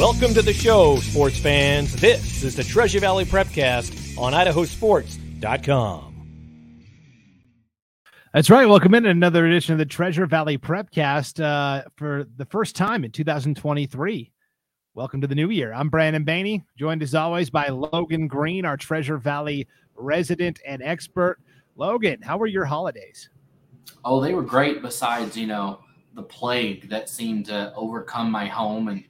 Welcome 0.00 0.32
to 0.32 0.40
the 0.40 0.54
show, 0.54 0.96
sports 0.96 1.38
fans. 1.38 1.94
This 1.94 2.42
is 2.42 2.56
the 2.56 2.64
Treasure 2.64 3.00
Valley 3.00 3.26
Prepcast 3.26 4.16
on 4.16 4.32
idahosports.com. 4.32 6.14
That's 8.32 8.48
right. 8.48 8.66
Welcome 8.66 8.94
in 8.94 9.04
another 9.04 9.44
edition 9.44 9.74
of 9.74 9.78
the 9.78 9.84
Treasure 9.84 10.24
Valley 10.24 10.56
Prepcast 10.56 11.44
uh, 11.44 11.82
for 11.96 12.24
the 12.38 12.46
first 12.46 12.76
time 12.76 13.04
in 13.04 13.10
2023. 13.10 14.32
Welcome 14.94 15.20
to 15.20 15.26
the 15.26 15.34
new 15.34 15.50
year. 15.50 15.74
I'm 15.74 15.90
Brandon 15.90 16.24
Baney, 16.24 16.64
joined 16.78 17.02
as 17.02 17.14
always 17.14 17.50
by 17.50 17.68
Logan 17.68 18.26
Green, 18.26 18.64
our 18.64 18.78
Treasure 18.78 19.18
Valley 19.18 19.68
resident 19.96 20.60
and 20.64 20.82
expert. 20.82 21.40
Logan, 21.76 22.22
how 22.22 22.38
were 22.38 22.46
your 22.46 22.64
holidays? 22.64 23.28
Oh, 24.02 24.22
they 24.22 24.32
were 24.32 24.40
great. 24.40 24.80
Besides, 24.80 25.36
you 25.36 25.46
know, 25.46 25.80
the 26.14 26.22
plague 26.22 26.88
that 26.88 27.10
seemed 27.10 27.44
to 27.46 27.70
overcome 27.76 28.30
my 28.30 28.46
home 28.46 28.88
and 28.88 29.04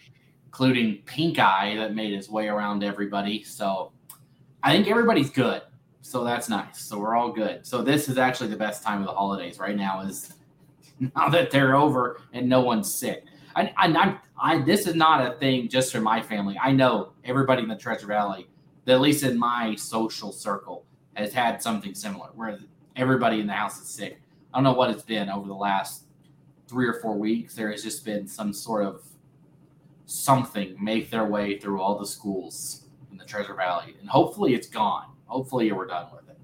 including 0.50 0.96
Pink 1.06 1.38
Eye 1.38 1.76
that 1.76 1.94
made 1.94 2.12
its 2.12 2.28
way 2.28 2.48
around 2.48 2.82
everybody. 2.82 3.44
So 3.44 3.92
I 4.64 4.72
think 4.72 4.88
everybody's 4.88 5.30
good. 5.30 5.62
So 6.02 6.24
that's 6.24 6.48
nice. 6.48 6.82
So 6.82 6.98
we're 6.98 7.14
all 7.14 7.30
good. 7.30 7.64
So 7.64 7.82
this 7.82 8.08
is 8.08 8.18
actually 8.18 8.48
the 8.48 8.56
best 8.56 8.82
time 8.82 8.98
of 8.98 9.06
the 9.06 9.14
holidays 9.14 9.60
right 9.60 9.76
now 9.76 10.00
is 10.00 10.34
now 11.14 11.28
that 11.28 11.52
they're 11.52 11.76
over 11.76 12.20
and 12.32 12.48
no 12.48 12.62
one's 12.62 12.92
sick. 12.92 13.26
I, 13.54 13.72
I, 13.76 14.18
I, 14.40 14.58
this 14.62 14.88
is 14.88 14.96
not 14.96 15.24
a 15.24 15.38
thing 15.38 15.68
just 15.68 15.92
for 15.92 16.00
my 16.00 16.20
family. 16.20 16.58
I 16.60 16.72
know 16.72 17.12
everybody 17.24 17.62
in 17.62 17.68
the 17.68 17.76
Treasure 17.76 18.08
Valley, 18.08 18.48
at 18.88 19.00
least 19.00 19.22
in 19.22 19.38
my 19.38 19.76
social 19.76 20.32
circle, 20.32 20.84
has 21.14 21.32
had 21.32 21.62
something 21.62 21.94
similar 21.94 22.30
where 22.34 22.58
everybody 22.96 23.38
in 23.38 23.46
the 23.46 23.52
house 23.52 23.80
is 23.80 23.86
sick. 23.86 24.20
I 24.52 24.56
don't 24.56 24.64
know 24.64 24.72
what 24.72 24.90
it's 24.90 25.04
been 25.04 25.30
over 25.30 25.46
the 25.46 25.54
last 25.54 26.06
three 26.66 26.88
or 26.88 26.94
four 26.94 27.16
weeks. 27.16 27.54
There 27.54 27.70
has 27.70 27.84
just 27.84 28.04
been 28.04 28.26
some 28.26 28.52
sort 28.52 28.84
of 28.84 29.04
something 30.10 30.76
make 30.80 31.10
their 31.10 31.24
way 31.24 31.58
through 31.58 31.80
all 31.80 31.98
the 31.98 32.06
schools 32.06 32.86
in 33.12 33.16
the 33.16 33.24
Treasure 33.24 33.54
Valley, 33.54 33.94
and 34.00 34.08
hopefully 34.08 34.54
it's 34.54 34.68
gone. 34.68 35.06
Hopefully 35.26 35.70
we're 35.70 35.86
done 35.86 36.06
with 36.12 36.28
it. 36.28 36.38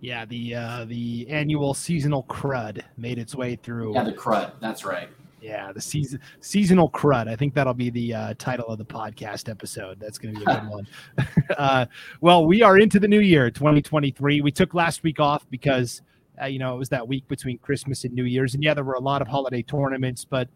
Yeah, 0.00 0.24
the 0.24 0.54
uh, 0.54 0.84
the 0.86 1.26
annual 1.28 1.74
seasonal 1.74 2.24
crud 2.24 2.82
made 2.96 3.18
its 3.18 3.34
way 3.34 3.56
through. 3.56 3.94
Yeah, 3.94 4.04
the 4.04 4.12
crud. 4.12 4.52
That's 4.60 4.84
right. 4.84 5.08
Yeah, 5.40 5.72
the 5.72 5.80
season 5.80 6.20
seasonal 6.40 6.90
crud. 6.90 7.28
I 7.28 7.36
think 7.36 7.52
that'll 7.52 7.74
be 7.74 7.90
the 7.90 8.14
uh, 8.14 8.34
title 8.38 8.66
of 8.68 8.78
the 8.78 8.84
podcast 8.84 9.50
episode. 9.50 10.00
That's 10.00 10.16
going 10.16 10.34
to 10.34 10.40
be 10.40 10.50
a 10.50 10.60
good 10.60 10.68
one. 10.70 10.86
uh, 11.58 11.86
well, 12.22 12.46
we 12.46 12.62
are 12.62 12.78
into 12.78 12.98
the 12.98 13.08
new 13.08 13.20
year, 13.20 13.50
2023. 13.50 14.40
We 14.40 14.50
took 14.50 14.72
last 14.72 15.02
week 15.02 15.20
off 15.20 15.48
because 15.50 16.00
uh, 16.40 16.46
you 16.46 16.58
know 16.58 16.74
it 16.74 16.78
was 16.78 16.88
that 16.88 17.06
week 17.06 17.28
between 17.28 17.58
Christmas 17.58 18.04
and 18.04 18.14
New 18.14 18.24
Year's, 18.24 18.54
and 18.54 18.64
yeah, 18.64 18.72
there 18.72 18.84
were 18.84 18.94
a 18.94 19.00
lot 19.00 19.20
of 19.20 19.28
holiday 19.28 19.62
tournaments, 19.62 20.24
but 20.24 20.48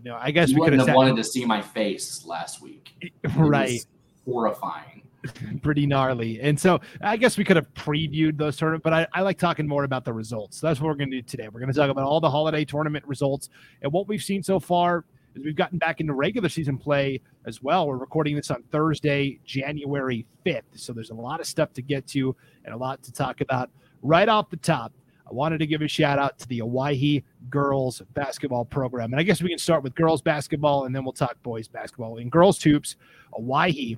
I 0.00 0.02
mean, 0.02 0.18
I 0.18 0.30
guess 0.30 0.50
you 0.50 0.60
we 0.60 0.66
could 0.66 0.72
have 0.74 0.86
sat- 0.86 0.96
wanted 0.96 1.16
to 1.16 1.24
see 1.24 1.44
my 1.44 1.60
face 1.60 2.24
last 2.24 2.62
week. 2.62 2.94
Right. 3.36 3.84
horrifying. 4.24 5.02
pretty 5.62 5.86
gnarly. 5.86 6.40
And 6.40 6.58
so 6.58 6.80
I 7.02 7.16
guess 7.16 7.36
we 7.36 7.44
could 7.44 7.56
have 7.56 7.72
previewed 7.74 8.38
those 8.38 8.56
tournaments, 8.56 8.84
but 8.84 8.92
I, 8.92 9.06
I 9.12 9.20
like 9.20 9.38
talking 9.38 9.66
more 9.66 9.84
about 9.84 10.04
the 10.04 10.12
results. 10.12 10.58
So 10.58 10.66
that's 10.66 10.80
what 10.80 10.88
we're 10.88 10.94
going 10.94 11.10
to 11.10 11.20
do 11.20 11.22
today. 11.22 11.48
We're 11.48 11.60
going 11.60 11.72
to 11.72 11.78
talk 11.78 11.90
about 11.90 12.04
all 12.04 12.20
the 12.20 12.30
holiday 12.30 12.64
tournament 12.64 13.04
results 13.06 13.50
and 13.82 13.92
what 13.92 14.08
we've 14.08 14.22
seen 14.22 14.42
so 14.42 14.58
far 14.58 15.04
as 15.36 15.42
we've 15.42 15.56
gotten 15.56 15.78
back 15.78 16.00
into 16.00 16.14
regular 16.14 16.48
season 16.48 16.78
play 16.78 17.20
as 17.46 17.62
well. 17.62 17.86
We're 17.86 17.98
recording 17.98 18.34
this 18.34 18.50
on 18.50 18.62
Thursday, 18.72 19.38
January 19.44 20.26
5th. 20.46 20.62
So 20.74 20.92
there's 20.92 21.10
a 21.10 21.14
lot 21.14 21.40
of 21.40 21.46
stuff 21.46 21.72
to 21.74 21.82
get 21.82 22.06
to 22.08 22.34
and 22.64 22.74
a 22.74 22.76
lot 22.76 23.02
to 23.02 23.12
talk 23.12 23.40
about 23.40 23.70
right 24.02 24.28
off 24.28 24.48
the 24.50 24.56
top. 24.56 24.92
I 25.30 25.34
wanted 25.34 25.58
to 25.58 25.66
give 25.66 25.80
a 25.80 25.88
shout 25.88 26.18
out 26.18 26.38
to 26.40 26.48
the 26.48 26.60
Owyhee 26.62 27.22
girls 27.50 28.02
basketball 28.14 28.64
program. 28.64 29.12
And 29.12 29.20
I 29.20 29.22
guess 29.22 29.40
we 29.40 29.48
can 29.48 29.58
start 29.58 29.84
with 29.84 29.94
girls 29.94 30.20
basketball 30.20 30.86
and 30.86 30.94
then 30.94 31.04
we'll 31.04 31.12
talk 31.12 31.40
boys 31.42 31.68
basketball. 31.68 32.16
In 32.16 32.28
girls 32.28 32.60
hoops, 32.60 32.96
Owyhee 33.32 33.96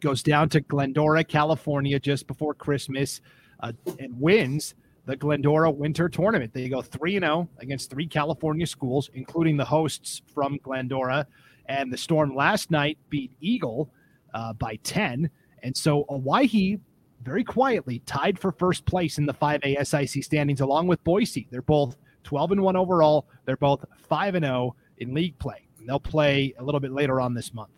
goes 0.00 0.22
down 0.22 0.50
to 0.50 0.60
Glendora, 0.60 1.24
California 1.24 1.98
just 1.98 2.26
before 2.26 2.52
Christmas 2.52 3.22
uh, 3.60 3.72
and 3.98 4.20
wins 4.20 4.74
the 5.06 5.16
Glendora 5.16 5.70
Winter 5.70 6.10
Tournament. 6.10 6.52
They 6.52 6.68
go 6.68 6.82
3 6.82 7.20
0 7.20 7.48
against 7.58 7.90
three 7.90 8.06
California 8.06 8.66
schools, 8.66 9.10
including 9.14 9.56
the 9.56 9.64
hosts 9.64 10.20
from 10.34 10.58
Glendora. 10.62 11.26
And 11.66 11.90
the 11.90 11.96
Storm 11.96 12.34
last 12.34 12.70
night 12.70 12.98
beat 13.08 13.32
Eagle 13.40 13.90
uh, 14.34 14.52
by 14.52 14.76
10. 14.82 15.30
And 15.62 15.74
so 15.74 16.04
Owyhee 16.10 16.80
very 17.24 17.42
quietly 17.42 18.00
tied 18.06 18.38
for 18.38 18.52
first 18.52 18.84
place 18.84 19.18
in 19.18 19.26
the 19.26 19.34
5A 19.34 19.86
SIC 19.86 20.22
standings 20.22 20.60
along 20.60 20.86
with 20.86 21.02
Boise. 21.04 21.48
They're 21.50 21.62
both 21.62 21.96
12 22.24 22.52
and 22.52 22.62
1 22.62 22.76
overall. 22.76 23.26
They're 23.44 23.56
both 23.56 23.84
5 24.08 24.34
and 24.34 24.44
0 24.44 24.76
in 24.98 25.14
league 25.14 25.38
play. 25.38 25.66
And 25.78 25.88
they'll 25.88 25.98
play 25.98 26.54
a 26.58 26.62
little 26.62 26.80
bit 26.80 26.92
later 26.92 27.20
on 27.20 27.34
this 27.34 27.54
month. 27.54 27.70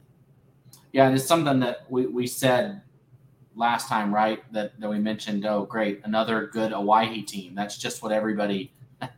Yeah, 0.92 1.06
and 1.06 1.14
it's 1.14 1.24
something 1.24 1.60
that 1.60 1.90
we, 1.90 2.06
we 2.06 2.26
said 2.26 2.82
last 3.54 3.88
time, 3.88 4.14
right? 4.14 4.40
That, 4.52 4.78
that 4.80 4.88
we 4.88 4.98
mentioned, 4.98 5.46
oh 5.46 5.64
great, 5.64 6.00
another 6.04 6.46
good 6.46 6.72
Owyhee 6.72 7.22
team. 7.22 7.54
That's 7.54 7.78
just 7.78 8.02
what 8.02 8.12
everybody 8.12 8.72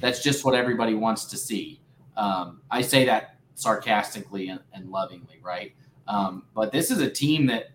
that's 0.00 0.22
just 0.22 0.44
what 0.44 0.54
everybody 0.54 0.94
wants 0.94 1.24
to 1.26 1.36
see. 1.36 1.80
Um, 2.16 2.60
I 2.70 2.82
say 2.82 3.04
that 3.06 3.36
sarcastically 3.54 4.48
and, 4.48 4.60
and 4.72 4.90
lovingly, 4.90 5.40
right? 5.42 5.74
Um, 6.08 6.44
but 6.54 6.72
this 6.72 6.90
is 6.90 6.98
a 6.98 7.10
team 7.10 7.46
that 7.46 7.70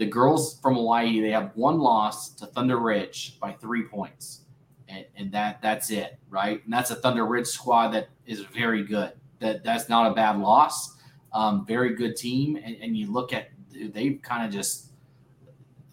the 0.00 0.06
girls 0.06 0.58
from 0.62 0.78
Owyhee, 0.78 1.20
they 1.20 1.30
have 1.30 1.52
one 1.54 1.78
loss 1.78 2.30
to 2.30 2.46
Thunder 2.46 2.78
Ridge 2.78 3.38
by 3.38 3.52
three 3.52 3.82
points. 3.84 4.46
And, 4.88 5.04
and 5.14 5.30
that 5.32 5.60
that's 5.60 5.90
it, 5.90 6.18
right? 6.30 6.64
And 6.64 6.72
that's 6.72 6.90
a 6.90 6.94
Thunder 6.94 7.26
Ridge 7.26 7.46
squad 7.46 7.90
that 7.90 8.08
is 8.24 8.40
very 8.40 8.82
good. 8.82 9.12
That 9.40 9.62
that's 9.62 9.90
not 9.90 10.10
a 10.10 10.14
bad 10.14 10.38
loss. 10.38 10.96
Um, 11.34 11.66
very 11.66 11.94
good 11.94 12.16
team. 12.16 12.56
And, 12.56 12.76
and 12.80 12.96
you 12.96 13.12
look 13.12 13.34
at 13.34 13.50
they've 13.92 14.18
kind 14.22 14.46
of 14.46 14.50
just 14.50 14.92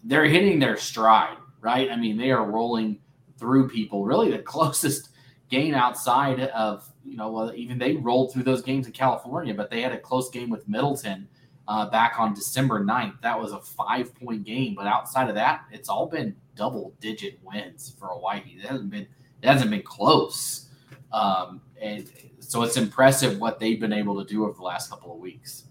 they're 0.04 0.24
hitting 0.24 0.58
their 0.58 0.78
stride, 0.78 1.36
right? 1.60 1.90
I 1.90 1.96
mean, 1.96 2.16
they 2.16 2.30
are 2.30 2.50
rolling 2.50 3.00
through 3.36 3.68
people. 3.68 4.06
Really, 4.06 4.30
the 4.30 4.38
closest 4.54 5.10
game 5.50 5.74
outside 5.74 6.40
of 6.40 6.90
you 7.04 7.18
know, 7.18 7.30
well, 7.30 7.52
even 7.54 7.78
they 7.78 7.96
rolled 7.96 8.32
through 8.32 8.44
those 8.44 8.62
games 8.62 8.86
in 8.86 8.94
California, 8.94 9.52
but 9.52 9.68
they 9.68 9.82
had 9.82 9.92
a 9.92 9.98
close 9.98 10.30
game 10.30 10.48
with 10.48 10.66
Middleton 10.66 11.28
uh, 11.68 11.88
back 11.90 12.18
on 12.18 12.34
December 12.34 12.82
9th. 12.82 13.20
That 13.20 13.38
was 13.38 13.52
a 13.52 13.60
five 13.60 14.14
point 14.14 14.44
game, 14.44 14.74
but 14.74 14.86
outside 14.86 15.28
of 15.28 15.34
that, 15.34 15.66
it's 15.70 15.88
all 15.88 16.06
been 16.06 16.34
double 16.56 16.94
digit 17.00 17.38
wins 17.44 17.94
for 17.98 18.10
Owyhee. 18.10 18.58
It 18.58 18.66
hasn't 18.66 18.90
been 18.90 19.06
it 19.42 19.46
hasn't 19.46 19.70
been 19.70 19.82
close, 19.82 20.70
um, 21.12 21.60
and 21.80 22.10
so 22.40 22.62
it's 22.62 22.76
impressive 22.76 23.38
what 23.38 23.60
they've 23.60 23.78
been 23.78 23.92
able 23.92 24.22
to 24.24 24.28
do 24.28 24.44
over 24.44 24.54
the 24.54 24.62
last 24.62 24.90
couple 24.90 25.12
of 25.12 25.18
weeks. 25.18 25.64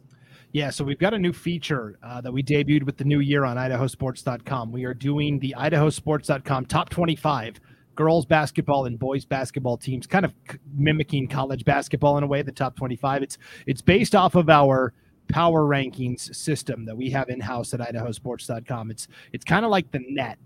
Yeah, 0.53 0.69
so 0.69 0.85
we've 0.85 0.99
got 0.99 1.13
a 1.13 1.19
new 1.19 1.33
feature 1.33 1.99
uh, 2.01 2.21
that 2.21 2.31
we 2.31 2.41
debuted 2.41 2.83
with 2.83 2.97
the 2.97 3.03
new 3.03 3.19
year 3.19 3.43
on 3.43 3.57
idahosports.com. 3.57 4.71
We 4.71 4.85
are 4.85 4.93
doing 4.93 5.39
the 5.39 5.53
idahosports.com 5.57 6.67
top 6.67 6.89
25 6.89 7.59
girls 7.95 8.25
basketball 8.25 8.85
and 8.85 8.97
boys 8.97 9.25
basketball 9.25 9.75
teams, 9.75 10.07
kind 10.07 10.23
of 10.23 10.33
mimicking 10.73 11.27
college 11.27 11.65
basketball 11.65 12.17
in 12.17 12.23
a 12.23 12.27
way, 12.27 12.43
the 12.43 12.51
top 12.51 12.75
25. 12.77 13.23
It's 13.23 13.37
it's 13.65 13.81
based 13.81 14.15
off 14.15 14.35
of 14.35 14.49
our 14.49 14.93
power 15.27 15.63
rankings 15.63 16.33
system 16.35 16.85
that 16.85 16.95
we 16.95 17.09
have 17.09 17.29
in 17.29 17.39
house 17.39 17.73
at 17.73 17.79
idahosports.com. 17.79 18.91
It's 18.91 19.07
it's 19.33 19.45
kind 19.45 19.65
of 19.65 19.71
like 19.71 19.91
the 19.91 20.01
net 20.09 20.37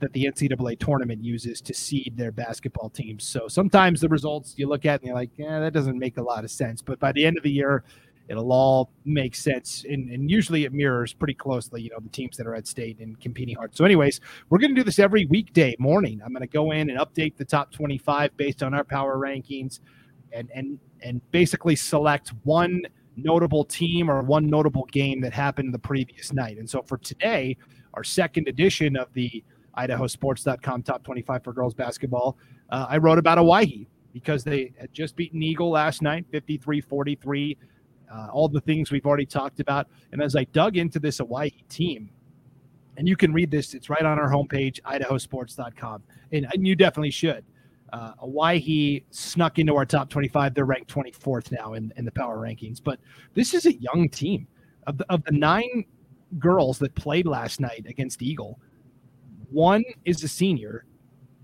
that 0.00 0.12
the 0.12 0.24
NCAA 0.24 0.78
tournament 0.78 1.22
uses 1.22 1.60
to 1.60 1.74
seed 1.74 2.14
their 2.16 2.32
basketball 2.32 2.88
teams. 2.88 3.26
So 3.26 3.48
sometimes 3.48 4.00
the 4.00 4.08
results 4.08 4.54
you 4.56 4.66
look 4.66 4.86
at 4.86 5.00
and 5.00 5.06
you're 5.06 5.14
like, 5.14 5.30
yeah, 5.36 5.60
that 5.60 5.72
doesn't 5.72 5.98
make 5.98 6.16
a 6.16 6.22
lot 6.22 6.42
of 6.42 6.50
sense. 6.50 6.80
But 6.80 6.98
by 6.98 7.12
the 7.12 7.24
end 7.26 7.36
of 7.36 7.42
the 7.42 7.50
year, 7.50 7.84
it'll 8.28 8.52
all 8.52 8.90
make 9.04 9.34
sense. 9.34 9.84
And, 9.88 10.08
and 10.10 10.30
usually 10.30 10.64
it 10.64 10.72
mirrors 10.72 11.12
pretty 11.12 11.34
closely, 11.34 11.82
you 11.82 11.90
know, 11.90 11.98
the 12.00 12.08
teams 12.08 12.36
that 12.38 12.46
are 12.46 12.54
at 12.54 12.66
state 12.66 12.98
and 13.00 13.20
competing 13.20 13.56
hard. 13.56 13.76
So, 13.76 13.84
anyways, 13.84 14.20
we're 14.48 14.58
going 14.58 14.74
to 14.74 14.80
do 14.80 14.84
this 14.84 14.98
every 14.98 15.26
weekday 15.26 15.76
morning. 15.78 16.22
I'm 16.24 16.32
going 16.32 16.40
to 16.40 16.46
go 16.46 16.70
in 16.70 16.88
and 16.88 16.98
update 16.98 17.36
the 17.36 17.44
top 17.44 17.70
25 17.72 18.36
based 18.36 18.62
on 18.62 18.72
our 18.72 18.84
power 18.84 19.18
rankings 19.18 19.80
and 20.32 20.48
and 20.54 20.78
and 21.02 21.20
basically 21.32 21.76
select 21.76 22.32
one 22.44 22.82
notable 23.22 23.64
team 23.64 24.10
or 24.10 24.22
one 24.22 24.46
notable 24.46 24.86
game 24.92 25.20
that 25.20 25.32
happened 25.32 25.72
the 25.72 25.78
previous 25.78 26.32
night. 26.32 26.58
And 26.58 26.68
so 26.68 26.82
for 26.82 26.98
today, 26.98 27.56
our 27.94 28.04
second 28.04 28.48
edition 28.48 28.96
of 28.96 29.12
the 29.12 29.42
idahosports.com 29.76 30.82
top 30.82 31.02
25 31.02 31.44
for 31.44 31.52
girls 31.52 31.74
basketball, 31.74 32.36
uh, 32.70 32.86
I 32.88 32.98
wrote 32.98 33.18
about 33.18 33.38
Owyhee 33.38 33.88
because 34.12 34.44
they 34.44 34.72
had 34.78 34.92
just 34.92 35.16
beaten 35.16 35.42
Eagle 35.42 35.70
last 35.70 36.02
night, 36.02 36.26
53 36.30 36.80
43. 36.80 37.56
Uh, 38.12 38.26
all 38.32 38.48
the 38.48 38.60
things 38.60 38.90
we've 38.90 39.06
already 39.06 39.26
talked 39.26 39.60
about. 39.60 39.86
And 40.10 40.20
as 40.20 40.34
I 40.34 40.42
dug 40.44 40.76
into 40.76 40.98
this 40.98 41.20
Owyhee 41.20 41.64
team, 41.68 42.10
and 42.96 43.08
you 43.08 43.16
can 43.16 43.32
read 43.32 43.50
this, 43.50 43.72
it's 43.72 43.88
right 43.88 44.04
on 44.04 44.18
our 44.18 44.28
homepage, 44.28 44.80
idahosports.com. 44.82 46.02
And, 46.32 46.46
and 46.52 46.66
you 46.66 46.74
definitely 46.74 47.12
should. 47.12 47.44
Uh, 47.92 48.12
Owyhee 48.20 49.04
snuck 49.10 49.58
into 49.58 49.76
our 49.76 49.84
top 49.84 50.08
25. 50.10 50.54
They're 50.54 50.64
ranked 50.64 50.92
24th 50.92 51.52
now 51.52 51.74
in, 51.74 51.92
in 51.96 52.04
the 52.04 52.12
power 52.12 52.38
rankings. 52.38 52.80
But 52.82 53.00
this 53.34 53.54
is 53.54 53.66
a 53.66 53.74
young 53.74 54.08
team. 54.08 54.46
Of 54.86 54.98
the, 54.98 55.12
of 55.12 55.22
the 55.24 55.32
nine 55.32 55.84
girls 56.38 56.78
that 56.78 56.94
played 56.94 57.26
last 57.26 57.60
night 57.60 57.84
against 57.88 58.22
Eagle, 58.22 58.58
one 59.50 59.84
is 60.04 60.22
a 60.24 60.28
senior, 60.28 60.84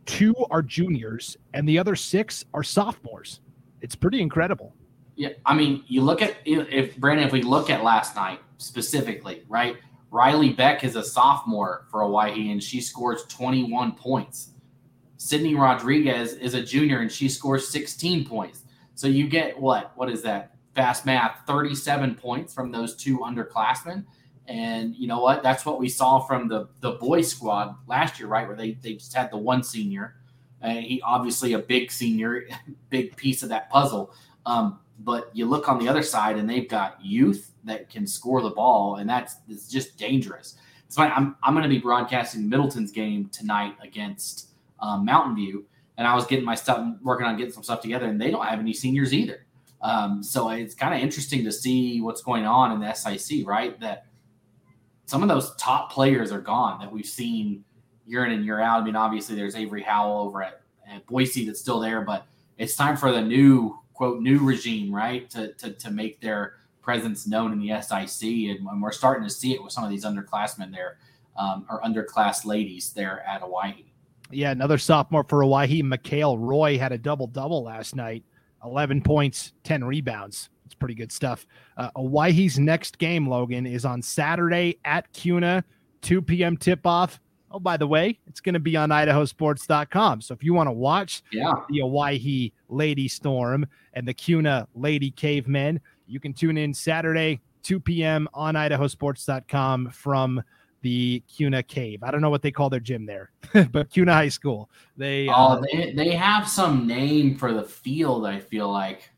two 0.07 0.35
are 0.51 0.63
juniors, 0.63 1.37
and 1.55 1.69
the 1.69 1.79
other 1.79 1.97
six 1.97 2.45
are 2.55 2.63
sophomores. 2.63 3.41
It's 3.83 3.95
pretty 3.95 4.21
incredible. 4.21 4.75
Yeah, 5.17 5.31
I 5.45 5.55
mean, 5.55 5.85
you 5.87 6.03
look 6.03 6.23
at 6.23 6.37
if 6.45 6.97
Brandon, 6.99 7.27
if 7.27 7.33
we 7.33 7.43
look 7.43 7.71
at 7.71 7.83
last 7.83 8.15
night 8.17 8.41
specifically, 8.59 9.45
right? 9.49 9.77
Riley 10.11 10.51
Beck 10.51 10.85
is 10.85 10.97
a 10.97 11.03
sophomore 11.05 11.87
for 11.91 12.03
Owyhee 12.03 12.53
and 12.53 12.63
she 12.63 12.81
scores 12.81 13.25
21 13.25 13.93
points. 13.93 14.53
Sydney 15.17 15.55
Rodriguez 15.55 16.35
is 16.35 16.55
a 16.55 16.63
junior 16.63 17.01
and 17.01 17.11
she 17.11 17.29
scores 17.29 17.69
16 17.69 18.27
points. 18.27 18.63
So 18.95 19.07
you 19.07 19.29
get 19.29 19.59
what? 19.59 19.93
What 19.97 20.11
is 20.11 20.23
that? 20.23 20.53
Fast 20.75 21.07
math, 21.07 21.41
37 21.47 22.15
points 22.17 22.53
from 22.53 22.71
those 22.71 22.97
two 22.97 23.19
underclassmen. 23.19 24.05
And 24.47 24.95
you 24.95 25.07
know 25.09 25.21
what? 25.21 25.43
That's 25.43 25.67
what 25.67 25.81
we 25.81 25.89
saw 25.89 26.21
from 26.21 26.49
the 26.49 26.69
the 26.81 26.93
boys 26.93 27.31
squad 27.31 27.75
last 27.87 28.19
year, 28.21 28.29
right? 28.29 28.47
Where 28.47 28.57
they, 28.57 28.73
they 28.73 28.95
just 28.95 29.15
had 29.15 29.31
the 29.31 29.37
one 29.37 29.63
senior. 29.63 30.17
And 30.61 30.85
he 30.85 31.01
obviously 31.03 31.55
a 31.55 31.59
big 31.59 31.91
senior, 31.91 32.47
big 32.91 33.17
piece 33.17 33.43
of 33.43 33.49
that 33.49 33.71
puzzle. 33.71 34.15
Um, 34.45 34.81
but 35.01 35.31
you 35.35 35.47
look 35.47 35.69
on 35.69 35.79
the 35.79 35.89
other 35.89 36.03
side 36.03 36.37
and 36.37 36.49
they've 36.49 36.69
got 36.69 37.05
youth 37.05 37.53
that 37.65 37.91
can 37.91 38.07
score 38.07 38.41
the 38.41 38.51
ball, 38.51 38.97
and 38.97 39.09
that's 39.09 39.37
it's 39.49 39.69
just 39.69 39.99
dangerous. 39.99 40.57
It's. 40.87 40.97
I'm 40.99 41.37
I'm 41.43 41.55
going 41.55 41.65
to 41.65 41.69
be 41.69 41.79
broadcasting 41.79 42.49
Middleton's 42.49 42.93
game 42.93 43.29
tonight 43.31 43.75
against 43.83 44.51
um, 44.81 45.05
Mountain 45.05 45.37
View, 45.37 45.67
and 45.97 46.07
I 46.07 46.15
was 46.15 46.27
getting 46.27 46.45
my 46.45 46.55
stuff, 46.55 46.87
working 47.03 47.27
on 47.27 47.37
getting 47.37 47.53
some 47.53 47.63
stuff 47.63 47.81
together, 47.81 48.07
and 48.07 48.21
they 48.21 48.31
don't 48.31 48.45
have 48.45 48.59
any 48.59 48.73
seniors 48.73 49.15
either. 49.15 49.47
Um, 49.83 50.23
so 50.23 50.51
it's 50.51 50.75
kind 50.75 50.95
of 50.95 51.01
interesting 51.01 51.45
to 51.45 51.53
see 51.53 52.01
what's 52.01 52.23
going 52.23 52.45
on 52.45 52.73
in 52.73 52.81
the 52.81 52.93
SIC, 52.93 53.47
right? 53.47 53.79
That 53.81 54.07
some 55.05 55.23
of 55.23 55.29
those 55.29 55.55
top 55.57 55.93
players 55.93 56.33
are 56.33 56.41
gone 56.41 56.81
that 56.81 56.91
we've 56.91 57.07
seen 57.07 57.65
year 58.07 58.25
in 58.25 58.33
and 58.33 58.45
year 58.45 58.61
out. 58.61 58.83
I 58.83 58.85
mean, 58.85 58.97
obviously 58.97 59.37
there's 59.37 59.55
Avery 59.55 59.83
Howell 59.83 60.27
over 60.27 60.43
at, 60.43 60.63
at 60.89 61.07
Boise 61.07 61.47
that's 61.47 61.61
still 61.61 61.81
there, 61.81 62.01
but 62.01 62.27
it's 62.59 62.75
time 62.75 62.97
for 62.97 63.13
the 63.13 63.21
new 63.21 63.79
quote 63.93 64.21
new 64.21 64.39
regime, 64.39 64.95
right, 64.95 65.29
to 65.31 65.53
to, 65.55 65.73
to 65.73 65.91
make 65.91 66.21
their 66.21 66.55
presence 66.83 67.27
known 67.27 67.53
in 67.53 67.59
the 67.59 67.81
SIC, 67.83 68.29
and, 68.29 68.67
and 68.69 68.81
we're 68.81 68.93
starting 68.93 69.25
to 69.25 69.31
see 69.31 69.53
it 69.53 69.63
with 69.63 69.73
some 69.73 69.83
of 69.83 69.91
these 69.91 70.05
underclassmen 70.05 70.71
there, 70.71 70.99
um, 71.37 71.67
or 71.69 71.83
underclass 71.83 72.45
ladies 72.45 72.93
there 72.93 73.21
at 73.27 73.43
Owyhee. 73.43 73.86
Yeah, 74.31 74.51
another 74.51 74.79
sophomore 74.79 75.25
for 75.25 75.45
Owyhee, 75.45 75.83
Mikhail 75.83 76.39
Roy 76.39 76.79
had 76.79 76.93
a 76.93 76.99
double 76.99 77.27
double 77.27 77.63
last 77.63 77.95
night, 77.95 78.25
eleven 78.65 79.01
points, 79.01 79.53
ten 79.63 79.85
rebounds. 79.85 80.49
It's 80.65 80.75
pretty 80.75 80.95
good 80.95 81.13
stuff. 81.13 81.47
Uh, 81.77 81.91
Owyhee's 81.97 82.59
next 82.59 82.99
game, 82.99 83.29
Logan, 83.29 83.67
is 83.67 83.85
on 83.85 84.03
Saturday 84.03 84.79
at 84.85 85.11
Kuna, 85.13 85.65
2 86.03 86.21
p.m. 86.23 86.57
tip 86.57 86.85
off. 86.87 87.21
Oh, 87.53 87.61
by 87.61 87.77
the 87.77 87.87
way, 87.87 88.19
it's 88.27 88.41
going 88.41 88.55
to 88.55 88.61
be 88.61 88.77
on 88.77 88.91
idahosports.com. 88.91 90.21
So 90.21 90.35
if 90.35 90.43
you 90.43 90.53
want 90.53 90.67
to 90.67 90.73
watch 90.73 91.23
yeah. 91.33 91.53
the 91.69 91.83
Owyhee 91.83 92.53
Lady 92.69 93.07
Storm 93.07 93.65
and 93.95 94.07
the 94.07 94.13
Kuna 94.13 94.67
Lady 94.75 95.13
Cavemen, 95.13 95.81
you 96.07 96.19
can 96.19 96.35
tune 96.35 96.59
in 96.59 96.75
Saturday, 96.75 97.41
2 97.63 97.79
p.m. 97.79 98.29
on 98.35 98.55
idahosports.com 98.55 99.91
from 99.91 100.43
the 100.87 101.21
Kuna 101.27 101.65
Cave. 101.65 102.05
I 102.05 102.13
don't 102.13 102.21
know 102.21 102.31
what 102.31 102.43
they 102.43 102.53
call 102.53 102.71
their 102.71 102.79
gym 102.79 103.07
there, 103.07 103.33
but 103.73 103.91
Kuna 103.91 104.13
High 104.13 104.29
School. 104.29 104.71
They 104.97 105.27
oh, 105.27 105.33
uh, 105.33 105.61
they, 105.61 105.93
they 105.95 106.11
have 106.13 106.49
some 106.49 106.87
name 106.87 107.37
for 107.37 107.53
the 107.53 107.65
field. 107.65 108.25
I 108.25 108.39
feel 108.39 108.71
like. 108.71 109.11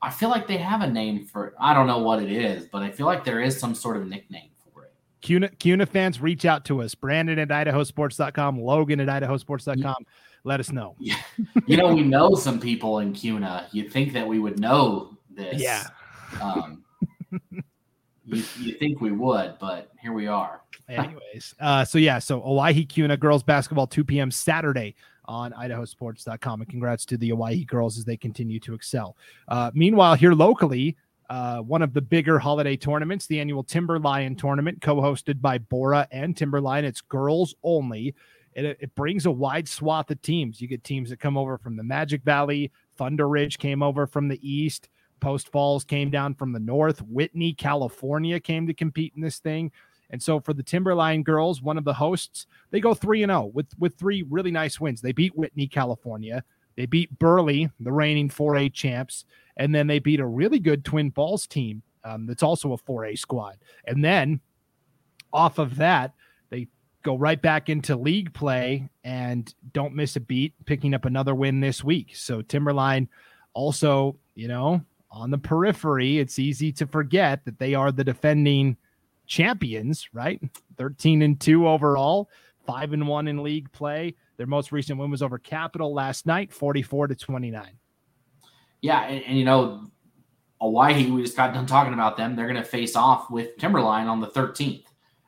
I 0.00 0.10
feel 0.10 0.28
like 0.28 0.46
they 0.46 0.58
have 0.58 0.82
a 0.82 0.86
name 0.86 1.26
for. 1.26 1.54
I 1.58 1.74
don't 1.74 1.88
know 1.88 1.98
what 1.98 2.22
it 2.22 2.30
is, 2.30 2.66
but 2.66 2.82
I 2.82 2.90
feel 2.92 3.06
like 3.06 3.24
there 3.24 3.40
is 3.40 3.58
some 3.58 3.74
sort 3.74 3.96
of 3.96 4.06
nickname. 4.06 4.50
For 4.72 4.84
it. 4.84 4.92
Kuna, 5.22 5.48
Kuna 5.48 5.86
fans, 5.86 6.20
reach 6.20 6.44
out 6.44 6.64
to 6.66 6.82
us. 6.82 6.94
Brandon 6.94 7.40
at 7.40 7.48
idahosports.com, 7.48 8.60
Logan 8.60 9.00
at 9.00 9.08
idahosports.com. 9.08 10.06
Let 10.44 10.60
us 10.60 10.70
know. 10.70 10.94
Yeah. 11.00 11.16
You 11.66 11.78
know, 11.78 11.92
we 11.92 12.02
know 12.02 12.36
some 12.36 12.60
people 12.60 13.00
in 13.00 13.12
Kuna. 13.12 13.66
You'd 13.72 13.90
think 13.90 14.12
that 14.12 14.28
we 14.28 14.38
would 14.38 14.60
know 14.60 15.16
this. 15.30 15.60
Yeah. 15.60 15.84
Um, 16.40 16.84
you, 18.26 18.42
you 18.60 18.72
think 18.74 19.00
we 19.00 19.12
would, 19.12 19.56
but 19.60 19.90
here 20.00 20.12
we 20.12 20.26
are. 20.26 20.62
Anyways, 20.88 21.54
uh, 21.60 21.84
so 21.84 21.98
yeah, 21.98 22.18
so 22.18 22.42
Owyhee 22.42 22.84
Kuna 22.84 23.16
girls 23.16 23.42
basketball 23.42 23.86
2 23.86 24.04
p.m. 24.04 24.30
Saturday 24.30 24.94
on 25.26 25.52
idahosports.com. 25.52 26.60
And 26.60 26.70
congrats 26.70 27.04
to 27.06 27.16
the 27.16 27.32
Owyhee 27.32 27.64
girls 27.64 27.98
as 27.98 28.04
they 28.04 28.16
continue 28.16 28.60
to 28.60 28.74
excel. 28.74 29.16
Uh, 29.48 29.70
meanwhile, 29.74 30.14
here 30.14 30.34
locally, 30.34 30.96
uh, 31.30 31.58
one 31.60 31.82
of 31.82 31.94
the 31.94 32.02
bigger 32.02 32.38
holiday 32.38 32.76
tournaments, 32.76 33.26
the 33.26 33.40
annual 33.40 33.64
Timberline 33.64 34.36
tournament, 34.36 34.80
co-hosted 34.82 35.40
by 35.40 35.58
Borah 35.58 36.06
and 36.10 36.36
Timberline. 36.36 36.84
It's 36.84 37.00
girls 37.00 37.54
only. 37.62 38.14
It, 38.52 38.76
it 38.80 38.94
brings 38.94 39.26
a 39.26 39.30
wide 39.30 39.68
swath 39.68 40.10
of 40.10 40.20
teams. 40.22 40.60
You 40.60 40.68
get 40.68 40.84
teams 40.84 41.10
that 41.10 41.20
come 41.20 41.36
over 41.36 41.58
from 41.58 41.76
the 41.76 41.82
Magic 41.82 42.22
Valley, 42.22 42.70
Thunder 42.96 43.28
Ridge 43.28 43.58
came 43.58 43.82
over 43.82 44.06
from 44.06 44.28
the 44.28 44.38
east, 44.48 44.88
Post 45.20 45.50
Falls 45.50 45.84
came 45.84 46.10
down 46.10 46.34
from 46.34 46.52
the 46.52 46.60
north, 46.60 47.00
Whitney, 47.02 47.52
California 47.52 48.40
came 48.40 48.66
to 48.66 48.74
compete 48.74 49.12
in 49.16 49.22
this 49.22 49.38
thing. 49.38 49.72
And 50.10 50.22
so 50.22 50.38
for 50.38 50.52
the 50.52 50.62
Timberline 50.62 51.22
girls, 51.22 51.62
one 51.62 51.78
of 51.78 51.84
the 51.84 51.94
hosts, 51.94 52.46
they 52.70 52.80
go 52.80 52.94
3 52.94 53.22
and 53.22 53.30
0 53.30 53.50
with 53.54 53.66
with 53.78 53.96
three 53.96 54.22
really 54.22 54.50
nice 54.50 54.78
wins. 54.78 55.00
They 55.00 55.12
beat 55.12 55.36
Whitney, 55.36 55.66
California. 55.66 56.44
They 56.76 56.86
beat 56.86 57.18
Burley, 57.18 57.70
the 57.80 57.92
reigning 57.92 58.28
4A 58.28 58.72
champs 58.72 59.24
and 59.56 59.74
then 59.74 59.86
they 59.86 59.98
beat 59.98 60.20
a 60.20 60.26
really 60.26 60.58
good 60.58 60.84
Twin 60.84 61.10
Falls 61.10 61.46
team 61.46 61.82
um, 62.04 62.26
that's 62.26 62.42
also 62.42 62.72
a 62.72 62.78
4A 62.78 63.18
squad. 63.18 63.58
And 63.84 64.04
then 64.04 64.40
off 65.32 65.58
of 65.58 65.76
that, 65.76 66.14
they 66.50 66.68
go 67.02 67.16
right 67.16 67.40
back 67.40 67.68
into 67.68 67.96
league 67.96 68.32
play 68.34 68.88
and 69.04 69.52
don't 69.72 69.94
miss 69.94 70.16
a 70.16 70.20
beat, 70.20 70.54
picking 70.66 70.94
up 70.94 71.04
another 71.04 71.34
win 71.34 71.60
this 71.60 71.84
week. 71.84 72.14
So 72.14 72.42
Timberline 72.42 73.08
also, 73.52 74.16
you 74.34 74.48
know, 74.48 74.82
on 75.14 75.30
the 75.30 75.38
periphery, 75.38 76.18
it's 76.18 76.38
easy 76.38 76.72
to 76.72 76.86
forget 76.86 77.44
that 77.44 77.58
they 77.58 77.74
are 77.74 77.92
the 77.92 78.02
defending 78.04 78.76
champions, 79.26 80.08
right? 80.12 80.42
13 80.76 81.22
and 81.22 81.40
2 81.40 81.68
overall, 81.68 82.28
5 82.66 82.92
and 82.94 83.06
1 83.06 83.28
in 83.28 83.42
league 83.42 83.70
play. 83.70 84.16
Their 84.36 84.48
most 84.48 84.72
recent 84.72 84.98
win 84.98 85.12
was 85.12 85.22
over 85.22 85.38
Capital 85.38 85.94
last 85.94 86.26
night, 86.26 86.52
44 86.52 87.06
to 87.06 87.14
29. 87.14 87.70
Yeah, 88.80 89.02
and, 89.04 89.24
and 89.24 89.38
you 89.38 89.44
know, 89.44 89.88
Owyhee, 90.60 91.10
we 91.10 91.22
just 91.22 91.36
got 91.36 91.54
done 91.54 91.66
talking 91.66 91.94
about 91.94 92.16
them. 92.16 92.34
They're 92.34 92.48
going 92.48 92.62
to 92.62 92.68
face 92.68 92.96
off 92.96 93.30
with 93.30 93.56
Timberline 93.56 94.08
on 94.08 94.20
the 94.20 94.26
13th, 94.26 94.84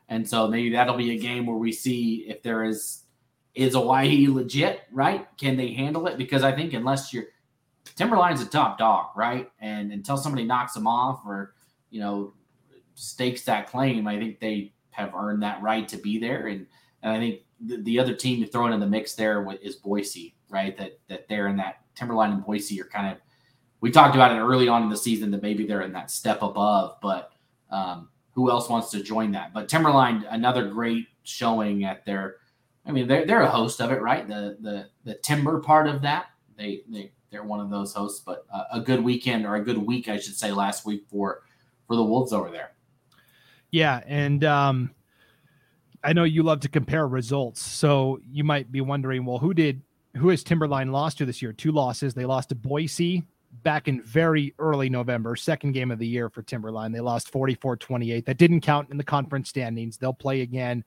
and 0.09 0.27
so 0.27 0.49
maybe 0.49 0.71
that'll 0.71 0.97
be 0.97 1.15
a 1.15 1.19
game 1.19 1.45
where 1.45 1.57
we 1.57 1.71
see 1.71 2.25
if 2.27 2.43
there 2.43 2.65
is 2.65 3.03
is 3.55 3.75
Owyhee 3.75 4.27
legit, 4.27 4.81
right? 4.91 5.27
Can 5.39 5.57
they 5.57 5.73
handle 5.73 6.05
it? 6.05 6.17
Because 6.17 6.43
I 6.43 6.51
think 6.51 6.73
unless 6.73 7.11
you're 7.11 7.25
Timberline's 7.95 8.41
a 8.41 8.45
top 8.45 8.77
dog, 8.77 9.11
right? 9.15 9.49
And 9.59 9.91
until 9.91 10.17
somebody 10.17 10.43
knocks 10.43 10.73
them 10.73 10.87
off 10.87 11.21
or 11.25 11.55
you 11.89 11.99
know 11.99 12.33
stakes 12.95 13.43
that 13.43 13.67
claim, 13.67 14.07
I 14.07 14.17
think 14.17 14.39
they 14.39 14.73
have 14.91 15.13
earned 15.15 15.43
that 15.43 15.61
right 15.61 15.87
to 15.89 15.97
be 15.97 16.19
there. 16.19 16.47
And 16.47 16.65
and 17.03 17.13
I 17.13 17.19
think 17.19 17.41
the, 17.59 17.77
the 17.77 17.99
other 17.99 18.15
team 18.15 18.43
to 18.43 18.49
throw 18.49 18.71
in 18.71 18.79
the 18.79 18.87
mix 18.87 19.13
there 19.13 19.45
is 19.61 19.75
Boise, 19.75 20.35
right? 20.49 20.77
That 20.77 20.99
that 21.07 21.27
they're 21.27 21.47
in 21.47 21.57
that 21.57 21.81
Timberline 21.95 22.31
and 22.31 22.45
Boise 22.45 22.81
are 22.81 22.85
kind 22.85 23.11
of 23.11 23.17
we 23.81 23.91
talked 23.91 24.15
about 24.15 24.31
it 24.31 24.39
early 24.39 24.67
on 24.67 24.83
in 24.83 24.89
the 24.89 24.97
season 24.97 25.31
that 25.31 25.41
maybe 25.41 25.65
they're 25.65 25.81
in 25.81 25.93
that 25.93 26.09
step 26.09 26.41
above, 26.41 26.97
but 27.01 27.31
um, 27.69 28.09
who 28.31 28.49
else 28.49 28.69
wants 28.69 28.89
to 28.91 29.03
join 29.03 29.31
that? 29.31 29.53
But 29.53 29.69
Timberline, 29.69 30.25
another 30.29 30.67
great 30.67 31.07
showing 31.23 31.83
at 31.83 32.05
their. 32.05 32.37
I 32.85 32.91
mean, 32.91 33.07
they're 33.07 33.25
they're 33.25 33.41
a 33.41 33.49
host 33.49 33.81
of 33.81 33.91
it, 33.91 34.01
right? 34.01 34.27
The 34.27 34.57
the 34.61 34.89
the 35.03 35.15
timber 35.15 35.59
part 35.59 35.87
of 35.87 36.01
that. 36.03 36.27
They 36.57 36.83
they 36.87 37.11
they're 37.29 37.43
one 37.43 37.59
of 37.59 37.69
those 37.69 37.93
hosts, 37.93 38.21
but 38.25 38.45
a, 38.53 38.77
a 38.77 38.81
good 38.81 39.03
weekend 39.03 39.45
or 39.45 39.55
a 39.55 39.63
good 39.63 39.77
week, 39.77 40.07
I 40.07 40.17
should 40.17 40.35
say, 40.35 40.51
last 40.51 40.85
week 40.85 41.05
for 41.09 41.43
for 41.87 41.95
the 41.95 42.03
Wolves 42.03 42.33
over 42.33 42.49
there. 42.49 42.71
Yeah, 43.71 44.01
and 44.05 44.43
um, 44.43 44.91
I 46.03 46.13
know 46.13 46.23
you 46.23 46.43
love 46.43 46.61
to 46.61 46.69
compare 46.69 47.07
results, 47.07 47.61
so 47.61 48.19
you 48.29 48.43
might 48.43 48.71
be 48.71 48.81
wondering, 48.81 49.25
well, 49.25 49.39
who 49.39 49.53
did 49.53 49.81
who 50.15 50.29
has 50.29 50.43
Timberline 50.43 50.91
lost 50.91 51.17
to 51.19 51.25
this 51.25 51.41
year? 51.41 51.53
Two 51.53 51.71
losses. 51.71 52.13
They 52.13 52.25
lost 52.25 52.49
to 52.49 52.55
Boise 52.55 53.23
back 53.63 53.87
in 53.87 54.01
very 54.01 54.53
early 54.59 54.89
November, 54.89 55.35
second 55.35 55.71
game 55.73 55.91
of 55.91 55.99
the 55.99 56.07
year 56.07 56.29
for 56.29 56.41
Timberline. 56.41 56.91
They 56.91 56.99
lost 56.99 57.29
44 57.31 57.77
28. 57.77 58.25
That 58.25 58.37
didn't 58.37 58.61
count 58.61 58.89
in 58.89 58.97
the 58.97 59.03
conference 59.03 59.49
standings. 59.49 59.97
They'll 59.97 60.13
play 60.13 60.41
again 60.41 60.83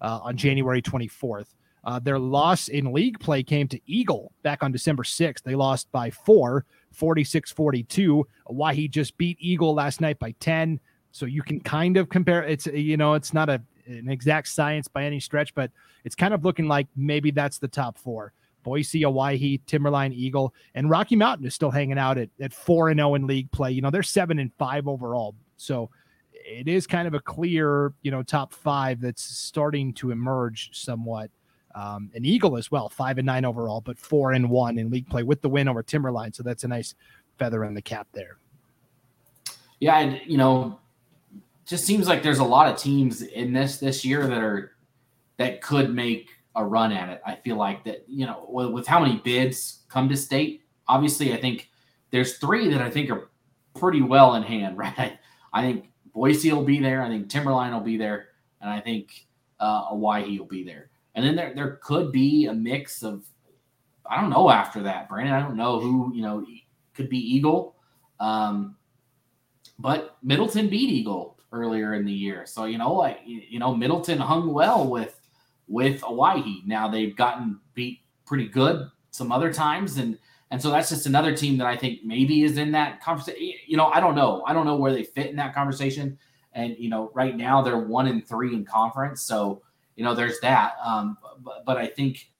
uh, 0.00 0.20
on 0.22 0.36
January 0.36 0.82
24th. 0.82 1.54
Uh, 1.84 1.98
their 1.98 2.18
loss 2.18 2.68
in 2.68 2.92
league 2.92 3.20
play 3.20 3.42
came 3.42 3.68
to 3.68 3.80
Eagle 3.86 4.32
back 4.42 4.62
on 4.62 4.72
December 4.72 5.02
6th. 5.02 5.42
They 5.42 5.54
lost 5.54 5.90
by 5.92 6.10
four, 6.10 6.64
46 6.92 7.52
42. 7.52 8.26
Owyhee 8.46 8.88
just 8.88 9.16
beat 9.18 9.36
Eagle 9.40 9.74
last 9.74 10.00
night 10.00 10.18
by 10.18 10.34
10. 10.40 10.80
So 11.12 11.26
you 11.26 11.42
can 11.42 11.60
kind 11.60 11.96
of 11.96 12.08
compare. 12.08 12.42
It's, 12.42 12.66
you 12.66 12.96
know, 12.96 13.14
it's 13.14 13.34
not 13.34 13.48
a, 13.48 13.62
an 13.86 14.08
exact 14.08 14.48
science 14.48 14.88
by 14.88 15.04
any 15.04 15.20
stretch, 15.20 15.54
but 15.54 15.70
it's 16.04 16.14
kind 16.14 16.34
of 16.34 16.44
looking 16.44 16.66
like 16.66 16.86
maybe 16.96 17.30
that's 17.30 17.58
the 17.58 17.68
top 17.68 17.98
four. 17.98 18.32
Boise, 18.62 19.04
Owyhee, 19.04 19.60
Timberline, 19.66 20.12
Eagle, 20.12 20.54
and 20.74 20.88
Rocky 20.88 21.16
Mountain 21.16 21.46
is 21.46 21.54
still 21.54 21.70
hanging 21.70 21.98
out 21.98 22.16
at, 22.16 22.30
at 22.40 22.52
4 22.52 22.88
and 22.88 22.98
0 22.98 23.14
in 23.14 23.26
league 23.26 23.50
play. 23.52 23.70
You 23.70 23.82
know, 23.82 23.90
they're 23.90 24.02
7 24.02 24.38
and 24.38 24.50
5 24.58 24.88
overall. 24.88 25.34
So 25.58 25.90
it 26.32 26.66
is 26.66 26.86
kind 26.86 27.06
of 27.06 27.14
a 27.14 27.20
clear, 27.20 27.92
you 28.02 28.10
know, 28.10 28.22
top 28.22 28.52
five 28.52 29.00
that's 29.00 29.22
starting 29.22 29.92
to 29.94 30.10
emerge 30.10 30.70
somewhat. 30.72 31.30
Um, 31.74 32.10
an 32.14 32.24
Eagle 32.24 32.56
as 32.56 32.70
well, 32.70 32.88
five 32.88 33.18
and 33.18 33.26
nine 33.26 33.44
overall, 33.44 33.80
but 33.80 33.98
four 33.98 34.32
and 34.32 34.48
one 34.48 34.78
in 34.78 34.90
league 34.90 35.08
play 35.08 35.24
with 35.24 35.42
the 35.42 35.48
win 35.48 35.66
over 35.66 35.82
Timberline. 35.82 36.32
So 36.32 36.44
that's 36.44 36.62
a 36.62 36.68
nice 36.68 36.94
feather 37.38 37.64
in 37.64 37.74
the 37.74 37.82
cap 37.82 38.06
there. 38.12 38.38
Yeah, 39.80 39.98
and 39.98 40.20
you 40.24 40.38
know, 40.38 40.78
just 41.66 41.84
seems 41.84 42.06
like 42.06 42.22
there's 42.22 42.38
a 42.38 42.44
lot 42.44 42.68
of 42.68 42.78
teams 42.78 43.22
in 43.22 43.52
this 43.52 43.78
this 43.78 44.04
year 44.04 44.26
that 44.26 44.42
are 44.42 44.72
that 45.36 45.60
could 45.60 45.92
make 45.92 46.30
a 46.54 46.64
run 46.64 46.92
at 46.92 47.08
it. 47.08 47.20
I 47.26 47.34
feel 47.36 47.56
like 47.56 47.84
that 47.84 48.04
you 48.06 48.26
know 48.26 48.46
with, 48.48 48.70
with 48.70 48.86
how 48.86 49.00
many 49.00 49.16
bids 49.16 49.82
come 49.88 50.08
to 50.08 50.16
state. 50.16 50.62
Obviously, 50.86 51.32
I 51.32 51.40
think 51.40 51.70
there's 52.10 52.38
three 52.38 52.68
that 52.68 52.80
I 52.80 52.90
think 52.90 53.10
are 53.10 53.30
pretty 53.74 54.02
well 54.02 54.34
in 54.34 54.42
hand. 54.42 54.76
Right, 54.84 55.18
I 55.52 55.62
think 55.62 55.90
Boise 56.12 56.52
will 56.52 56.64
be 56.64 56.78
there. 56.78 57.02
I 57.02 57.08
think 57.08 57.28
Timberline 57.28 57.72
will 57.72 57.80
be 57.80 57.96
there, 57.96 58.28
and 58.60 58.70
I 58.70 58.80
think 58.80 59.26
uh, 59.60 59.86
Owyhee 59.90 60.38
will 60.38 60.46
be 60.46 60.64
there. 60.64 60.90
And 61.14 61.24
then 61.24 61.36
there 61.36 61.52
there 61.54 61.78
could 61.82 62.12
be 62.12 62.46
a 62.46 62.54
mix 62.54 63.02
of 63.02 63.24
I 64.08 64.20
don't 64.20 64.30
know 64.30 64.50
after 64.50 64.82
that, 64.82 65.08
Brandon. 65.08 65.34
I 65.34 65.40
don't 65.40 65.56
know 65.56 65.80
who 65.80 66.12
you 66.14 66.22
know 66.22 66.44
could 66.94 67.08
be 67.08 67.18
Eagle, 67.18 67.76
um, 68.20 68.76
but 69.78 70.16
Middleton 70.22 70.68
beat 70.68 70.90
Eagle 70.90 71.38
earlier 71.52 71.94
in 71.94 72.04
the 72.04 72.12
year, 72.12 72.46
so 72.46 72.64
you 72.64 72.78
know 72.78 72.92
like 72.92 73.20
you 73.24 73.58
know 73.58 73.74
Middleton 73.74 74.18
hung 74.18 74.52
well 74.52 74.88
with 74.88 75.20
with 75.68 76.02
Owyhee. 76.04 76.62
Now 76.66 76.88
they've 76.88 77.16
gotten 77.16 77.60
beat 77.74 78.00
pretty 78.26 78.48
good 78.48 78.88
some 79.10 79.32
other 79.32 79.52
times, 79.52 79.96
and 79.98 80.18
and 80.50 80.60
so 80.60 80.70
that's 80.70 80.88
just 80.88 81.06
another 81.06 81.36
team 81.36 81.56
that 81.58 81.66
I 81.66 81.76
think 81.76 82.04
maybe 82.04 82.42
is 82.42 82.58
in 82.58 82.72
that 82.72 83.00
conversation. 83.00 83.40
You 83.66 83.76
know, 83.76 83.86
I 83.86 84.00
don't 84.00 84.14
know. 84.14 84.42
I 84.46 84.52
don't 84.52 84.66
know 84.66 84.76
where 84.76 84.92
they 84.92 85.04
fit 85.04 85.26
in 85.26 85.36
that 85.36 85.54
conversation. 85.54 86.18
And 86.52 86.76
you 86.78 86.88
know, 86.88 87.10
right 87.14 87.36
now 87.36 87.62
they're 87.62 87.78
one 87.78 88.06
and 88.06 88.26
three 88.26 88.54
in 88.54 88.64
conference, 88.64 89.22
so 89.22 89.62
you 89.96 90.04
know 90.04 90.14
there's 90.14 90.40
that. 90.40 90.74
Um, 90.84 91.16
but, 91.42 91.64
but 91.64 91.76
I 91.76 91.86
think 91.86 92.30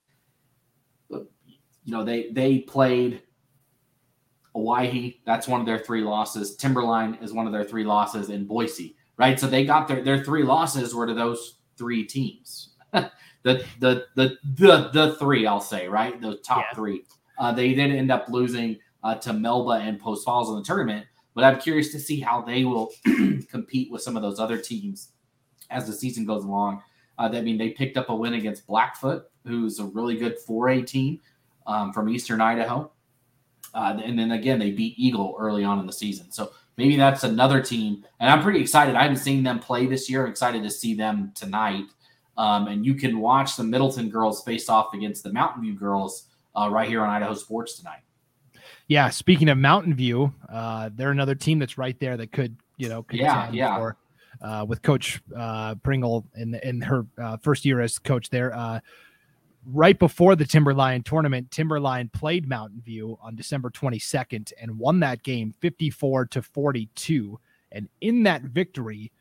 you 1.09 1.91
know 1.91 2.03
they 2.03 2.29
they 2.31 2.59
played 2.59 3.21
Owyhee. 4.53 5.21
That's 5.25 5.47
one 5.47 5.59
of 5.59 5.65
their 5.65 5.79
three 5.79 6.01
losses. 6.01 6.55
Timberline 6.55 7.15
is 7.21 7.31
one 7.31 7.45
of 7.45 7.53
their 7.53 7.63
three 7.63 7.83
losses 7.83 8.29
in 8.29 8.45
Boise, 8.45 8.95
right? 9.17 9.39
So 9.39 9.47
they 9.47 9.65
got 9.65 9.87
their 9.87 10.03
their 10.03 10.23
three 10.23 10.43
losses 10.43 10.93
were 10.93 11.07
to 11.07 11.13
those 11.13 11.59
three 11.77 12.03
teams. 12.03 12.75
the, 12.91 13.63
the 13.79 14.05
the 14.15 14.37
the 14.55 14.89
the 14.93 15.15
three 15.19 15.45
I'll 15.45 15.61
say 15.61 15.87
right, 15.87 16.19
the 16.19 16.37
top 16.37 16.65
yeah. 16.69 16.75
three. 16.75 17.03
Uh, 17.37 17.51
they 17.51 17.73
did 17.73 17.91
end 17.91 18.11
up 18.11 18.27
losing 18.29 18.77
uh, 19.03 19.15
to 19.15 19.33
Melba 19.33 19.71
and 19.71 19.99
Post 19.99 20.25
Falls 20.25 20.49
in 20.49 20.55
the 20.55 20.63
tournament, 20.63 21.05
but 21.33 21.43
I'm 21.43 21.59
curious 21.59 21.91
to 21.91 21.99
see 21.99 22.19
how 22.19 22.41
they 22.41 22.63
will 22.63 22.91
compete 23.51 23.91
with 23.91 24.01
some 24.01 24.15
of 24.15 24.23
those 24.23 24.39
other 24.39 24.57
teams 24.57 25.11
as 25.69 25.85
the 25.85 25.93
season 25.93 26.25
goes 26.25 26.45
along. 26.45 26.81
Uh, 27.17 27.29
I 27.33 27.41
mean, 27.41 27.57
they 27.57 27.69
picked 27.69 27.97
up 27.97 28.09
a 28.09 28.15
win 28.15 28.33
against 28.33 28.67
Blackfoot, 28.67 29.29
who's 29.45 29.79
a 29.79 29.85
really 29.85 30.17
good 30.17 30.37
4A 30.47 30.85
team 30.85 31.19
um, 31.67 31.93
from 31.93 32.09
Eastern 32.09 32.41
Idaho. 32.41 32.91
Uh, 33.73 33.99
and 34.03 34.17
then 34.17 34.31
again, 34.31 34.59
they 34.59 34.71
beat 34.71 34.97
Eagle 34.97 35.35
early 35.39 35.63
on 35.63 35.79
in 35.79 35.85
the 35.85 35.93
season. 35.93 36.31
So 36.31 36.51
maybe 36.77 36.95
that's 36.95 37.23
another 37.23 37.61
team. 37.61 38.05
And 38.19 38.29
I'm 38.29 38.41
pretty 38.41 38.61
excited. 38.61 38.95
I 38.95 39.03
haven't 39.03 39.17
seen 39.17 39.43
them 39.43 39.59
play 39.59 39.85
this 39.85 40.09
year. 40.09 40.23
I'm 40.23 40.31
excited 40.31 40.63
to 40.63 40.69
see 40.71 40.93
them 40.93 41.31
tonight. 41.35 41.85
Um, 42.37 42.67
and 42.67 42.85
you 42.85 42.95
can 42.95 43.19
watch 43.19 43.55
the 43.57 43.63
Middleton 43.63 44.09
girls 44.09 44.43
face 44.43 44.69
off 44.69 44.93
against 44.93 45.23
the 45.23 45.31
Mountain 45.31 45.61
View 45.61 45.73
girls 45.73 46.27
uh, 46.55 46.69
right 46.71 46.87
here 46.87 47.01
on 47.01 47.09
Idaho 47.09 47.33
Sports 47.33 47.77
tonight. 47.77 47.99
Yeah. 48.87 49.09
Speaking 49.09 49.49
of 49.49 49.57
Mountain 49.57 49.95
View, 49.95 50.33
uh, 50.49 50.89
they're 50.93 51.11
another 51.11 51.35
team 51.35 51.59
that's 51.59 51.77
right 51.77 51.99
there 51.99 52.17
that 52.17 52.31
could, 52.31 52.55
you 52.77 52.87
know, 52.87 53.05
yeah, 53.11 53.49
yeah. 53.51 53.77
For, 53.77 53.97
uh, 54.45 54.63
with 54.63 54.81
Coach 54.81 55.21
uh, 55.35 55.75
Pringle 55.75 56.25
in 56.35 56.55
in 56.55 56.81
her 56.81 57.05
uh, 57.21 57.37
first 57.37 57.65
year 57.65 57.81
as 57.81 57.97
coach 57.97 58.29
there. 58.29 58.55
Uh, 58.55 58.79
right 59.65 59.97
before 59.97 60.35
the 60.35 60.45
Timberline 60.45 61.01
tournament, 61.01 61.49
Timberline 61.49 62.09
played 62.09 62.47
Mountain 62.47 62.81
View 62.85 63.17
on 63.21 63.35
December 63.35 63.71
22nd 63.71 64.53
and 64.61 64.77
won 64.77 64.99
that 64.99 65.23
game 65.23 65.53
54 65.59 66.27
to 66.27 66.41
42. 66.43 67.39
And 67.71 67.89
in 68.01 68.23
that 68.23 68.43
victory, 68.43 69.11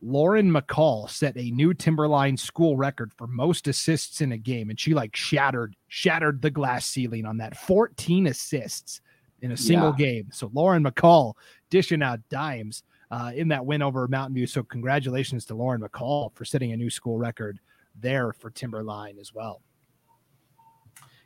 Lauren 0.00 0.52
McCall 0.52 1.10
set 1.10 1.36
a 1.36 1.50
new 1.50 1.74
Timberline 1.74 2.36
school 2.36 2.76
record 2.76 3.12
for 3.12 3.26
most 3.26 3.66
assists 3.66 4.20
in 4.20 4.30
a 4.30 4.38
game, 4.38 4.70
and 4.70 4.78
she 4.78 4.94
like 4.94 5.16
shattered 5.16 5.74
shattered 5.88 6.40
the 6.40 6.50
glass 6.50 6.86
ceiling 6.86 7.26
on 7.26 7.38
that 7.38 7.56
14 7.56 8.28
assists 8.28 9.00
in 9.42 9.50
a 9.50 9.56
single 9.56 9.94
yeah. 9.98 10.06
game. 10.06 10.28
So 10.32 10.50
Lauren 10.52 10.84
McCall 10.84 11.34
dishing 11.68 12.02
out 12.02 12.20
dimes 12.28 12.84
uh, 13.10 13.32
in 13.34 13.48
that 13.48 13.64
win 13.64 13.82
over 13.82 14.06
Mountain 14.08 14.34
View. 14.34 14.46
So 14.46 14.62
congratulations 14.62 15.44
to 15.46 15.54
Lauren 15.54 15.80
McCall 15.80 16.32
for 16.34 16.44
setting 16.44 16.72
a 16.72 16.76
new 16.76 16.90
school 16.90 17.18
record 17.18 17.58
there 18.00 18.32
for 18.32 18.50
Timberline 18.50 19.18
as 19.18 19.34
well 19.34 19.60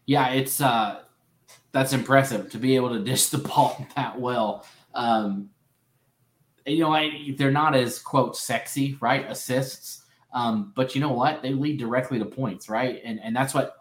yeah, 0.07 0.29
it's 0.31 0.61
uh, 0.61 1.01
that's 1.73 1.93
impressive 1.93 2.51
to 2.51 2.59
be 2.59 2.77
able 2.77 2.91
to 2.91 2.99
dish 3.05 3.29
the 3.29 3.39
ball 3.39 3.87
that 3.97 4.21
well. 4.21 4.67
Um, 4.95 5.51
you 6.67 6.81
know, 6.81 6.93
I, 6.93 7.35
they're 7.37 7.51
not 7.51 7.75
as 7.75 7.99
quote 7.99 8.37
sexy, 8.37 8.97
right? 9.01 9.29
Assists, 9.29 10.05
um, 10.33 10.73
but 10.77 10.95
you 10.95 11.01
know 11.01 11.13
what? 11.13 11.43
They 11.43 11.53
lead 11.53 11.79
directly 11.79 12.19
to 12.19 12.25
points, 12.25 12.69
right? 12.69 13.01
And 13.05 13.21
and 13.21 13.35
that's 13.35 13.55
what 13.55 13.77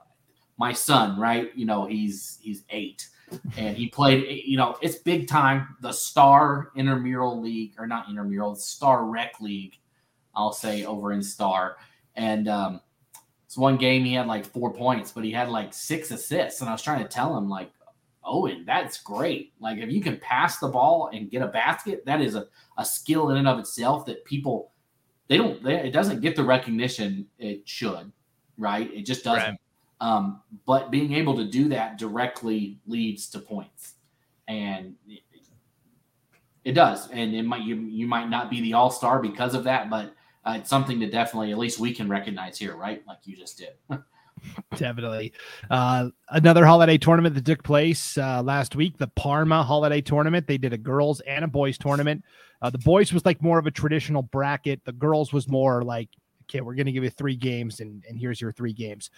my 0.58 0.74
son, 0.74 1.20
right? 1.20 1.51
You 1.55 1.65
know, 1.65 1.86
he's 1.86 2.39
he's 2.41 2.63
eight, 2.70 3.08
and 3.57 3.77
he 3.77 3.88
played. 3.88 4.43
You 4.45 4.57
know, 4.57 4.77
it's 4.81 4.97
big 4.97 5.27
time. 5.27 5.75
The 5.81 5.91
Star 5.91 6.71
Intramural 6.75 7.41
League, 7.41 7.73
or 7.77 7.88
not 7.88 8.09
Intramural, 8.09 8.55
Star 8.55 9.05
Rec 9.05 9.39
League, 9.41 9.79
I'll 10.35 10.53
say 10.53 10.85
over 10.85 11.11
in 11.11 11.21
Star, 11.23 11.77
and 12.15 12.47
um, 12.47 12.81
it's 13.45 13.57
one 13.57 13.77
game 13.77 14.05
he 14.05 14.13
had 14.13 14.27
like 14.27 14.45
four 14.45 14.73
points, 14.73 15.11
but 15.11 15.25
he 15.25 15.31
had 15.31 15.50
like 15.50 15.73
six 15.73 16.09
assists. 16.11 16.61
And 16.61 16.69
I 16.69 16.73
was 16.73 16.81
trying 16.81 17.03
to 17.03 17.09
tell 17.09 17.38
him, 17.38 17.50
like, 17.50 17.71
Owen, 18.23 18.63
that's 18.65 19.01
great. 19.01 19.51
Like, 19.59 19.79
if 19.79 19.91
you 19.91 20.00
can 20.00 20.17
pass 20.19 20.59
the 20.59 20.69
ball 20.69 21.09
and 21.11 21.29
get 21.29 21.41
a 21.41 21.47
basket, 21.47 22.05
that 22.05 22.21
is 22.21 22.35
a, 22.35 22.47
a 22.77 22.85
skill 22.85 23.31
in 23.31 23.38
and 23.38 23.47
of 23.47 23.59
itself 23.59 24.05
that 24.05 24.23
people, 24.23 24.71
they 25.27 25.38
don't, 25.38 25.61
they, 25.63 25.75
it 25.75 25.91
doesn't 25.91 26.21
get 26.21 26.35
the 26.35 26.43
recognition 26.43 27.27
it 27.39 27.67
should, 27.67 28.11
right? 28.57 28.89
It 28.93 29.05
just 29.05 29.23
doesn't. 29.25 29.50
Right. 29.50 29.59
Um, 30.01 30.41
but 30.65 30.91
being 30.91 31.13
able 31.13 31.38
to 31.38 31.46
do 31.46 31.70
that 31.70 31.98
directly 31.98 32.79
leads 32.88 33.29
to 33.29 33.39
points. 33.39 33.93
And 34.48 34.96
it, 36.65 36.74
does. 36.74 37.10
And 37.12 37.34
it 37.36 37.43
might, 37.43 37.62
you, 37.62 37.75
you 37.75 38.08
might 38.08 38.29
not 38.29 38.50
be 38.50 38.62
the 38.62 38.74
all 38.74 38.89
star 38.89 39.22
because 39.22 39.53
of 39.53 39.63
that, 39.65 39.89
but 39.89 40.13
uh, 40.43 40.55
it's 40.58 40.70
something 40.70 41.00
to 41.00 41.10
definitely 41.10 41.51
at 41.51 41.58
least 41.60 41.79
we 41.79 41.93
can 41.93 42.10
recognize 42.10 42.58
here, 42.58 42.75
right? 42.75 43.03
Like 43.08 43.20
you 43.24 43.38
just 43.38 43.60
did. 43.60 43.74
Definitely. 44.75 45.34
Uh, 45.70 46.10
another 46.29 46.65
holiday 46.65 46.98
tournament 46.98 47.36
that 47.36 47.46
took 47.46 47.63
place 47.63 48.17
uh, 48.17 48.41
last 48.41 48.75
week, 48.75 48.98
the 48.98 49.08
Parma 49.10 49.62
holiday 49.63 50.01
tournament. 50.01 50.48
They 50.48 50.58
did 50.58 50.74
a 50.74 50.79
girls 50.79 51.20
and 51.22 51.46
a 51.46 51.48
boys 51.48 51.77
tournament. 51.77 52.24
Uh, 52.60 52.72
the 52.72 52.79
boys 52.79 53.13
was 53.13 53.24
like 53.24 53.41
more 53.43 53.60
of 53.60 53.67
a 53.67 53.72
traditional 53.72 54.24
bracket. 54.24 54.84
The 54.84 54.93
girls 54.93 55.31
was 55.31 55.48
more 55.48 55.84
like, 55.84 56.10
okay, 56.43 56.62
we're 56.62 56.75
going 56.75 56.86
to 56.86 56.91
give 56.91 57.03
you 57.03 57.10
three 57.10 57.36
games, 57.36 57.79
and, 57.79 58.03
and 58.08 58.20
here's 58.20 58.41
your 58.41 58.51
three 58.51 58.74
games. 58.74 59.10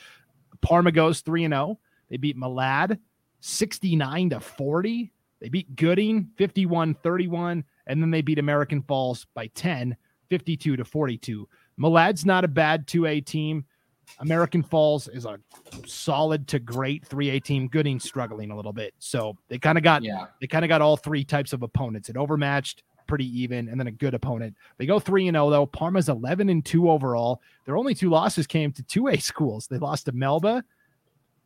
Parma 0.63 0.91
goes 0.91 1.21
3 1.21 1.43
and 1.43 1.53
0. 1.53 1.79
They 2.09 2.17
beat 2.17 2.37
Malad 2.37 2.97
69 3.41 4.31
to 4.31 4.39
40. 4.39 5.11
They 5.39 5.49
beat 5.49 5.75
Gooding 5.75 6.29
51 6.37 6.95
31. 6.95 7.63
And 7.85 8.01
then 8.01 8.11
they 8.11 8.21
beat 8.21 8.39
American 8.39 8.81
Falls 8.81 9.27
by 9.35 9.47
10. 9.47 9.95
52 10.29 10.77
to 10.77 10.85
42. 10.85 11.47
Malad's 11.79 12.25
not 12.25 12.43
a 12.43 12.47
bad 12.47 12.87
2A 12.87 13.23
team. 13.23 13.65
American 14.19 14.63
Falls 14.63 15.07
is 15.07 15.25
a 15.25 15.39
solid 15.85 16.47
to 16.47 16.59
great 16.59 17.07
3A 17.07 17.43
team. 17.43 17.67
Gooding 17.67 17.99
struggling 17.99 18.51
a 18.51 18.55
little 18.55 18.73
bit. 18.73 18.93
So 18.99 19.37
they 19.47 19.59
kind 19.59 19.77
of 19.77 19.83
got 19.83 20.03
yeah. 20.03 20.25
they 20.41 20.47
kind 20.47 20.65
of 20.65 20.69
got 20.69 20.81
all 20.81 20.97
three 20.97 21.23
types 21.23 21.53
of 21.53 21.61
opponents. 21.61 22.09
It 22.09 22.17
overmatched, 22.17 22.83
pretty 23.07 23.25
even, 23.41 23.67
and 23.67 23.79
then 23.79 23.87
a 23.87 23.91
good 23.91 24.13
opponent. 24.13 24.55
They 24.77 24.85
go 24.85 24.99
3 24.99 25.27
and 25.27 25.35
0 25.35 25.49
though. 25.49 25.65
Parma's 25.65 26.09
11 26.09 26.49
and 26.49 26.65
2 26.65 26.89
overall. 26.89 27.41
Their 27.65 27.77
only 27.77 27.95
two 27.95 28.09
losses 28.09 28.47
came 28.47 28.71
to 28.73 28.83
2A 28.83 29.21
schools. 29.21 29.67
They 29.67 29.77
lost 29.77 30.05
to 30.05 30.11
Melba 30.11 30.63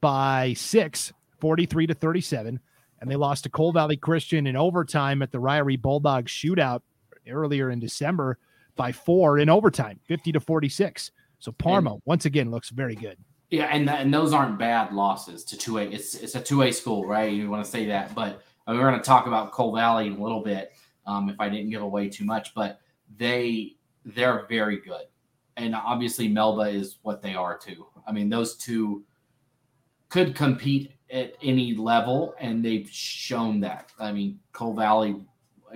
by 0.01 0.53
6, 0.53 1.13
43 1.39 1.87
to 1.87 1.93
37, 1.93 2.59
and 3.01 3.11
they 3.11 3.15
lost 3.15 3.43
to 3.43 3.49
Cole 3.49 3.71
Valley 3.71 3.97
Christian 3.97 4.47
in 4.47 4.55
overtime 4.55 5.21
at 5.21 5.31
the 5.31 5.39
Ririe 5.39 5.81
Bulldogs 5.81 6.31
shootout 6.31 6.81
earlier 7.29 7.69
in 7.69 7.79
December 7.79 8.37
by 8.75 8.91
four 8.91 9.39
in 9.39 9.49
overtime, 9.49 9.99
50 10.05 10.31
to 10.33 10.39
46. 10.39 11.11
So 11.39 11.51
Parma, 11.51 11.93
and, 11.93 12.01
once 12.05 12.25
again, 12.25 12.51
looks 12.51 12.69
very 12.69 12.95
good. 12.95 13.17
Yeah, 13.49 13.65
and, 13.65 13.89
and 13.89 14.13
those 14.13 14.33
aren't 14.33 14.59
bad 14.59 14.93
losses 14.93 15.43
to 15.45 15.55
2A. 15.55 15.93
It's 15.93 16.15
it's 16.15 16.35
a 16.35 16.41
2A 16.41 16.73
school, 16.73 17.05
right? 17.05 17.31
You 17.31 17.49
want 17.49 17.63
to 17.63 17.71
say 17.71 17.85
that. 17.85 18.13
But 18.13 18.41
uh, 18.67 18.73
we're 18.73 18.89
going 18.89 18.99
to 18.99 19.05
talk 19.05 19.27
about 19.27 19.51
Cole 19.51 19.73
Valley 19.73 20.07
in 20.07 20.13
a 20.13 20.21
little 20.21 20.41
bit 20.41 20.73
um, 21.07 21.29
if 21.29 21.39
I 21.39 21.49
didn't 21.49 21.71
give 21.71 21.81
away 21.81 22.09
too 22.09 22.25
much. 22.25 22.53
But 22.53 22.79
they 23.17 23.75
they're 24.05 24.45
very 24.47 24.79
good. 24.79 25.05
And 25.57 25.73
obviously 25.73 26.27
Melba 26.27 26.63
is 26.63 26.97
what 27.01 27.21
they 27.21 27.33
are 27.33 27.57
too. 27.57 27.87
I 28.07 28.11
mean, 28.11 28.29
those 28.29 28.55
two 28.57 29.03
could 30.09 30.35
compete 30.35 30.91
at 31.09 31.33
any 31.41 31.73
level, 31.73 32.35
and 32.39 32.63
they've 32.63 32.87
shown 32.89 33.59
that. 33.61 33.91
I 33.99 34.11
mean, 34.11 34.39
Cole 34.51 34.75
Valley 34.75 35.15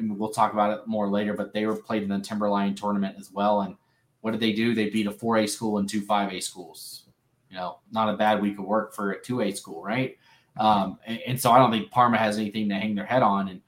mean, 0.01 0.17
we'll 0.17 0.29
talk 0.29 0.53
about 0.53 0.77
it 0.77 0.87
more 0.87 1.09
later, 1.09 1.33
but 1.33 1.53
they 1.53 1.65
were 1.65 1.75
played 1.75 2.03
in 2.03 2.09
the 2.09 2.19
Timberline 2.19 2.75
tournament 2.75 3.15
as 3.19 3.31
well. 3.31 3.61
And 3.61 3.75
what 4.21 4.31
did 4.31 4.39
they 4.39 4.53
do? 4.53 4.73
They 4.73 4.89
beat 4.89 5.07
a 5.07 5.11
4A 5.11 5.49
school 5.49 5.77
and 5.77 5.87
two 5.87 6.01
5A 6.01 6.41
schools. 6.43 7.03
You 7.49 7.57
know, 7.57 7.79
not 7.91 8.13
a 8.13 8.17
bad 8.17 8.41
week 8.41 8.59
of 8.59 8.65
work 8.65 8.93
for 8.93 9.11
a 9.11 9.21
2A 9.21 9.57
school, 9.57 9.83
right? 9.83 10.17
Um, 10.57 10.99
and, 11.05 11.19
and, 11.27 11.39
so 11.39 11.51
I 11.51 11.57
don't 11.57 11.71
think 11.71 11.91
Parma 11.91 12.17
has 12.17 12.37
anything 12.37 12.67
to 12.69 12.75
hang 12.75 12.93
their 12.93 13.05
head 13.05 13.23
on. 13.23 13.47
And 13.49 13.61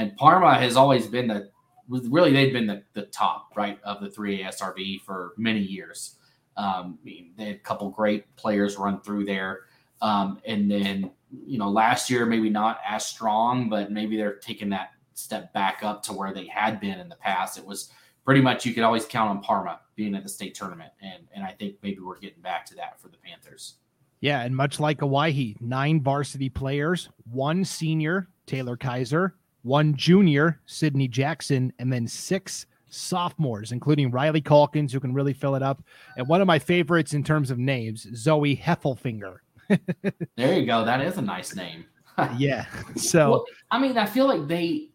and 0.00 0.16
Parma 0.16 0.54
has 0.54 0.76
always 0.76 1.06
been 1.06 1.28
the 1.28 1.50
really 1.88 2.32
they've 2.32 2.52
been 2.52 2.66
the, 2.66 2.82
the 2.94 3.02
top 3.02 3.52
right 3.56 3.78
of 3.82 4.00
the 4.00 4.08
3A 4.08 4.44
SRV 4.46 5.02
for 5.02 5.34
many 5.36 5.60
years. 5.60 6.16
Um, 6.56 6.98
I 7.00 7.04
mean, 7.04 7.32
they 7.36 7.46
had 7.46 7.56
a 7.56 7.58
couple 7.58 7.90
great 7.90 8.34
players 8.36 8.76
run 8.76 9.00
through 9.00 9.24
there. 9.24 9.60
Um, 10.00 10.40
and 10.46 10.70
then, 10.70 11.10
you 11.46 11.58
know, 11.58 11.68
last 11.68 12.08
year, 12.08 12.26
maybe 12.26 12.48
not 12.48 12.80
as 12.86 13.04
strong, 13.06 13.68
but 13.68 13.90
maybe 13.90 14.16
they're 14.16 14.36
taking 14.36 14.70
that 14.70 14.92
step 15.14 15.52
back 15.52 15.80
up 15.82 16.02
to 16.04 16.12
where 16.12 16.32
they 16.32 16.46
had 16.46 16.80
been 16.80 16.98
in 17.00 17.08
the 17.08 17.16
past. 17.16 17.58
It 17.58 17.66
was 17.66 17.90
pretty 18.24 18.40
much 18.40 18.64
you 18.64 18.72
could 18.72 18.84
always 18.84 19.04
count 19.04 19.30
on 19.30 19.42
Parma 19.42 19.80
being 19.96 20.14
at 20.14 20.22
the 20.22 20.28
state 20.28 20.54
tournament. 20.54 20.92
And, 21.02 21.26
and 21.34 21.44
I 21.44 21.52
think 21.52 21.76
maybe 21.82 21.98
we're 22.00 22.20
getting 22.20 22.40
back 22.40 22.64
to 22.66 22.74
that 22.76 23.00
for 23.00 23.08
the 23.08 23.18
Panthers. 23.18 23.74
Yeah. 24.20 24.42
And 24.42 24.54
much 24.54 24.78
like 24.80 25.02
Owyhee, 25.02 25.56
nine 25.60 26.00
varsity 26.02 26.48
players, 26.48 27.08
one 27.30 27.64
senior, 27.64 28.28
Taylor 28.46 28.76
Kaiser, 28.76 29.34
one 29.62 29.94
junior, 29.94 30.60
Sydney 30.66 31.08
Jackson, 31.08 31.72
and 31.78 31.92
then 31.92 32.06
six 32.06 32.66
sophomores, 32.88 33.72
including 33.72 34.10
Riley 34.10 34.40
Calkins, 34.40 34.92
who 34.92 35.00
can 35.00 35.14
really 35.14 35.32
fill 35.32 35.54
it 35.54 35.62
up. 35.62 35.82
And 36.16 36.26
one 36.28 36.40
of 36.40 36.46
my 36.46 36.58
favorites 36.58 37.14
in 37.14 37.22
terms 37.22 37.50
of 37.50 37.58
names, 37.58 38.06
Zoe 38.14 38.56
Heffelfinger. 38.56 39.36
there 40.36 40.58
you 40.58 40.66
go. 40.66 40.84
That 40.84 41.00
is 41.00 41.16
a 41.18 41.22
nice 41.22 41.54
name. 41.54 41.84
yeah. 42.36 42.66
So, 42.96 43.30
well, 43.30 43.44
I 43.70 43.78
mean, 43.78 43.96
I 43.96 44.06
feel 44.06 44.26
like 44.26 44.48
they, 44.48 44.88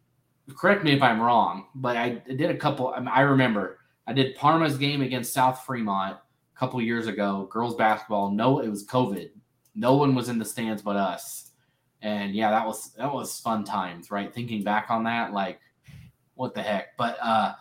correct 0.56 0.84
me 0.84 0.94
if 0.94 1.02
I'm 1.02 1.22
wrong, 1.22 1.68
but 1.76 1.98
I 1.98 2.22
did 2.28 2.52
a 2.52 2.58
couple. 2.58 2.94
I 3.10 3.22
remember 3.22 3.80
I 4.08 4.14
did 4.14 4.36
Parma's 4.36 4.78
game 4.78 5.02
against 5.02 5.34
South 5.34 5.64
Fremont 5.66 6.18
a 6.18 6.60
couple 6.60 6.82
years 6.82 7.08
ago, 7.08 7.48
girls 7.52 7.76
basketball. 7.76 8.32
No, 8.32 8.60
it 8.60 8.70
was 8.70 8.86
COVID. 8.86 9.30
No 9.74 9.96
one 9.96 10.16
was 10.16 10.30
in 10.30 10.38
the 10.38 10.46
stands 10.46 10.82
but 10.82 10.96
us. 10.96 11.45
And 12.06 12.36
yeah, 12.36 12.52
that 12.52 12.68
was 12.68 12.94
that 12.94 13.12
was 13.12 13.40
fun 13.40 13.64
times, 13.64 14.12
right? 14.12 14.32
Thinking 14.32 14.64
back 14.64 14.92
on 14.92 15.04
that, 15.06 15.34
like, 15.34 15.60
what 16.36 16.54
the 16.54 16.62
heck? 16.62 16.96
But 16.98 17.18
uh 17.20 17.56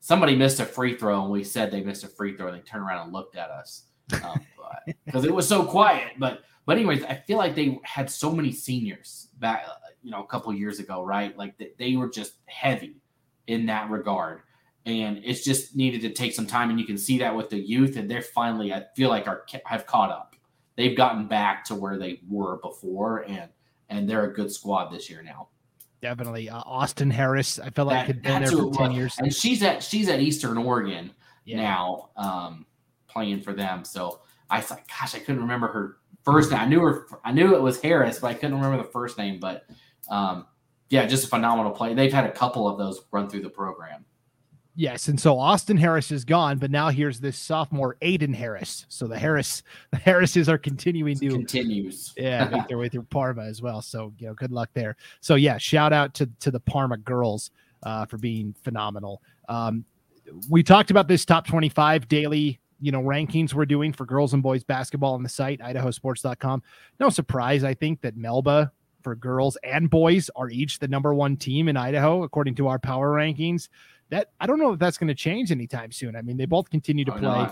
somebody 0.00 0.36
missed 0.36 0.60
a 0.60 0.66
free 0.66 0.96
throw 0.96 1.22
and 1.22 1.32
we 1.32 1.42
said 1.42 1.70
they 1.70 1.82
missed 1.82 2.04
a 2.04 2.08
free 2.08 2.36
throw 2.36 2.48
and 2.48 2.56
they 2.56 2.60
turned 2.60 2.84
around 2.84 3.04
and 3.04 3.12
looked 3.12 3.36
at 3.36 3.48
us 3.50 3.84
because 4.08 4.34
um, 4.34 5.24
it 5.24 5.34
was 5.34 5.48
so 5.48 5.64
quiet. 5.64 6.12
But 6.18 6.42
but 6.66 6.76
anyways, 6.76 7.04
I 7.04 7.14
feel 7.14 7.38
like 7.38 7.54
they 7.54 7.80
had 7.84 8.10
so 8.10 8.30
many 8.30 8.52
seniors 8.52 9.28
back, 9.38 9.64
you 10.02 10.10
know, 10.10 10.22
a 10.22 10.26
couple 10.26 10.52
years 10.52 10.78
ago, 10.78 11.02
right? 11.02 11.36
Like 11.38 11.56
they, 11.56 11.70
they 11.78 11.96
were 11.96 12.10
just 12.10 12.34
heavy 12.44 12.96
in 13.46 13.64
that 13.66 13.88
regard, 13.88 14.42
and 14.84 15.22
it's 15.24 15.42
just 15.42 15.74
needed 15.74 16.02
to 16.02 16.10
take 16.10 16.34
some 16.34 16.46
time. 16.46 16.68
And 16.68 16.78
you 16.78 16.84
can 16.84 16.98
see 16.98 17.18
that 17.20 17.34
with 17.34 17.48
the 17.48 17.58
youth, 17.58 17.96
and 17.96 18.10
they're 18.10 18.20
finally, 18.20 18.74
I 18.74 18.84
feel 18.94 19.08
like, 19.08 19.26
are 19.26 19.46
have 19.64 19.86
caught 19.86 20.10
up. 20.10 20.36
They've 20.76 20.96
gotten 20.96 21.28
back 21.28 21.64
to 21.64 21.74
where 21.74 21.96
they 21.96 22.20
were 22.28 22.58
before, 22.58 23.24
and 23.28 23.48
and 23.88 24.08
they're 24.08 24.24
a 24.24 24.32
good 24.32 24.50
squad 24.50 24.90
this 24.90 25.08
year 25.08 25.22
now. 25.22 25.48
Definitely, 26.02 26.50
uh, 26.50 26.62
Austin 26.66 27.10
Harris. 27.10 27.58
I 27.58 27.70
felt 27.70 27.88
like 27.88 28.06
that, 28.06 28.06
had 28.06 28.22
been 28.22 28.42
there 28.42 28.52
for 28.52 28.72
ten 28.72 28.92
years, 28.92 29.16
and 29.18 29.34
she's 29.34 29.62
at 29.62 29.82
she's 29.82 30.08
at 30.08 30.20
Eastern 30.20 30.58
Oregon 30.58 31.12
yeah. 31.44 31.56
now, 31.56 32.10
um, 32.16 32.66
playing 33.08 33.40
for 33.40 33.54
them. 33.54 33.84
So 33.84 34.20
I 34.50 34.60
thought, 34.60 34.82
gosh, 34.88 35.14
I 35.14 35.18
couldn't 35.18 35.40
remember 35.40 35.68
her 35.68 35.96
first 36.24 36.50
name. 36.50 36.60
I 36.60 36.66
knew 36.66 36.80
her. 36.80 37.06
I 37.24 37.32
knew 37.32 37.54
it 37.54 37.62
was 37.62 37.80
Harris, 37.80 38.18
but 38.18 38.28
I 38.28 38.34
couldn't 38.34 38.56
remember 38.56 38.76
the 38.76 38.90
first 38.90 39.16
name. 39.16 39.40
But 39.40 39.64
um, 40.10 40.46
yeah, 40.90 41.06
just 41.06 41.24
a 41.24 41.28
phenomenal 41.28 41.72
play. 41.72 41.94
They've 41.94 42.12
had 42.12 42.26
a 42.26 42.32
couple 42.32 42.68
of 42.68 42.78
those 42.78 43.00
run 43.10 43.28
through 43.28 43.42
the 43.42 43.50
program. 43.50 44.04
Yes, 44.78 45.08
and 45.08 45.18
so 45.18 45.38
Austin 45.38 45.78
Harris 45.78 46.12
is 46.12 46.26
gone, 46.26 46.58
but 46.58 46.70
now 46.70 46.90
here's 46.90 47.18
this 47.18 47.38
sophomore 47.38 47.96
Aiden 48.02 48.34
Harris. 48.34 48.84
So 48.90 49.06
the 49.06 49.18
Harris, 49.18 49.62
the 49.90 49.96
Harrises 49.96 50.50
are 50.50 50.58
continuing 50.58 51.18
to 51.18 51.30
continues. 51.30 52.12
Yeah, 52.16 52.48
make 52.50 52.68
their 52.68 52.76
way 52.76 52.90
through 52.90 53.04
Parma 53.04 53.44
as 53.44 53.62
well. 53.62 53.80
So 53.80 54.12
you 54.18 54.26
know, 54.26 54.34
good 54.34 54.52
luck 54.52 54.68
there. 54.74 54.96
So 55.22 55.36
yeah, 55.36 55.56
shout 55.56 55.94
out 55.94 56.12
to 56.14 56.28
to 56.40 56.50
the 56.50 56.60
Parma 56.60 56.98
girls 56.98 57.50
uh, 57.84 58.04
for 58.04 58.18
being 58.18 58.54
phenomenal. 58.64 59.22
Um, 59.48 59.86
we 60.50 60.62
talked 60.62 60.90
about 60.90 61.08
this 61.08 61.24
top 61.24 61.46
25 61.46 62.06
daily 62.08 62.60
you 62.80 62.92
know 62.92 63.00
rankings 63.00 63.54
we're 63.54 63.64
doing 63.64 63.92
for 63.92 64.04
girls 64.04 64.34
and 64.34 64.42
boys 64.42 64.62
basketball 64.62 65.14
on 65.14 65.22
the 65.22 65.28
site 65.28 65.60
idahosports.com 65.60 66.62
no 67.00 67.08
surprise 67.08 67.64
i 67.64 67.72
think 67.72 68.00
that 68.02 68.16
melba 68.16 68.70
for 69.02 69.14
girls 69.14 69.56
and 69.62 69.88
boys 69.88 70.28
are 70.36 70.50
each 70.50 70.78
the 70.78 70.88
number 70.88 71.14
one 71.14 71.36
team 71.36 71.68
in 71.68 71.76
idaho 71.76 72.22
according 72.22 72.54
to 72.54 72.68
our 72.68 72.78
power 72.78 73.12
rankings 73.12 73.68
that 74.10 74.30
I 74.40 74.46
don't 74.46 74.58
know 74.58 74.72
if 74.72 74.78
that's 74.78 74.98
going 74.98 75.08
to 75.08 75.14
change 75.14 75.50
anytime 75.50 75.92
soon. 75.92 76.16
I 76.16 76.22
mean, 76.22 76.36
they 76.36 76.46
both 76.46 76.70
continue 76.70 77.04
to 77.04 77.12
play 77.12 77.48